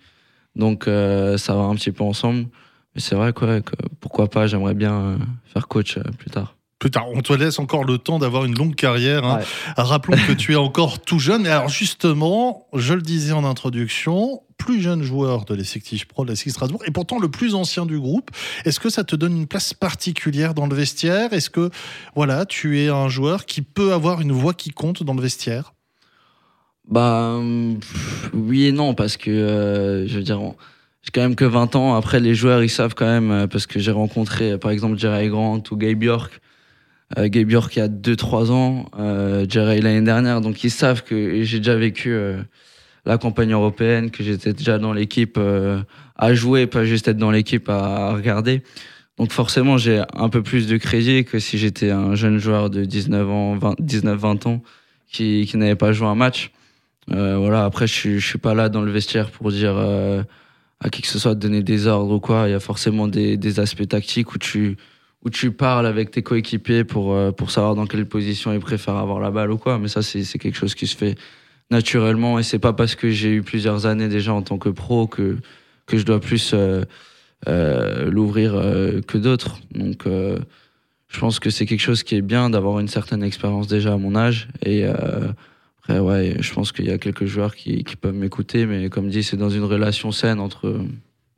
Donc, 0.57 0.89
euh, 0.89 1.39
ça 1.39 1.55
va 1.55 1.63
un 1.63 1.75
petit 1.77 1.93
peu 1.93 2.03
ensemble. 2.03 2.47
Mais 2.95 3.01
c'est 3.01 3.15
vrai, 3.15 3.33
quoi, 3.33 3.61
que 3.61 3.77
pourquoi 4.01 4.29
pas, 4.29 4.47
j'aimerais 4.47 4.75
bien 4.75 4.95
euh, 4.95 5.17
faire 5.45 5.69
coach 5.69 5.99
euh, 5.99 6.03
plus 6.19 6.31
tard. 6.31 6.57
Plus 6.79 6.93
tard, 6.93 7.07
on 7.13 7.21
te 7.23 7.33
laisse 7.33 7.59
encore 7.59 7.83
le 7.83 7.99
temps 7.99 8.21
d'avoir 8.21 8.45
une 8.45 8.57
longue 8.57 8.77
carrière. 8.77 9.25
Hein. 9.25 9.41
Rappelons 9.77 10.17
que 10.29 10.33
tu 10.33 10.53
es 10.53 10.57
encore 10.69 11.01
tout 11.01 11.19
jeune. 11.19 11.45
Et 11.45 11.51
alors 11.51 11.69
justement, 11.69 12.69
je 12.73 12.95
le 12.95 13.03
disais 13.03 13.33
en 13.33 13.45
introduction, 13.45 14.43
plus 14.59 14.81
jeune 14.81 15.03
joueur 15.03 15.45
de 15.45 15.55
l'effectif 15.55 16.07
pro 16.07 16.25
de 16.25 16.31
la 16.31 16.37
SIG 16.37 16.53
Strasbourg 16.53 16.83
et 16.87 16.93
pourtant 16.93 17.19
le 17.19 17.29
plus 17.29 17.57
ancien 17.57 17.85
du 17.85 17.99
groupe. 17.99 18.31
Est-ce 18.65 18.79
que 18.79 18.91
ça 18.91 19.03
te 19.03 19.17
donne 19.17 19.37
une 19.37 19.47
place 19.47 19.75
particulière 19.75 20.55
dans 20.55 20.67
le 20.67 20.77
vestiaire? 20.77 21.33
Est-ce 21.33 21.51
que 21.51 21.71
voilà, 22.15 22.47
tu 22.47 22.81
es 22.81 22.89
un 22.89 23.09
joueur 23.09 23.47
qui 23.47 23.63
peut 23.63 23.93
avoir 23.93 24.21
une 24.21 24.33
voix 24.33 24.55
qui 24.55 24.71
compte 24.71 25.03
dans 25.03 25.15
le 25.15 25.23
vestiaire? 25.23 25.73
Bah 26.89 27.39
oui 28.33 28.65
et 28.65 28.73
non 28.73 28.95
parce 28.95 29.19
que 29.19 29.31
euh, 29.31 30.09
je 30.09 30.17
veux 30.17 30.23
dire 30.23 30.41
j'ai 31.03 31.11
quand 31.13 31.21
même 31.21 31.37
que 31.37 31.45
20 31.45 31.77
ans. 31.77 31.95
Après 31.95 32.19
les 32.19 32.35
joueurs 32.35 32.63
ils 32.63 32.71
savent 32.71 32.95
quand 32.95 33.07
même 33.07 33.31
euh, 33.31 33.47
parce 33.47 33.67
que 33.67 33.79
j'ai 33.79 33.91
rencontré 33.91 34.59
par 34.59 34.71
exemple 34.71 34.97
Jerry 34.97 35.29
Grant 35.29 35.63
ou 35.71 35.77
Gabe 35.77 35.99
Bjork. 35.99 36.41
Euh, 37.17 37.29
Gabe 37.29 37.51
il 37.51 37.79
y 37.79 37.81
a 37.81 37.89
2-3 37.89 38.51
ans, 38.51 38.91
euh, 38.99 39.47
Jerry 39.49 39.81
l'année 39.81 40.03
dernière, 40.03 40.41
donc 40.43 40.63
ils 40.63 40.71
savent 40.71 41.03
que 41.03 41.43
j'ai 41.43 41.59
déjà 41.59 41.77
vécu 41.77 42.13
la 43.09 43.17
campagne 43.17 43.53
européenne, 43.53 44.11
que 44.11 44.23
j'étais 44.23 44.53
déjà 44.53 44.79
dans 44.79 44.93
l'équipe 44.93 45.37
euh, 45.39 45.83
à 46.17 46.35
jouer, 46.35 46.67
pas 46.67 46.85
juste 46.85 47.09
être 47.09 47.17
dans 47.17 47.31
l'équipe 47.31 47.69
à, 47.71 48.13
regarder. 48.13 48.63
Donc 49.17 49.33
forcément, 49.33 49.79
j'ai 49.79 50.03
un 50.15 50.29
peu 50.29 50.43
plus 50.43 50.69
de 50.69 50.77
crédit 50.77 51.25
que 51.25 51.39
si 51.39 51.57
j'étais 51.57 51.91
un 51.91 52.15
jeune 52.15 52.39
joueur 52.39 52.69
de 52.69 52.85
19 52.85 53.31
ans, 53.31 53.57
19-20 53.57 54.49
ans 54.49 54.63
qui, 55.11 55.51
n'avait 55.55 55.75
pas 55.75 55.93
joué 55.93 56.07
un 56.07 56.15
match. 56.15 56.53
Euh, 57.11 57.39
voilà. 57.39 57.65
Après, 57.65 57.87
je 57.87 58.19
je 58.19 58.27
suis 58.27 58.39
pas 58.39 58.53
là 58.53 58.69
dans 58.69 58.83
le 58.83 58.93
vestiaire 58.93 59.31
pour 59.31 59.51
dire 59.51 59.75
euh, 59.77 60.23
à 60.81 60.91
qui 60.91 61.01
que 61.01 61.09
ce 61.09 61.19
soit 61.19 61.35
de 61.35 61.41
donner 61.41 61.63
des 61.63 61.87
ordres 61.87 62.15
ou 62.15 62.21
quoi. 62.21 62.45
Il 62.47 62.51
y 62.51 62.55
a 62.55 62.61
forcément 62.61 63.09
des, 63.09 63.39
des 63.39 63.59
aspects 63.59 63.89
tactiques 63.89 64.35
où 64.35 64.39
tu 64.39 64.77
où 65.25 65.31
tu 65.31 65.51
parles 65.51 65.87
avec 65.87 66.11
tes 66.11 66.23
coéquipiers 66.23 66.85
pour 66.85 67.17
pour 67.35 67.51
savoir 67.51 67.75
dans 67.75 67.87
quelle 67.87 68.07
position 68.07 68.53
ils 68.53 68.61
préfèrent 68.61 68.97
avoir 68.97 69.21
la 69.21 69.31
balle 69.31 69.51
ou 69.51 69.59
quoi. 69.59 69.79
Mais 69.79 69.89
ça, 69.89 70.03
c'est 70.03 70.39
quelque 70.39 70.57
chose 70.57 70.75
qui 70.75 70.87
se 70.87 70.97
fait 70.97 71.17
naturellement. 71.71 72.39
Et 72.39 72.43
c'est 72.43 72.59
pas 72.59 72.73
parce 72.73 72.95
que 72.95 73.11
j'ai 73.11 73.31
eu 73.31 73.43
plusieurs 73.43 73.87
années 73.87 74.09
déjà 74.09 74.33
en 74.33 74.43
tant 74.43 74.59
que 74.59 74.69
pro 74.69 75.07
que 75.07 75.39
que 75.87 75.97
je 75.97 76.05
dois 76.05 76.21
plus 76.21 76.53
euh, 76.55 76.85
euh, 77.47 78.11
l'ouvrir 78.11 78.55
euh, 78.55 79.01
que 79.01 79.19
d'autres. 79.19 79.59
Donc 79.73 80.07
euh, 80.07 80.39
je 81.09 81.19
pense 81.19 81.41
que 81.41 81.51
c'est 81.51 81.67
quelque 81.67 81.81
chose 81.81 82.03
qui 82.03 82.15
est 82.15 82.23
bien 82.23 82.51
d'avoir 82.51 82.79
une 82.79 82.89
certaine 82.89 83.23
expérience 83.23 83.69
déjà 83.69 83.95
à 83.95 83.97
mon 83.97 84.15
âge. 84.15 84.49
Et 84.63 84.85
euh, 84.85 85.29
après 85.79 85.99
ouais 85.99 86.37
je 86.41 86.53
pense 86.53 86.73
qu'il 86.73 86.87
y 86.87 86.91
a 86.91 86.99
quelques 86.99 87.27
joueurs 87.27 87.55
qui, 87.55 87.85
qui 87.85 87.97
peuvent 87.97 88.15
m'écouter. 88.15 88.67
Mais 88.67 88.89
comme 88.89 89.09
dit 89.09 89.23
c'est 89.23 89.37
dans 89.37 89.51
une 89.51 89.65
relation 89.65 90.13
saine 90.13 90.41
entre 90.41 90.81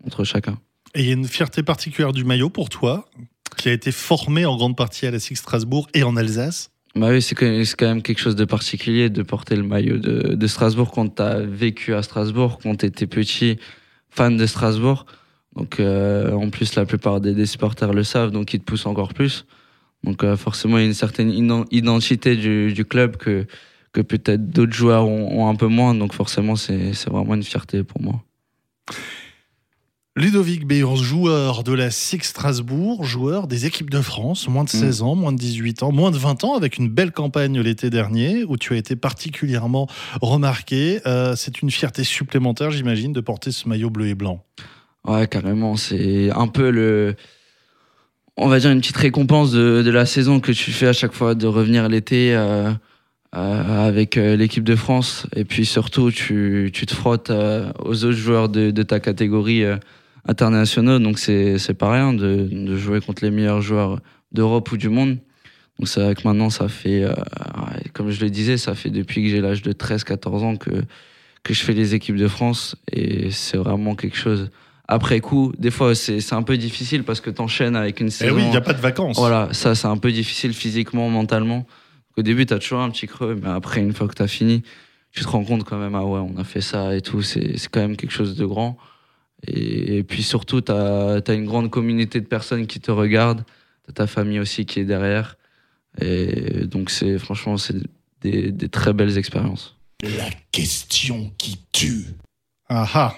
entre 0.04 0.24
chacun. 0.24 0.58
Et 0.94 1.02
il 1.02 1.06
y 1.06 1.10
a 1.10 1.14
une 1.14 1.28
fierté 1.28 1.62
particulière 1.62 2.12
du 2.12 2.24
maillot 2.24 2.50
pour 2.50 2.68
toi 2.68 3.08
qui 3.56 3.68
a 3.68 3.72
été 3.72 3.92
formé 3.92 4.46
en 4.46 4.56
grande 4.56 4.76
partie 4.76 5.06
à 5.06 5.10
la 5.10 5.18
Six 5.18 5.36
Strasbourg 5.36 5.88
et 5.94 6.02
en 6.02 6.16
Alsace 6.16 6.70
bah 6.96 7.10
oui, 7.10 7.22
c'est 7.22 7.36
quand 7.36 7.86
même 7.86 8.02
quelque 8.02 8.18
chose 8.18 8.34
de 8.34 8.44
particulier 8.44 9.10
de 9.10 9.22
porter 9.22 9.54
le 9.54 9.62
maillot 9.62 9.98
de, 9.98 10.46
Strasbourg 10.48 10.90
quand 10.90 11.14
tu 11.14 11.22
as 11.22 11.38
vécu 11.38 11.94
à 11.94 12.02
Strasbourg, 12.02 12.58
quand 12.60 12.74
tu 12.74 12.86
étais 12.86 13.06
petit, 13.06 13.58
fan 14.10 14.36
de 14.36 14.44
Strasbourg. 14.46 15.06
Donc 15.54 15.78
euh, 15.78 16.32
en 16.32 16.50
plus, 16.50 16.74
la 16.74 16.84
plupart 16.86 17.20
des, 17.20 17.32
des, 17.32 17.46
supporters 17.46 17.92
le 17.92 18.02
savent, 18.02 18.32
donc 18.32 18.54
ils 18.54 18.60
te 18.60 18.64
poussent 18.64 18.86
encore 18.86 19.14
plus. 19.14 19.46
Donc 20.02 20.24
euh, 20.24 20.36
forcément, 20.36 20.78
il 20.78 20.80
y 20.80 20.84
a 20.84 20.86
une 20.88 20.94
certaine 20.94 21.30
identité 21.70 22.34
du, 22.34 22.84
club 22.84 23.16
que, 23.16 23.46
que 23.92 24.00
peut-être 24.00 24.50
d'autres 24.50 24.72
joueurs 24.72 25.06
ont, 25.06 25.42
ont, 25.42 25.48
un 25.48 25.54
peu 25.54 25.66
moins. 25.68 25.94
Donc 25.94 26.12
forcément, 26.12 26.56
c'est 26.56 26.92
vraiment 27.06 27.34
une 27.36 27.44
fierté 27.44 27.84
pour 27.84 28.02
moi. 28.02 28.24
Ludovic 30.20 30.66
Béors, 30.66 30.96
joueur 30.96 31.64
de 31.64 31.72
la 31.72 31.90
SIG 31.90 32.24
Strasbourg, 32.24 33.04
joueur 33.06 33.46
des 33.46 33.64
équipes 33.64 33.88
de 33.88 34.02
France, 34.02 34.48
moins 34.48 34.64
de 34.64 34.68
16 34.68 35.00
ans, 35.00 35.14
moins 35.14 35.32
de 35.32 35.38
18 35.38 35.82
ans, 35.82 35.92
moins 35.92 36.10
de 36.10 36.18
20 36.18 36.44
ans, 36.44 36.54
avec 36.54 36.76
une 36.76 36.90
belle 36.90 37.10
campagne 37.10 37.58
l'été 37.58 37.88
dernier 37.88 38.44
où 38.44 38.58
tu 38.58 38.74
as 38.74 38.76
été 38.76 38.96
particulièrement 38.96 39.86
remarqué. 40.20 41.00
Euh, 41.06 41.36
c'est 41.36 41.62
une 41.62 41.70
fierté 41.70 42.04
supplémentaire, 42.04 42.70
j'imagine, 42.70 43.14
de 43.14 43.20
porter 43.22 43.50
ce 43.50 43.66
maillot 43.66 43.88
bleu 43.88 44.08
et 44.08 44.14
blanc. 44.14 44.44
Ouais, 45.08 45.26
carrément. 45.26 45.76
C'est 45.76 46.30
un 46.30 46.48
peu 46.48 46.70
le. 46.70 47.14
On 48.36 48.48
va 48.48 48.58
dire 48.58 48.70
une 48.70 48.80
petite 48.80 48.98
récompense 48.98 49.52
de, 49.52 49.80
de 49.80 49.90
la 49.90 50.04
saison 50.04 50.38
que 50.38 50.52
tu 50.52 50.70
fais 50.70 50.88
à 50.88 50.92
chaque 50.92 51.14
fois 51.14 51.34
de 51.34 51.46
revenir 51.46 51.88
l'été 51.88 52.34
euh, 52.34 52.70
euh, 53.34 53.88
avec 53.88 54.16
l'équipe 54.16 54.64
de 54.64 54.76
France. 54.76 55.26
Et 55.34 55.46
puis 55.46 55.64
surtout, 55.64 56.10
tu, 56.10 56.68
tu 56.74 56.84
te 56.84 56.94
frottes 56.94 57.30
aux 57.30 58.04
autres 58.04 58.12
joueurs 58.12 58.50
de, 58.50 58.70
de 58.70 58.82
ta 58.82 59.00
catégorie 59.00 59.64
internationaux. 60.26 60.98
Donc 60.98 61.18
c'est 61.18 61.58
c'est 61.58 61.74
pas 61.74 61.92
rien 61.92 62.12
de, 62.12 62.48
de 62.50 62.76
jouer 62.76 63.00
contre 63.00 63.24
les 63.24 63.30
meilleurs 63.30 63.62
joueurs 63.62 64.00
d'Europe 64.32 64.70
ou 64.72 64.76
du 64.76 64.88
monde. 64.88 65.18
Donc 65.78 65.88
c'est 65.88 66.02
vrai 66.02 66.14
que 66.14 66.22
maintenant, 66.28 66.50
ça 66.50 66.68
fait, 66.68 67.04
euh, 67.04 67.14
comme 67.94 68.10
je 68.10 68.20
le 68.22 68.28
disais, 68.30 68.58
ça 68.58 68.74
fait 68.74 68.90
depuis 68.90 69.22
que 69.22 69.28
j'ai 69.30 69.40
l'âge 69.40 69.62
de 69.62 69.72
13-14 69.72 70.28
ans 70.44 70.56
que, 70.56 70.70
que 71.42 71.54
je 71.54 71.62
fais 71.62 71.72
les 71.72 71.94
équipes 71.94 72.16
de 72.16 72.28
France. 72.28 72.76
Et 72.92 73.30
c'est 73.30 73.56
vraiment 73.56 73.94
quelque 73.94 74.16
chose. 74.16 74.50
Après 74.88 75.20
coup, 75.20 75.52
des 75.58 75.70
fois, 75.70 75.94
c'est 75.94 76.32
un 76.34 76.42
peu 76.42 76.58
difficile 76.58 77.02
parce 77.04 77.20
que 77.22 77.30
t'enchaînes 77.30 77.76
avec 77.76 78.00
une 78.00 78.08
Eh 78.08 78.10
saison. 78.10 78.34
oui, 78.36 78.42
il 78.44 78.50
n'y 78.50 78.56
a 78.56 78.60
pas 78.60 78.74
de 78.74 78.80
vacances. 78.80 79.16
Voilà, 79.18 79.48
ça 79.52 79.74
c'est 79.74 79.86
un 79.86 79.96
peu 79.96 80.12
difficile 80.12 80.52
physiquement, 80.52 81.08
mentalement. 81.08 81.66
Au 82.18 82.22
début, 82.22 82.44
tu 82.44 82.52
as 82.52 82.58
toujours 82.58 82.80
un 82.80 82.90
petit 82.90 83.06
creux, 83.06 83.38
mais 83.40 83.48
après, 83.48 83.80
une 83.80 83.94
fois 83.94 84.06
que 84.08 84.14
tu 84.14 84.22
as 84.22 84.26
fini, 84.28 84.62
tu 85.12 85.22
te 85.22 85.28
rends 85.28 85.44
compte 85.44 85.64
quand 85.64 85.78
même, 85.78 85.94
ah 85.94 86.04
ouais, 86.04 86.18
on 86.20 86.36
a 86.38 86.44
fait 86.44 86.60
ça 86.60 86.94
et 86.94 87.00
tout, 87.00 87.22
c'est 87.22 87.54
quand 87.70 87.80
même 87.80 87.96
quelque 87.96 88.12
chose 88.12 88.36
de 88.36 88.44
grand. 88.44 88.76
Et, 89.46 89.98
et 89.98 90.02
puis 90.02 90.22
surtout, 90.22 90.60
tu 90.60 90.72
as, 90.72 91.22
une 91.28 91.46
grande 91.46 91.70
communauté 91.70 92.20
de 92.20 92.26
personnes 92.26 92.66
qui 92.66 92.80
te 92.80 92.90
regardent, 92.90 93.44
tu 93.86 93.92
ta 93.92 94.06
famille 94.06 94.40
aussi 94.40 94.66
qui 94.66 94.80
est 94.80 94.84
derrière. 94.84 95.36
Et 96.00 96.66
donc, 96.66 96.90
c'est 96.90 97.18
franchement, 97.18 97.56
c'est 97.56 97.76
des, 98.20 98.52
des 98.52 98.68
très 98.68 98.92
belles 98.92 99.18
expériences. 99.18 99.76
La 100.02 100.30
question 100.52 101.32
qui 101.36 101.60
tue. 101.72 102.06
Ah 102.68 102.88
ah 102.94 103.14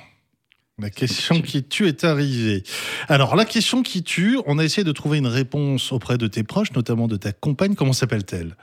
la 0.79 0.91
question 0.91 1.41
qui 1.43 1.63
tue 1.63 1.87
est 1.87 2.03
arrivée. 2.03 2.65
Alors, 3.09 3.37
la 3.37 3.45
question 3.45 3.83
qui 3.83 4.03
tue, 4.03 4.39
on 4.47 4.59
a 4.59 4.65
essayé 4.65 4.85
de 4.85 4.91
trouver 4.91 5.19
une 5.19 5.27
réponse 5.27 5.93
auprès 5.93 6.19
de 6.19 6.27
tes 6.27 6.43
proches, 6.43 6.73
notamment 6.73 7.09
de 7.09 7.17
ta 7.17 7.33
compagne. 7.33 7.75
Comment 7.75 7.93
s'appelle-t-elle? 7.93 8.57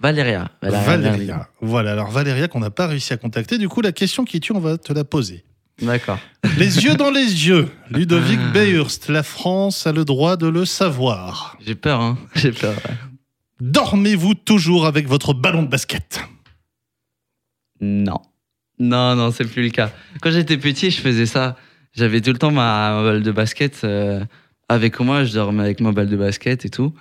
Valéria. 0.00 0.50
Valéria. 0.62 1.48
Voilà, 1.60 1.92
alors 1.92 2.10
Valéria 2.10 2.48
qu'on 2.48 2.60
n'a 2.60 2.70
pas 2.70 2.86
réussi 2.86 3.12
à 3.12 3.18
contacter. 3.18 3.58
Du 3.58 3.68
coup, 3.68 3.82
la 3.82 3.92
question 3.92 4.24
qui 4.24 4.40
tue, 4.40 4.52
on 4.52 4.58
va 4.58 4.78
te 4.78 4.92
la 4.92 5.04
poser. 5.04 5.44
D'accord. 5.82 6.18
Les 6.56 6.84
yeux 6.84 6.94
dans 6.94 7.10
les 7.10 7.46
yeux. 7.48 7.68
Ludovic 7.90 8.38
Beyrst, 8.52 9.08
la 9.08 9.22
France 9.22 9.86
a 9.86 9.92
le 9.92 10.04
droit 10.04 10.36
de 10.36 10.46
le 10.46 10.64
savoir. 10.64 11.56
J'ai 11.64 11.74
peur, 11.74 12.00
hein. 12.00 12.18
J'ai 12.36 12.52
peur. 12.52 12.74
ouais. 12.74 12.94
Dormez-vous 13.60 14.34
toujours 14.34 14.86
avec 14.86 15.08
votre 15.08 15.34
ballon 15.34 15.62
de 15.62 15.68
basket? 15.68 16.20
Non. 17.80 18.20
Non, 18.78 19.14
non, 19.16 19.30
c'est 19.30 19.44
plus 19.44 19.62
le 19.62 19.70
cas. 19.70 19.90
Quand 20.20 20.30
j'étais 20.30 20.56
petit, 20.58 20.90
je 20.90 21.00
faisais 21.00 21.26
ça. 21.26 21.56
J'avais 21.92 22.20
tout 22.20 22.32
le 22.32 22.38
temps 22.38 22.50
ma, 22.50 22.94
ma 22.94 23.02
balle 23.02 23.22
de 23.22 23.32
basket 23.32 23.82
euh, 23.84 24.24
avec 24.68 24.98
moi. 25.00 25.24
Je 25.24 25.32
dormais 25.34 25.62
avec 25.62 25.80
ma 25.80 25.92
balle 25.92 26.08
de 26.08 26.16
basket 26.16 26.64
et 26.64 26.70
tout. 26.70 26.92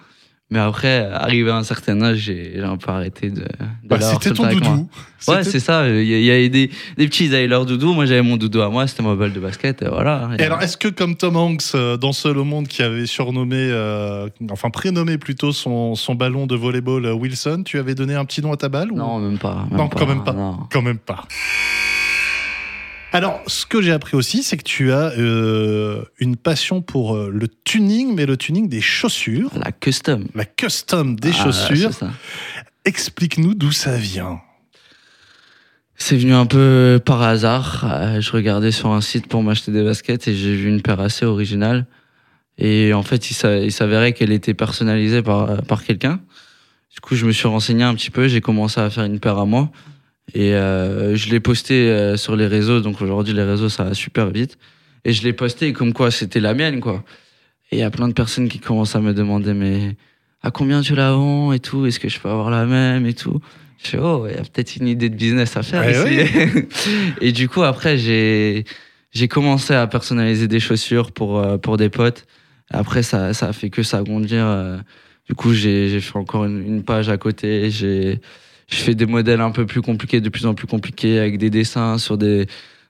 Mais 0.49 0.59
après, 0.59 1.09
arrivé 1.11 1.49
à 1.49 1.55
un 1.55 1.63
certain 1.63 1.99
âge, 2.03 2.17
j'ai 2.17 2.59
un 2.61 2.77
peu 2.77 2.91
arrêté 2.91 3.29
de. 3.31 3.39
de 3.41 3.45
Bah, 3.85 3.99
C'était 3.99 4.31
ton 4.31 4.43
doudou. 4.47 4.87
Ouais, 5.27 5.43
c'est 5.43 5.59
ça. 5.59 5.87
Il 5.89 6.03
y, 6.05 6.29
avait 6.29 6.49
des, 6.49 6.69
des 6.97 7.07
petits, 7.07 7.25
ils 7.25 7.33
avaient 7.33 7.47
leur 7.47 7.65
doudou. 7.65 7.93
Moi, 7.93 8.05
j'avais 8.05 8.21
mon 8.21 8.37
doudou 8.37 8.61
à 8.61 8.69
moi. 8.69 8.85
C'était 8.85 9.01
ma 9.03 9.15
balle 9.15 9.33
de 9.33 9.39
basket. 9.39 9.81
Et 9.81 9.87
voilà. 9.87 10.29
Et 10.37 10.43
alors, 10.43 10.61
est-ce 10.61 10.77
que 10.77 10.89
comme 10.89 11.15
Tom 11.15 11.37
Hanks 11.37 11.63
euh, 11.75 11.97
dans 11.97 12.11
Seul 12.13 12.37
au 12.37 12.43
monde 12.43 12.67
qui 12.67 12.83
avait 12.83 13.05
surnommé, 13.07 13.55
euh, 13.57 14.27
enfin 14.51 14.69
prénommé 14.69 15.17
plutôt 15.17 15.53
son, 15.53 15.95
son 15.95 16.13
ballon 16.13 16.45
de 16.45 16.55
volleyball 16.55 17.05
euh, 17.05 17.13
Wilson, 17.13 17.63
tu 17.65 17.79
avais 17.79 17.95
donné 17.95 18.13
un 18.13 18.25
petit 18.25 18.41
nom 18.41 18.51
à 18.51 18.57
ta 18.57 18.69
balle 18.69 18.91
ou- 18.91 18.97
Non, 18.97 19.17
même 19.19 19.39
pas. 19.39 19.65
Non, 19.71 19.87
quand 19.87 20.05
même 20.05 20.23
pas. 20.23 20.33
non. 20.33 20.59
Quand 20.71 20.81
même 20.83 20.99
pas. 20.99 21.23
Alors, 23.15 23.41
ce 23.45 23.67
que 23.67 23.79
j'ai 23.81 23.91
appris 23.91 24.17
aussi, 24.17 24.41
c'est 24.41 24.57
que 24.57 24.63
tu 24.63 24.91
as 24.91 25.11
euh, 25.19 26.03
une 26.19 26.35
passion 26.35 26.81
pour 26.81 27.15
euh, 27.15 27.29
le 27.31 27.47
tuning, 27.47 28.15
mais 28.15 28.25
le 28.25 28.37
tuning 28.37 28.67
des 28.67 28.81
chaussures, 28.81 29.51
La 29.55 29.71
custom. 29.71 30.27
la 30.33 30.45
custom 30.45 31.15
des 31.15 31.29
Ah, 31.29 31.43
chaussures. 31.43 31.91
Explique-nous 32.85 33.53
d'où 33.53 33.71
ça 33.71 33.95
vient. 33.97 34.41
C'est 35.95 36.17
venu 36.17 36.33
un 36.33 36.47
peu 36.47 36.99
par 37.05 37.21
hasard. 37.21 37.85
Euh, 37.87 38.19
Je 38.19 38.31
regardais 38.31 38.71
sur 38.71 38.91
un 38.91 39.01
site 39.01 39.27
pour 39.27 39.43
m'acheter 39.43 39.71
des 39.71 39.83
baskets 39.83 40.27
et 40.27 40.35
j'ai 40.35 40.55
vu 40.55 40.67
une 40.67 40.81
paire 40.81 40.99
assez 40.99 41.23
originale. 41.25 41.85
Et 42.57 42.93
en 42.93 43.03
fait, 43.03 43.29
il 43.31 43.71
s'avérait 43.71 44.13
qu'elle 44.13 44.31
était 44.31 44.53
personnalisée 44.55 45.21
par, 45.21 45.61
par 45.63 45.83
quelqu'un. 45.83 46.19
Du 46.93 46.99
coup, 46.99 47.15
je 47.15 47.25
me 47.25 47.31
suis 47.31 47.47
renseigné 47.47 47.83
un 47.83 47.93
petit 47.95 48.09
peu. 48.11 48.27
J'ai 48.27 48.41
commencé 48.41 48.79
à 48.81 48.89
faire 48.89 49.03
une 49.03 49.19
paire 49.19 49.37
à 49.37 49.45
moi. 49.45 49.71
Et 50.33 50.53
euh, 50.53 51.15
je 51.15 51.29
l'ai 51.29 51.39
posté 51.39 51.89
euh, 51.89 52.17
sur 52.17 52.35
les 52.35 52.47
réseaux. 52.47 52.79
Donc 52.81 53.01
aujourd'hui, 53.01 53.33
les 53.33 53.43
réseaux, 53.43 53.69
ça 53.69 53.83
va 53.83 53.93
super 53.93 54.29
vite. 54.29 54.57
Et 55.05 55.13
je 55.13 55.23
l'ai 55.23 55.33
posté 55.33 55.73
comme 55.73 55.93
quoi 55.93 56.11
c'était 56.11 56.39
la 56.39 56.53
mienne, 56.53 56.79
quoi. 56.79 57.03
Et 57.71 57.77
il 57.77 57.79
y 57.79 57.83
a 57.83 57.91
plein 57.91 58.07
de 58.07 58.13
personnes 58.13 58.47
qui 58.47 58.59
commencent 58.59 58.95
à 58.95 59.01
me 59.01 59.13
demander, 59.13 59.53
mais 59.53 59.95
à 60.41 60.51
combien 60.51 60.81
tu 60.81 60.95
la 60.95 61.11
vends 61.11 61.51
et 61.53 61.59
tout? 61.59 61.85
Est-ce 61.85 61.99
que 61.99 62.09
je 62.09 62.19
peux 62.19 62.29
avoir 62.29 62.49
la 62.49 62.65
même 62.65 63.05
et 63.05 63.13
tout? 63.13 63.39
Je 63.83 63.89
fais, 63.89 63.97
oh, 63.99 64.25
il 64.29 64.35
y 64.35 64.37
a 64.37 64.41
peut-être 64.41 64.77
une 64.77 64.87
idée 64.87 65.09
de 65.09 65.15
business 65.15 65.57
à 65.57 65.63
faire 65.63 65.89
ici. 65.89 66.65
et 67.21 67.31
du 67.31 67.49
coup, 67.49 67.63
après, 67.63 67.97
j'ai 67.97 68.63
j'ai 69.11 69.27
commencé 69.27 69.73
à 69.75 69.85
personnaliser 69.87 70.47
des 70.47 70.59
chaussures 70.59 71.11
pour, 71.11 71.37
euh, 71.39 71.57
pour 71.57 71.77
des 71.77 71.89
potes. 71.89 72.25
Après, 72.71 73.03
ça, 73.03 73.33
ça 73.33 73.49
a 73.49 73.53
fait 73.53 73.69
que 73.69 73.83
s'agrandir. 73.83 74.45
euh. 74.45 74.77
Du 75.27 75.35
coup, 75.35 75.53
j'ai 75.53 75.89
j'ai 75.89 76.01
fait 76.01 76.17
encore 76.17 76.45
une, 76.45 76.65
une 76.65 76.83
page 76.83 77.09
à 77.09 77.17
côté. 77.17 77.69
J'ai 77.69 78.19
je 78.73 78.81
fais 78.83 78.95
des 78.95 79.05
modèles 79.05 79.41
un 79.41 79.51
peu 79.51 79.65
plus 79.65 79.81
compliqués, 79.81 80.21
de 80.21 80.29
plus 80.29 80.45
en 80.45 80.53
plus 80.53 80.67
compliqués, 80.67 81.19
avec 81.19 81.37
des 81.37 81.49
dessins 81.49 81.97
sur 81.97 82.17
des, 82.17 82.47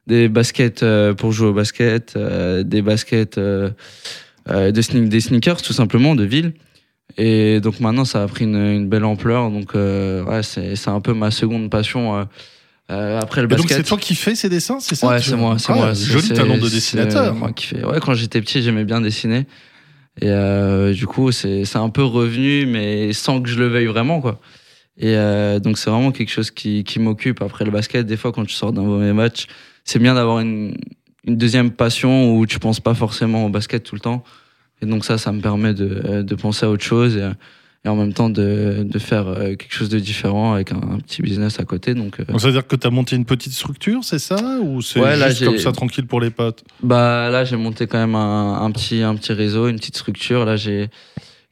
des 0.07 0.27
baskets 0.29 0.83
euh, 0.83 1.13
pour 1.13 1.31
jouer 1.31 1.47
au 1.49 1.53
basket, 1.53 2.13
euh, 2.15 2.63
des 2.63 2.81
baskets, 2.81 3.37
euh, 3.37 3.69
sne- 4.47 5.07
des 5.07 5.19
sneakers 5.21 5.61
tout 5.61 5.73
simplement, 5.73 6.15
de 6.15 6.23
ville. 6.23 6.53
Et 7.17 7.59
donc 7.59 7.79
maintenant, 7.79 8.05
ça 8.05 8.23
a 8.23 8.27
pris 8.27 8.45
une, 8.45 8.55
une 8.55 8.87
belle 8.89 9.03
ampleur. 9.05 9.51
Donc 9.51 9.75
euh, 9.75 10.23
ouais, 10.23 10.41
c'est 10.43 10.87
un 10.89 11.01
peu 11.01 11.13
ma 11.13 11.31
seconde 11.31 11.69
passion 11.69 12.17
euh, 12.17 12.23
euh, 12.91 13.19
après 13.19 13.41
le 13.41 13.45
Et 13.47 13.49
donc, 13.55 13.59
basket. 13.59 13.77
c'est 13.77 13.83
toi 13.83 13.97
qui 13.97 14.15
fais 14.15 14.35
ces 14.35 14.49
dessins, 14.49 14.79
c'est 14.79 14.95
ça 14.95 15.07
Ouais, 15.07 15.21
c'est 15.21 15.35
moi, 15.35 15.57
c'est 15.59 15.71
Ah, 15.71 15.75
moi. 15.75 15.93
Joli 15.93 16.29
talent 16.29 16.57
de 16.57 16.69
dessinateur. 16.69 17.33
Moi 17.35 17.51
qui 17.53 17.67
fais. 17.67 17.83
Ouais, 17.85 17.99
quand 18.01 18.13
j'étais 18.13 18.41
petit, 18.41 18.61
j'aimais 18.63 18.85
bien 18.85 18.99
dessiner. 19.01 19.45
Et 20.21 20.29
du 20.93 21.07
coup, 21.07 21.31
c'est 21.31 21.65
un 21.75 21.89
peu 21.89 22.03
revenu, 22.03 22.65
mais 22.65 23.13
sans 23.13 23.41
que 23.41 23.49
je 23.49 23.57
le 23.59 23.67
veuille 23.67 23.87
vraiment, 23.87 24.21
quoi. 24.21 24.39
Et 24.97 25.15
euh, 25.17 25.59
donc, 25.59 25.77
c'est 25.77 25.89
vraiment 25.89 26.11
quelque 26.11 26.29
chose 26.29 26.51
qui, 26.51 26.83
qui 26.83 26.99
m'occupe. 26.99 27.41
Après 27.41 27.65
le 27.65 27.71
basket, 27.71 28.05
des 28.05 28.17
fois, 28.17 28.31
quand 28.31 28.45
tu 28.45 28.53
sors 28.53 28.71
d'un 28.71 28.83
mauvais 28.83 29.13
match, 29.13 29.47
c'est 29.83 29.99
bien 29.99 30.13
d'avoir 30.13 30.39
une, 30.39 30.75
une 31.25 31.37
deuxième 31.37 31.71
passion 31.71 32.35
où 32.37 32.45
tu 32.45 32.59
penses 32.59 32.79
pas 32.79 32.93
forcément 32.93 33.45
au 33.45 33.49
basket 33.49 33.83
tout 33.83 33.95
le 33.95 34.01
temps. 34.01 34.23
Et 34.81 34.85
donc, 34.85 35.03
ça, 35.03 35.17
ça 35.17 35.31
me 35.31 35.41
permet 35.41 35.73
de, 35.73 36.21
de 36.21 36.35
penser 36.35 36.65
à 36.65 36.69
autre 36.69 36.83
chose 36.83 37.17
et, 37.17 37.27
et 37.85 37.89
en 37.89 37.95
même 37.95 38.13
temps 38.13 38.29
de, 38.29 38.85
de 38.87 38.99
faire 38.99 39.27
euh, 39.27 39.55
quelque 39.55 39.73
chose 39.73 39.89
de 39.89 39.97
différent 39.99 40.53
avec 40.53 40.71
un, 40.71 40.77
un 40.77 40.99
petit 40.99 41.21
business 41.21 41.59
à 41.59 41.63
côté. 41.63 41.95
Donc, 41.95 42.19
euh, 42.19 42.37
ça 42.37 42.47
veut 42.47 42.53
dire 42.53 42.67
que 42.67 42.75
tu 42.75 42.85
as 42.85 42.89
monté 42.91 43.15
une 43.15 43.25
petite 43.25 43.53
structure, 43.53 44.03
c'est 44.03 44.19
ça? 44.19 44.59
Ou 44.61 44.81
c'est 44.81 44.99
Ouais, 44.99 45.17
juste 45.17 45.43
comme 45.43 45.57
ça, 45.57 45.71
tranquille 45.71 46.05
pour 46.05 46.21
les 46.21 46.29
potes? 46.29 46.63
Bah 46.81 47.29
là, 47.29 47.45
j'ai 47.45 47.57
monté 47.57 47.87
quand 47.87 47.97
même 47.97 48.15
un, 48.15 48.61
un 48.61 48.71
petit 48.71 49.01
un 49.01 49.15
petit 49.15 49.33
réseau, 49.33 49.67
une 49.69 49.77
petite 49.77 49.97
structure. 49.97 50.45
Là, 50.45 50.55
j'ai 50.55 50.89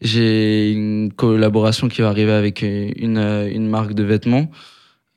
j'ai 0.02 0.72
une 0.72 1.14
collaboration 1.14 1.88
qui 1.88 2.02
va 2.02 2.10
arriver 2.10 2.32
avec 2.32 2.62
une 2.64 3.18
une 3.18 3.68
marque 3.70 3.94
de 3.94 4.04
vêtements. 4.04 4.50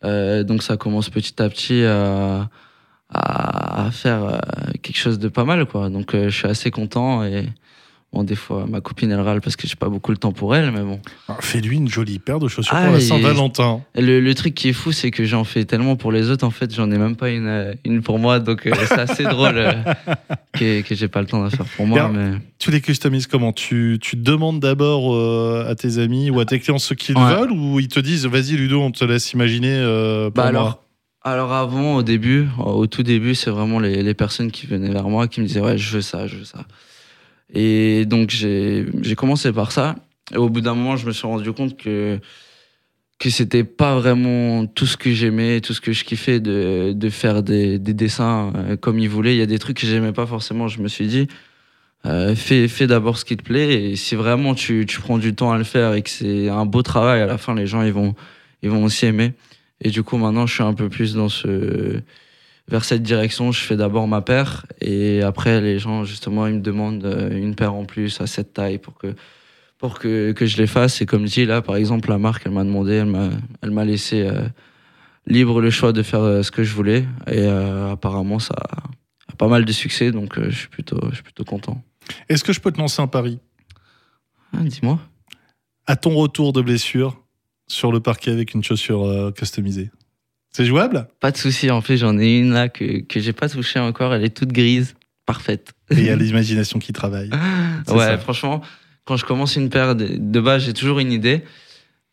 Euh, 0.04 0.44
donc 0.44 0.62
ça 0.62 0.76
commence 0.76 1.10
petit 1.10 1.42
à 1.42 1.48
petit 1.48 1.84
à 1.84 2.50
à, 3.10 3.86
à 3.86 3.90
faire 3.90 4.24
euh, 4.24 4.38
quelque 4.82 4.96
chose 4.98 5.18
de 5.18 5.28
pas 5.28 5.44
mal 5.44 5.66
quoi. 5.66 5.88
Donc 5.90 6.14
euh, 6.14 6.28
je 6.28 6.36
suis 6.36 6.48
assez 6.48 6.70
content 6.70 7.24
et 7.24 7.46
bon 8.14 8.22
des 8.24 8.34
fois 8.36 8.66
ma 8.68 8.80
copine 8.80 9.10
elle 9.10 9.20
râle 9.20 9.40
parce 9.40 9.56
que 9.56 9.66
j'ai 9.66 9.76
pas 9.76 9.88
beaucoup 9.88 10.10
le 10.12 10.16
temps 10.16 10.32
pour 10.32 10.54
elle 10.56 10.70
mais 10.70 10.80
bon. 10.82 11.00
Alors, 11.28 11.42
Fais-lui 11.42 11.76
une 11.76 11.88
jolie 11.88 12.18
paire 12.18 12.38
de 12.38 12.48
chaussures 12.48 12.74
Ah, 12.76 12.84
pour 12.84 12.92
la 12.92 12.98
et- 12.98 13.02
Saint-Valentin. 13.02 13.82
Le, 13.96 14.20
le 14.20 14.34
truc 14.34 14.54
qui 14.54 14.68
est 14.68 14.72
fou, 14.72 14.92
c'est 14.92 15.10
que 15.10 15.24
j'en 15.24 15.44
fais 15.44 15.64
tellement 15.64 15.96
pour 15.96 16.12
les 16.12 16.30
autres, 16.30 16.44
en 16.46 16.50
fait, 16.50 16.74
j'en 16.74 16.90
ai 16.90 16.98
même 16.98 17.16
pas 17.16 17.30
une, 17.30 17.46
euh, 17.46 17.74
une 17.84 18.02
pour 18.02 18.18
moi. 18.18 18.40
Donc, 18.40 18.66
euh, 18.66 18.72
c'est 18.86 18.98
assez 18.98 19.24
drôle 19.24 19.56
euh, 19.56 19.72
que, 20.52 20.82
que 20.82 20.94
j'ai 20.94 21.08
pas 21.08 21.20
le 21.20 21.26
temps 21.26 21.42
d'en 21.42 21.50
faire 21.50 21.66
pour 21.76 21.86
moi. 21.86 22.08
Mais... 22.12 22.32
Tu 22.58 22.70
les 22.70 22.80
customises 22.80 23.26
comment? 23.26 23.52
Tu, 23.52 23.98
tu 24.00 24.16
demandes 24.16 24.60
d'abord 24.60 25.14
euh, 25.14 25.66
à 25.68 25.74
tes 25.74 25.98
amis 25.98 26.30
ou 26.30 26.40
à 26.40 26.44
tes 26.44 26.58
clients 26.60 26.78
ce 26.78 26.94
qu'ils 26.94 27.16
Ouais. 27.16 27.34
veulent 27.36 27.52
ou 27.52 27.80
ils 27.80 27.88
te 27.88 28.00
disent 28.00 28.26
vas-y 28.26 28.52
Ludo, 28.56 28.80
on 28.80 28.90
te 28.90 29.04
laisse 29.04 29.32
imaginer 29.32 29.76
pour 30.26 30.32
Bah 30.34 30.42
moi? 30.52 30.60
alors, 30.60 30.82
alors 31.22 31.52
avant, 31.52 31.94
au 31.96 32.02
début, 32.02 32.46
au 32.58 32.86
tout 32.86 33.02
début, 33.02 33.34
c'est 33.34 33.50
vraiment 33.50 33.78
les, 33.78 34.02
les 34.02 34.14
personnes 34.14 34.50
qui 34.50 34.66
venaient 34.66 34.90
vers 34.92 35.08
moi 35.08 35.28
qui 35.28 35.40
me 35.40 35.46
disaient 35.46 35.60
ouais, 35.60 35.78
je 35.78 35.96
veux 35.96 36.02
ça, 36.02 36.26
je 36.26 36.36
veux 36.36 36.44
ça. 36.44 36.64
Et 37.54 38.04
donc 38.04 38.30
j'ai 38.30 39.14
commencé 39.16 39.52
par 39.52 39.72
ça. 39.72 39.96
Et 40.32 40.36
au 40.36 40.48
bout 40.48 40.60
d'un 40.60 40.74
moment, 40.74 40.96
je 40.96 41.06
me 41.06 41.12
suis 41.12 41.26
rendu 41.26 41.52
compte 41.52 41.76
que 41.76 42.18
que 43.18 43.30
c'était 43.30 43.64
pas 43.64 43.98
vraiment 43.98 44.66
tout 44.66 44.86
ce 44.86 44.96
que 44.96 45.12
j'aimais, 45.12 45.60
tout 45.60 45.72
ce 45.72 45.80
que 45.80 45.92
je 45.92 46.04
kiffais 46.04 46.40
de, 46.40 46.92
de 46.94 47.08
faire 47.08 47.42
des, 47.42 47.78
des 47.78 47.94
dessins 47.94 48.52
euh, 48.56 48.76
comme 48.76 48.98
il 48.98 49.08
voulait. 49.08 49.34
Il 49.34 49.38
y 49.38 49.42
a 49.42 49.46
des 49.46 49.58
trucs 49.60 49.78
que 49.78 49.86
j'aimais 49.86 50.12
pas 50.12 50.26
forcément. 50.26 50.66
Je 50.66 50.80
me 50.80 50.88
suis 50.88 51.06
dit, 51.06 51.28
euh, 52.06 52.34
fais, 52.34 52.68
fais 52.68 52.86
d'abord 52.86 53.16
ce 53.16 53.24
qui 53.24 53.36
te 53.36 53.42
plaît. 53.42 53.90
Et 53.92 53.96
si 53.96 54.14
vraiment 54.16 54.54
tu, 54.54 54.84
tu 54.86 55.00
prends 55.00 55.18
du 55.18 55.34
temps 55.34 55.52
à 55.52 55.58
le 55.58 55.64
faire 55.64 55.94
et 55.94 56.02
que 56.02 56.10
c'est 56.10 56.48
un 56.48 56.66
beau 56.66 56.82
travail, 56.82 57.20
à 57.22 57.26
la 57.26 57.38
fin, 57.38 57.54
les 57.54 57.66
gens 57.66 57.82
ils 57.82 57.92
vont, 57.92 58.14
ils 58.62 58.70
vont 58.70 58.84
aussi 58.84 59.06
aimer. 59.06 59.32
Et 59.80 59.90
du 59.90 60.02
coup, 60.02 60.16
maintenant, 60.16 60.46
je 60.46 60.54
suis 60.54 60.62
un 60.62 60.74
peu 60.74 60.88
plus 60.88 61.14
dans 61.14 61.28
ce, 61.28 62.00
vers 62.68 62.84
cette 62.84 63.02
direction. 63.02 63.52
Je 63.52 63.60
fais 63.60 63.76
d'abord 63.76 64.08
ma 64.08 64.22
paire 64.22 64.66
et 64.80 65.22
après, 65.22 65.60
les 65.60 65.78
gens, 65.78 66.04
justement, 66.04 66.46
ils 66.46 66.54
me 66.54 66.60
demandent 66.60 67.04
euh, 67.04 67.36
une 67.36 67.54
paire 67.54 67.74
en 67.74 67.84
plus 67.84 68.20
à 68.20 68.26
cette 68.26 68.52
taille 68.52 68.78
pour 68.78 68.94
que, 68.94 69.14
pour 69.78 69.98
que, 69.98 70.32
que 70.32 70.46
je 70.46 70.56
les 70.56 70.66
fasse. 70.66 71.00
Et 71.00 71.06
comme 71.06 71.24
dit, 71.24 71.44
là, 71.44 71.62
par 71.62 71.76
exemple, 71.76 72.08
la 72.08 72.18
marque, 72.18 72.44
elle 72.46 72.52
m'a 72.52 72.64
demandé, 72.64 72.94
elle 72.94 73.06
m'a, 73.06 73.30
elle 73.62 73.70
m'a 73.70 73.84
laissé 73.84 74.22
euh, 74.22 74.48
libre 75.26 75.60
le 75.60 75.70
choix 75.70 75.92
de 75.92 76.02
faire 76.02 76.20
euh, 76.20 76.42
ce 76.42 76.50
que 76.50 76.64
je 76.64 76.74
voulais. 76.74 77.06
Et 77.26 77.40
euh, 77.40 77.92
apparemment, 77.92 78.38
ça 78.38 78.54
a 79.28 79.36
pas 79.36 79.48
mal 79.48 79.64
de 79.64 79.72
succès, 79.72 80.10
donc 80.10 80.40
je 80.40 80.56
suis 80.56 80.68
plutôt, 80.68 81.00
je 81.10 81.16
suis 81.16 81.22
plutôt 81.22 81.44
content. 81.44 81.82
Est-ce 82.28 82.44
que 82.44 82.52
je 82.52 82.60
peux 82.60 82.72
te 82.72 82.78
lancer 82.78 83.02
un 83.02 83.08
pari? 83.08 83.40
Ah, 84.52 84.62
dis-moi. 84.62 84.98
À 85.86 85.96
ton 85.96 86.14
retour 86.14 86.52
de 86.52 86.62
blessure 86.62 87.20
sur 87.66 87.92
le 87.92 88.00
parquet 88.00 88.30
avec 88.30 88.54
une 88.54 88.62
chaussure 88.62 89.32
customisée. 89.34 89.90
C'est 90.56 90.64
jouable? 90.64 91.08
Pas 91.18 91.32
de 91.32 91.36
souci. 91.36 91.70
En 91.70 91.80
fait, 91.80 91.96
j'en 91.96 92.16
ai 92.16 92.38
une 92.38 92.52
là 92.52 92.68
que, 92.68 93.00
que 93.00 93.18
j'ai 93.18 93.32
pas 93.32 93.48
touchée 93.48 93.80
encore. 93.80 94.14
Elle 94.14 94.24
est 94.24 94.34
toute 94.36 94.52
grise. 94.52 94.94
Parfaite. 95.26 95.72
Et 95.90 95.96
il 95.96 96.04
y 96.04 96.10
a 96.10 96.16
l'imagination 96.16 96.78
qui 96.78 96.92
travaille. 96.92 97.30
Ouais, 97.88 97.98
ça. 97.98 98.18
franchement, 98.18 98.62
quand 99.04 99.16
je 99.16 99.24
commence 99.24 99.56
une 99.56 99.68
paire, 99.68 99.94
de, 99.94 100.06
de 100.16 100.40
base, 100.40 100.64
j'ai 100.64 100.72
toujours 100.72 101.00
une 101.00 101.12
idée. 101.12 101.42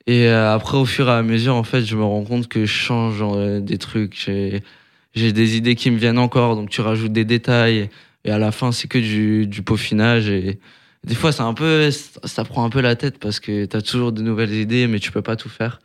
Et 0.08 0.28
euh, 0.28 0.54
après, 0.54 0.78
au 0.78 0.86
fur 0.86 1.08
et 1.08 1.12
à 1.12 1.22
mesure, 1.22 1.56
en 1.56 1.64
fait, 1.64 1.86
je 1.86 1.96
me 1.96 2.04
rends 2.04 2.24
compte 2.24 2.48
que 2.48 2.66
je 2.66 2.74
change 2.74 3.20
euh, 3.22 3.60
des 3.62 3.78
trucs. 3.78 4.20
J'ai, 4.26 4.64
j'ai 5.14 5.32
des 5.32 5.56
idées 5.56 5.76
qui 5.76 5.92
me 5.92 5.98
viennent 5.98 6.18
encore, 6.18 6.56
donc 6.56 6.70
tu 6.70 6.82
rajoutes 6.82 7.14
des 7.14 7.26
détails. 7.26 7.89
Et 8.26 8.32
à 8.32 8.38
la 8.38 8.52
fin, 8.52 8.72
c'est 8.72 8.88
que 8.88 8.98
du, 8.98 9.46
du 9.46 9.62
peaufinage. 9.62 10.30
Et 10.30 10.60
des 11.06 11.16
fois, 11.16 11.32
c'est 11.32 11.44
un 11.44 11.54
peu, 11.54 11.89
ça 11.92 12.44
prend 12.44 12.66
un 12.66 12.70
peu 12.70 12.82
la 12.82 12.96
tête 12.96 13.20
parce 13.20 13.39
que 13.39 13.66
tu 13.66 13.78
as 13.78 13.82
toujours 13.82 14.12
de 14.12 14.22
nouvelles 14.22 14.54
idées, 14.54 14.88
mais 14.88 15.00
tu 15.00 15.12
peux 15.12 15.22
pas 15.22 15.36
tout 15.36 15.50
faire. 15.50 15.80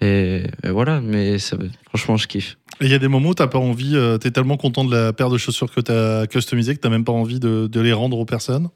Et, 0.00 0.44
et 0.62 0.70
voilà, 0.70 1.00
mais 1.00 1.38
ça, 1.38 1.56
franchement, 1.88 2.16
je 2.16 2.26
kiffe. 2.26 2.56
Et 2.80 2.86
il 2.86 2.90
y 2.90 2.94
a 2.94 2.98
des 2.98 3.08
moments 3.08 3.30
où 3.30 3.34
t'as 3.34 3.46
pas 3.46 3.58
envie, 3.58 3.94
euh, 3.94 4.16
t'es 4.16 4.30
tellement 4.30 4.56
content 4.56 4.84
de 4.84 4.94
la 4.94 5.12
paire 5.12 5.28
de 5.28 5.36
chaussures 5.36 5.70
que 5.70 5.80
t'as 5.80 6.26
customisée 6.26 6.74
que 6.74 6.80
t'as 6.80 6.88
même 6.88 7.04
pas 7.04 7.12
envie 7.12 7.38
de, 7.38 7.66
de 7.66 7.80
les 7.80 7.92
rendre 7.92 8.18
aux 8.18 8.24
personnes? 8.24 8.70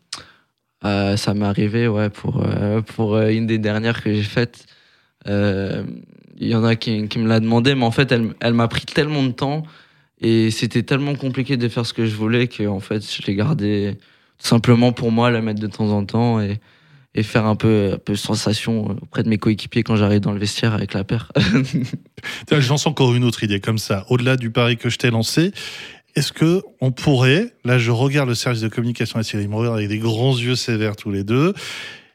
Euh, 0.85 1.17
ça 1.17 1.33
m'est 1.33 1.47
arrivé, 1.47 1.89
ouais, 1.89 2.11
pour, 2.11 2.43
euh, 2.45 2.83
pour 2.83 3.15
euh, 3.15 3.29
une 3.31 3.47
des 3.47 3.59
dernières 3.59 4.03
que 4.03 4.13
j'ai 4.13 4.23
faites. 4.23 4.67
Il 5.27 6.49
y 6.49 6.55
en 6.55 6.65
a 6.65 6.77
qui, 6.77 7.09
qui 7.09 7.19
me 7.19 7.29
l'a 7.29 7.41
demandé, 7.41 7.75
mais 7.75 7.85
en 7.85 7.91
fait, 7.91 8.13
elle, 8.13 8.35
elle 8.41 8.55
m'a 8.55 8.69
pris 8.69 8.85
tellement 8.85 9.23
de 9.23 9.31
temps 9.31 9.63
et 10.21 10.51
c'était 10.51 10.83
tellement 10.83 11.15
compliqué 11.15 11.57
de 11.57 11.69
faire 11.69 11.87
ce 11.87 11.95
que 11.95 12.05
je 12.05 12.15
voulais 12.15 12.49
que 12.49 12.67
en 12.67 12.81
fait, 12.81 13.01
je 13.01 13.23
l'ai 13.23 13.35
gardé 13.35 13.97
tout 14.39 14.47
simplement 14.47 14.93
pour 14.93 15.13
moi, 15.13 15.31
la 15.31 15.41
mettre 15.41 15.61
de 15.61 15.67
temps 15.69 15.91
en 15.91 16.05
temps 16.05 16.41
et, 16.41 16.61
et 17.15 17.23
faire 17.23 17.47
un 17.47 17.55
peu, 17.57 17.99
un 18.09 18.15
sensation 18.17 18.97
auprès 19.03 19.23
de 19.23 19.29
mes 19.29 19.39
coéquipiers 19.39 19.83
quand 19.83 19.97
j'arrive 19.97 20.21
dans 20.21 20.33
le 20.33 20.39
vestiaire 20.39 20.75
avec 20.75 20.95
la 20.95 21.05
paire. 21.05 21.33
Tiens, 22.47 22.61
Je 22.61 22.69
lance 22.69 22.87
encore 22.87 23.15
une 23.15 23.25
autre 23.25 23.45
idée 23.45 23.61
comme 23.61 23.79
ça, 23.79 24.05
au-delà 24.09 24.37
du 24.37 24.51
pari 24.51 24.77
que 24.77 24.89
je 24.89 24.99
t'ai 24.99 25.11
lancé. 25.11 25.53
Est-ce 26.17 26.33
que 26.33 26.63
on 26.81 26.93
pourrait, 26.93 27.55
là 27.65 27.79
je 27.79 27.91
regarde 27.91 28.29
le 28.29 28.35
service 28.35 28.61
de 28.61 28.69
communication 28.69 29.19
à 29.19 29.23
me 29.23 29.55
regarde 29.55 29.77
avec 29.77 29.89
des 29.89 29.99
grands 29.99 30.37
yeux 30.37 30.55
sévères 30.55 30.97
tous 30.97 31.11
les 31.11 31.25
deux, 31.25 31.55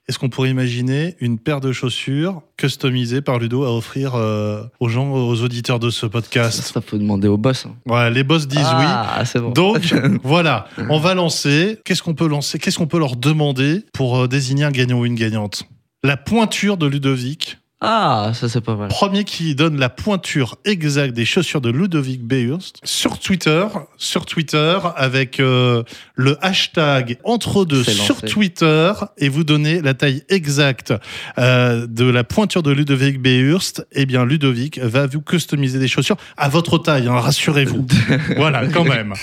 est-ce 0.09 0.17
qu'on 0.17 0.29
pourrait 0.29 0.49
imaginer 0.49 1.15
une 1.19 1.37
paire 1.37 1.61
de 1.61 1.71
chaussures 1.71 2.41
customisées 2.57 3.21
par 3.21 3.37
Ludo 3.37 3.63
à 3.63 3.71
offrir 3.71 4.15
euh, 4.15 4.63
aux 4.79 4.89
gens, 4.89 5.11
aux 5.11 5.41
auditeurs 5.43 5.77
de 5.77 5.91
ce 5.91 6.07
podcast? 6.07 6.63
Ça, 6.63 6.81
faut 6.81 6.97
demander 6.97 7.27
au 7.27 7.37
boss. 7.37 7.67
hein. 7.67 7.75
Ouais, 7.85 8.09
les 8.09 8.23
boss 8.23 8.47
disent 8.47 8.57
oui. 8.79 8.85
ah, 8.87 9.21
c'est 9.23 9.39
bon. 9.39 9.51
Donc 9.51 9.93
voilà, 10.23 10.67
on 10.89 10.97
va 10.99 11.13
lancer. 11.13 11.77
Qu'est-ce 11.85 12.01
qu'on 12.01 12.15
peut 12.15 12.27
lancer? 12.27 12.57
Qu'est-ce 12.57 12.79
qu'on 12.79 12.87
peut 12.87 12.97
leur 12.97 13.17
demander 13.17 13.83
pour 13.93 14.17
euh, 14.17 14.27
désigner 14.27 14.63
un 14.63 14.71
gagnant 14.71 14.97
ou 14.99 15.05
une 15.05 15.13
gagnante? 15.13 15.61
La 16.03 16.17
pointure 16.17 16.77
de 16.77 16.87
Ludovic. 16.87 17.58
Ah, 17.81 18.31
ça 18.33 18.49
c'est 18.49 18.59
pas 18.59 18.75
mal. 18.75 18.89
Premier 18.89 19.23
qui 19.23 19.55
donne 19.55 19.79
la 19.79 19.87
pointure 19.87 20.57
exacte 20.65 21.13
des 21.13 21.23
chaussures 21.23 21.61
de 21.61 21.69
Ludovic 21.69 22.21
Beurst 22.21 22.77
sur 22.83 23.19
Twitter, 23.19 23.65
sur 23.97 24.25
Twitter 24.25 24.77
avec 24.97 25.39
euh, 25.39 25.83
le 26.15 26.37
hashtag 26.43 27.17
entre 27.23 27.63
deux 27.63 27.85
C'est 27.85 27.93
sur 27.93 28.15
lancé. 28.15 28.27
Twitter 28.27 28.91
et 29.17 29.29
vous 29.29 29.45
donnez 29.45 29.81
la 29.81 29.93
taille 29.93 30.23
exacte 30.27 30.93
euh, 31.37 31.87
de 31.87 32.03
la 32.03 32.25
pointure 32.25 32.63
de 32.63 32.71
Ludovic 32.71 33.21
Beurst. 33.21 33.87
Eh 33.93 34.05
bien, 34.05 34.25
Ludovic 34.25 34.77
va 34.79 35.07
vous 35.07 35.21
customiser 35.21 35.79
des 35.79 35.87
chaussures 35.87 36.17
à 36.35 36.49
votre 36.49 36.79
taille, 36.79 37.07
hein, 37.07 37.17
rassurez-vous. 37.19 37.87
voilà, 38.35 38.67
quand 38.67 38.83
même. 38.83 39.13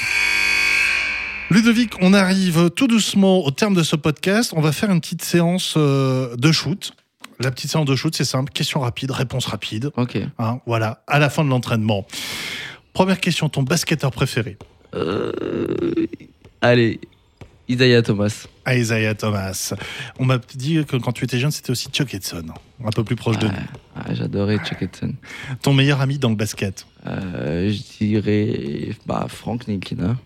Ludovic, 1.50 1.92
on 2.00 2.14
arrive 2.14 2.70
tout 2.70 2.88
doucement 2.88 3.44
au 3.44 3.50
terme 3.50 3.74
de 3.74 3.82
ce 3.82 3.96
podcast. 3.96 4.52
On 4.57 4.62
va 4.62 4.72
faire 4.72 4.90
une 4.90 5.00
petite 5.02 5.22
séance 5.22 5.74
euh, 5.76 6.34
de 6.36 6.50
shoot. 6.52 6.94
La 7.41 7.51
petite 7.51 7.70
séance 7.70 7.84
de 7.87 7.95
shoot, 7.97 8.14
c'est 8.14 8.24
simple. 8.24 8.51
Question 8.53 8.80
rapide, 8.80 9.11
réponse 9.11 9.47
rapide. 9.47 9.91
Ok. 9.97 10.18
Hein, 10.39 10.61
voilà, 10.66 11.03
à 11.07 11.18
la 11.18 11.28
fin 11.30 11.45
de 11.45 11.51
l'entraînement. 11.51 12.07
Première 12.93 13.20
question, 13.20 13.49
ton 13.49 13.62
basketteur 13.62 14.11
préféré 14.11 14.57
Euh, 14.95 15.32
Allez, 16.62 16.99
Isaiah 17.68 18.01
Thomas. 18.03 18.47
Ah, 18.64 18.74
Isaiah 18.76 19.14
Thomas. 19.14 19.74
On 20.18 20.24
m'a 20.24 20.39
dit 20.55 20.82
que 20.87 20.97
quand 20.97 21.12
tu 21.12 21.24
étais 21.24 21.39
jeune, 21.39 21.51
c'était 21.51 21.70
aussi 21.70 21.89
Chuck 21.91 22.14
Edson, 22.14 22.47
un 22.84 22.91
peu 22.91 23.05
plus 23.05 23.16
proche 23.16 23.39
de 23.39 23.47
Ouais. 23.47 23.53
nous. 23.53 23.78
Ah, 23.97 24.14
J'adorais 24.14 24.59
Chuck 24.59 24.80
Edson. 24.82 25.12
Ton 25.62 25.74
meilleur 25.74 26.01
ami 26.01 26.18
dans 26.18 26.30
le 26.30 26.37
basket 26.37 26.87
Euh, 27.07 27.70
je 27.70 28.05
dirais 28.05 28.91
bah, 29.07 29.26
Franck 29.28 29.68
Nikina. 29.68 30.16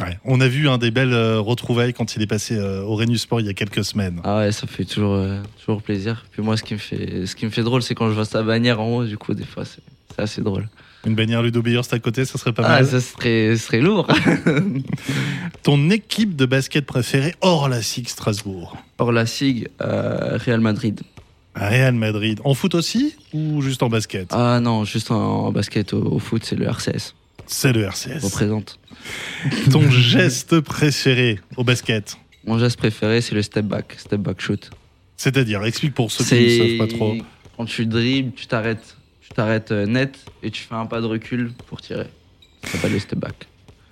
Ouais. 0.00 0.18
On 0.24 0.40
a 0.40 0.48
vu 0.48 0.68
un 0.68 0.78
des 0.78 0.90
belles 0.90 1.12
euh, 1.12 1.40
retrouvailles 1.40 1.92
quand 1.92 2.16
il 2.16 2.22
est 2.22 2.26
passé 2.26 2.56
euh, 2.56 2.82
au 2.82 2.94
Renu 2.96 3.18
Sport 3.18 3.40
il 3.40 3.46
y 3.46 3.50
a 3.50 3.54
quelques 3.54 3.84
semaines. 3.84 4.20
Ah 4.24 4.38
ouais, 4.38 4.52
ça 4.52 4.66
fait 4.66 4.84
toujours, 4.84 5.14
euh, 5.14 5.40
toujours 5.64 5.82
plaisir. 5.82 6.24
Puis 6.32 6.42
moi, 6.42 6.56
ce 6.56 6.62
qui 6.62 6.74
me 6.74 6.78
fait, 6.78 7.26
ce 7.26 7.36
qui 7.36 7.44
me 7.44 7.50
fait 7.50 7.62
drôle, 7.62 7.82
c'est 7.82 7.94
quand 7.94 8.08
je 8.08 8.14
vois 8.14 8.24
sa 8.24 8.42
bannière 8.42 8.80
en 8.80 8.88
haut, 8.96 9.04
du 9.04 9.18
coup, 9.18 9.34
des 9.34 9.44
fois, 9.44 9.64
c'est 9.64 9.82
c'est 10.16 10.22
assez 10.22 10.42
drôle. 10.42 10.68
Une 11.06 11.14
bannière 11.14 11.40
Ludo 11.40 11.62
Beerst 11.62 11.94
à 11.94 11.98
côté, 11.98 12.24
ça 12.24 12.36
serait 12.36 12.52
pas 12.52 12.62
Ah, 12.66 12.68
mal. 12.80 12.86
ça 12.86 13.00
serait, 13.00 13.56
serait 13.56 13.80
lourd. 13.80 14.08
Ton 15.62 15.90
équipe 15.90 16.36
de 16.36 16.46
basket 16.46 16.84
préférée 16.86 17.34
hors 17.40 17.68
la 17.68 17.80
SIG 17.82 18.08
Strasbourg 18.08 18.76
Or, 18.98 19.12
la 19.12 19.24
SIG, 19.26 19.68
Real 19.78 20.60
Madrid. 20.60 21.00
Real 21.54 21.94
Madrid. 21.94 22.40
En 22.44 22.54
foot 22.54 22.74
aussi 22.74 23.14
ou 23.32 23.60
juste 23.62 23.82
en 23.82 23.88
basket? 23.88 24.28
Ah 24.32 24.60
non, 24.60 24.84
juste 24.84 25.10
en, 25.10 25.46
en 25.46 25.52
basket, 25.52 25.92
au, 25.94 26.02
au 26.14 26.18
foot, 26.18 26.42
c'est 26.44 26.56
le 26.56 26.66
RCS. 26.66 27.14
C'est 27.52 27.72
le 27.72 27.82
RCS. 27.82 28.22
Représente. 28.22 28.78
Ton 29.72 29.90
geste 29.90 30.60
préféré 30.60 31.40
au 31.56 31.64
basket 31.64 32.16
Mon 32.46 32.58
geste 32.60 32.76
préféré, 32.78 33.20
c'est 33.20 33.34
le 33.34 33.42
step 33.42 33.64
back, 33.66 33.96
step 33.98 34.20
back 34.20 34.40
shoot. 34.40 34.70
C'est-à-dire, 35.16 35.64
explique 35.64 35.92
pour 35.94 36.12
ceux 36.12 36.24
qui 36.24 36.34
ne 36.60 36.78
savent 36.78 36.88
pas 36.88 36.94
trop. 36.96 37.16
quand 37.56 37.64
tu 37.64 37.86
dribbles, 37.86 38.32
tu 38.36 38.46
t'arrêtes, 38.46 38.96
tu 39.20 39.30
t'arrêtes 39.30 39.72
euh, 39.72 39.84
net 39.86 40.16
et 40.44 40.50
tu 40.52 40.62
fais 40.62 40.76
un 40.76 40.86
pas 40.86 41.00
de 41.00 41.06
recul 41.06 41.50
pour 41.66 41.80
tirer. 41.82 42.06
Ça 42.64 42.70
s'appelle 42.72 42.92
le 42.92 42.98
step 43.00 43.18
back. 43.18 43.48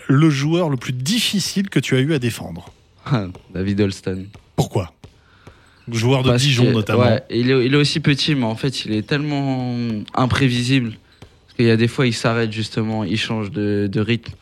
Le 0.07 0.31
joueur 0.31 0.71
le 0.71 0.77
plus 0.77 0.93
difficile 0.93 1.69
que 1.69 1.81
tu 1.81 1.97
as 1.97 2.01
eu 2.01 2.15
à 2.15 2.19
défendre 2.21 2.73
David 3.53 3.81
Holston. 3.81 4.27
Pourquoi? 4.55 4.93
Joueur 5.91 6.23
de 6.23 6.29
Parce 6.31 6.43
Dijon 6.43 6.67
que- 6.67 6.71
notamment. 6.71 7.01
ouais, 7.07 7.25
il, 7.31 7.51
est, 7.51 7.67
il 7.67 7.75
est 7.75 7.77
aussi 7.77 7.99
petit, 8.01 8.35
mais 8.37 8.45
en 8.45 8.55
fait, 8.55 8.85
il 8.85 8.93
est 8.93 9.03
tellement 9.07 9.75
imprévisible. 10.15 10.93
Qu'il 11.59 11.67
y 11.67 11.71
a 11.71 11.77
des 11.77 11.89
fois, 11.89 12.07
il 12.07 12.15
s'arrête 12.15 12.53
justement, 12.53 13.03
il 13.03 13.19
change 13.19 13.51
de, 13.51 13.89
de 13.91 14.01
rythme. 14.01 14.33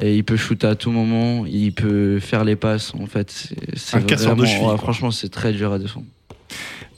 Et 0.00 0.16
il 0.16 0.24
peut 0.24 0.36
shooter 0.36 0.66
à 0.66 0.74
tout 0.74 0.90
moment, 0.90 1.46
il 1.46 1.72
peut 1.72 2.18
faire 2.20 2.44
les 2.44 2.56
passes. 2.56 2.92
En 2.94 3.06
fait, 3.06 3.30
c'est 3.76 3.96
Un 3.96 4.02
casseur 4.02 4.34
de 4.36 4.44
cheville, 4.44 4.66
ouais, 4.66 4.76
franchement, 4.76 5.10
c'est 5.12 5.28
très 5.28 5.52
dur 5.52 5.72
à 5.72 5.78
défendre. 5.78 6.06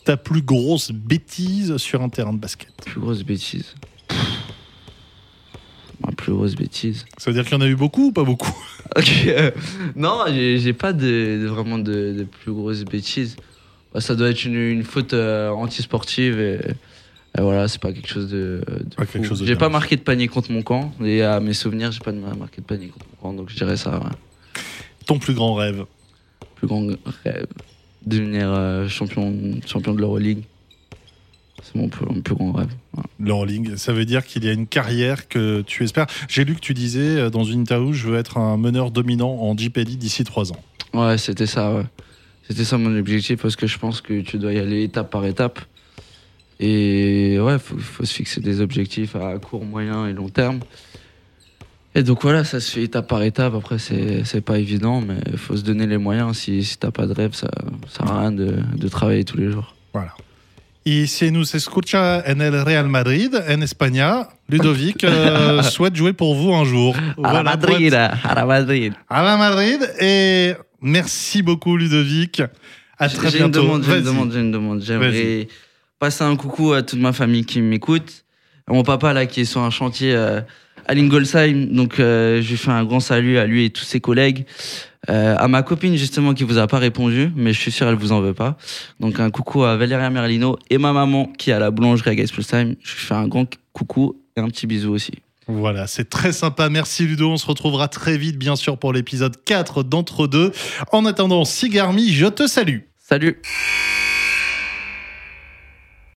Ta 0.04 0.16
plus 0.16 0.42
grosse 0.42 0.92
bêtise 0.92 1.76
sur 1.76 2.00
un 2.02 2.08
terrain 2.08 2.32
de 2.32 2.38
basket? 2.38 2.68
Plus 2.86 3.00
grosse 3.00 3.22
bêtise. 3.22 3.74
Ma 6.04 6.12
plus 6.12 6.32
grosse 6.32 6.54
bêtise. 6.54 7.04
Ça 7.18 7.30
veut 7.30 7.34
dire 7.34 7.44
qu'il 7.44 7.52
y 7.52 7.56
en 7.56 7.64
a 7.64 7.68
eu 7.68 7.76
beaucoup 7.76 8.06
ou 8.06 8.12
pas 8.12 8.24
beaucoup? 8.24 8.52
Euh, 9.28 9.52
non, 9.94 10.24
j'ai 10.26 10.72
pas 10.72 10.92
de, 10.92 11.40
de- 11.42 11.46
vraiment 11.46 11.78
de, 11.78 12.12
de 12.18 12.24
plus 12.24 12.50
grosses 12.52 12.84
bêtises. 12.84 13.36
Bah, 13.94 14.00
ça 14.00 14.16
doit 14.16 14.30
être 14.30 14.44
une, 14.44 14.56
une 14.56 14.82
faute 14.82 15.12
euh, 15.14 15.48
antisportive 15.50 16.40
et 16.40 16.58
voilà, 17.42 17.68
c'est 17.68 17.80
pas 17.80 17.92
quelque 17.92 18.08
chose 18.08 18.28
de. 18.30 18.62
de 18.68 18.94
Pas 18.96 19.06
quelque 19.06 19.22
fou. 19.24 19.28
chose 19.30 19.40
de 19.40 19.44
J'ai 19.46 19.52
bien. 19.52 19.58
pas 19.60 19.68
marqué 19.68 19.96
de 19.96 20.02
panier 20.02 20.28
contre 20.28 20.50
mon 20.52 20.62
camp 20.62 20.92
et 21.04 21.22
à 21.22 21.40
mes 21.40 21.52
souvenirs, 21.54 21.92
j'ai 21.92 22.00
pas 22.00 22.12
marqué 22.12 22.60
de 22.60 22.66
panier 22.66 22.88
contre 22.88 23.06
mon 23.10 23.16
camp, 23.30 23.36
donc 23.36 23.50
je 23.50 23.56
dirais 23.56 23.76
ça. 23.76 23.98
ouais. 23.98 24.62
Ton 25.06 25.18
plus 25.18 25.34
grand 25.34 25.54
rêve 25.54 25.84
Plus 26.56 26.66
grand 26.68 26.86
rêve, 27.24 27.46
devenir 28.06 28.50
euh, 28.52 28.88
champion, 28.88 29.34
champion 29.66 29.94
de 29.94 30.00
l'Euroleague. 30.00 30.42
C'est 31.62 31.74
mon 31.74 31.88
plus, 31.88 32.06
mon 32.06 32.20
plus 32.22 32.34
grand 32.34 32.52
rêve. 32.52 32.68
ouais. 32.96 33.02
L'Euroleague, 33.18 33.76
ça 33.76 33.92
veut 33.92 34.04
dire 34.06 34.24
qu'il 34.24 34.44
y 34.44 34.48
a 34.48 34.52
une 34.52 34.66
carrière 34.66 35.28
que 35.28 35.60
tu 35.62 35.84
espères. 35.84 36.06
J'ai 36.28 36.44
lu 36.44 36.54
que 36.54 36.60
tu 36.60 36.72
disais 36.74 37.00
euh, 37.18 37.30
dans 37.30 37.44
une 37.44 37.60
interview, 37.60 37.92
je 37.92 38.06
veux 38.08 38.16
être 38.18 38.38
un 38.38 38.56
meneur 38.56 38.90
dominant 38.90 39.30
en 39.40 39.56
JPL 39.56 39.84
d'ici 39.98 40.24
trois 40.24 40.52
ans. 40.52 40.62
Ouais, 40.94 41.18
c'était 41.18 41.46
ça, 41.46 41.74
ouais. 41.74 41.84
C'était 42.48 42.64
ça 42.64 42.78
mon 42.78 42.98
objectif 42.98 43.40
parce 43.42 43.54
que 43.56 43.66
je 43.68 43.78
pense 43.78 44.00
que 44.00 44.22
tu 44.22 44.38
dois 44.38 44.52
y 44.52 44.58
aller 44.58 44.82
étape 44.82 45.10
par 45.10 45.24
étape. 45.26 45.60
Et 46.60 47.38
ouais, 47.40 47.58
faut, 47.58 47.78
faut 47.78 48.04
se 48.04 48.12
fixer 48.12 48.40
des 48.40 48.60
objectifs 48.60 49.16
à 49.16 49.38
court, 49.38 49.64
moyen 49.64 50.06
et 50.06 50.12
long 50.12 50.28
terme. 50.28 50.60
Et 51.94 52.02
donc 52.02 52.22
voilà, 52.22 52.44
ça 52.44 52.60
se 52.60 52.70
fait 52.70 52.82
étape 52.82 53.08
par 53.08 53.22
étape. 53.22 53.54
Après, 53.54 53.78
c'est 53.78 54.40
pas 54.42 54.58
évident, 54.58 55.00
mais 55.00 55.16
il 55.32 55.38
faut 55.38 55.56
se 55.56 55.62
donner 55.62 55.86
les 55.86 55.98
moyens. 55.98 56.36
Si, 56.36 56.62
si 56.62 56.78
t'as 56.78 56.90
pas 56.92 57.06
de 57.06 57.14
rêve, 57.14 57.34
ça 57.34 57.48
sert 57.88 58.08
à 58.08 58.20
rien 58.20 58.30
de, 58.32 58.56
de 58.76 58.88
travailler 58.88 59.24
tous 59.24 59.38
les 59.38 59.50
jours. 59.50 59.74
Voilà. 59.92 60.14
Y 60.86 61.06
si 61.08 61.30
nous 61.30 61.54
escucha 61.54 62.22
en 62.26 62.40
el 62.40 62.54
Real 62.62 62.88
Madrid, 62.88 63.34
en 63.48 63.60
España, 63.60 64.28
Ludovic 64.48 65.04
euh, 65.04 65.62
souhaite 65.74 65.94
jouer 65.94 66.14
pour 66.14 66.34
vous 66.34 66.54
un 66.54 66.64
jour. 66.64 66.96
À 67.22 67.34
la 67.34 67.42
Madrid, 67.42 67.92
à 67.92 68.34
la 68.34 68.46
Madrid. 68.46 68.94
À 69.08 69.22
la 69.22 69.36
Madrid. 69.36 69.78
Et 70.00 70.54
merci 70.80 71.42
beaucoup, 71.42 71.76
Ludovic. 71.76 72.42
À 72.98 73.08
très 73.08 73.30
J'ai 73.30 73.38
une 73.40 73.50
bientôt. 73.50 73.62
demande, 73.62 73.84
j'ai 73.84 73.98
une 73.98 74.04
demande, 74.04 74.32
j'ai 74.32 74.40
une 74.40 74.50
demande. 74.52 74.82
J'aimerais 74.82 75.48
passer 76.00 76.24
un 76.24 76.34
coucou 76.34 76.72
à 76.72 76.82
toute 76.82 76.98
ma 76.98 77.12
famille 77.12 77.44
qui 77.44 77.60
m'écoute. 77.60 78.24
À 78.66 78.72
Mon 78.72 78.82
papa 78.82 79.12
là 79.12 79.26
qui 79.26 79.42
est 79.42 79.44
sur 79.44 79.60
un 79.60 79.70
chantier 79.70 80.14
euh, 80.14 80.40
à 80.86 80.94
Lingolsheim, 80.94 81.66
donc 81.66 82.00
euh, 82.00 82.40
je 82.42 82.50
lui 82.50 82.56
fais 82.56 82.70
un 82.70 82.84
grand 82.84 83.00
salut 83.00 83.38
à 83.38 83.46
lui 83.46 83.66
et 83.66 83.70
tous 83.70 83.84
ses 83.84 84.00
collègues. 84.00 84.46
Euh, 85.08 85.36
à 85.38 85.46
ma 85.46 85.62
copine 85.62 85.96
justement 85.96 86.34
qui 86.34 86.44
vous 86.44 86.58
a 86.58 86.66
pas 86.66 86.78
répondu, 86.78 87.30
mais 87.36 87.52
je 87.52 87.60
suis 87.60 87.70
sûr 87.70 87.86
elle 87.86 87.96
vous 87.96 88.12
en 88.12 88.20
veut 88.20 88.34
pas. 88.34 88.56
Donc 88.98 89.20
un 89.20 89.30
coucou 89.30 89.62
à 89.64 89.76
Valéria 89.76 90.08
Merlino 90.08 90.58
et 90.70 90.78
ma 90.78 90.92
maman 90.92 91.26
qui 91.38 91.50
est 91.50 91.52
à 91.52 91.58
la 91.58 91.70
boulangerie 91.70 92.10
à 92.10 92.14
Geisplesheim. 92.14 92.76
Je 92.82 92.92
lui 92.94 93.00
fais 93.00 93.14
un 93.14 93.28
grand 93.28 93.46
coucou 93.74 94.22
et 94.36 94.40
un 94.40 94.48
petit 94.48 94.66
bisou 94.66 94.92
aussi. 94.92 95.12
Voilà, 95.48 95.86
c'est 95.86 96.08
très 96.08 96.32
sympa. 96.32 96.70
Merci 96.70 97.04
Ludo. 97.04 97.30
On 97.30 97.36
se 97.36 97.46
retrouvera 97.46 97.88
très 97.88 98.16
vite, 98.16 98.38
bien 98.38 98.56
sûr, 98.56 98.78
pour 98.78 98.92
l'épisode 98.92 99.36
4 99.44 99.82
d'entre 99.82 100.26
deux. 100.26 100.52
En 100.92 101.04
attendant, 101.04 101.44
Sigarmi, 101.44 102.10
je 102.10 102.26
te 102.26 102.46
salue. 102.46 102.78
Salut 102.98 103.40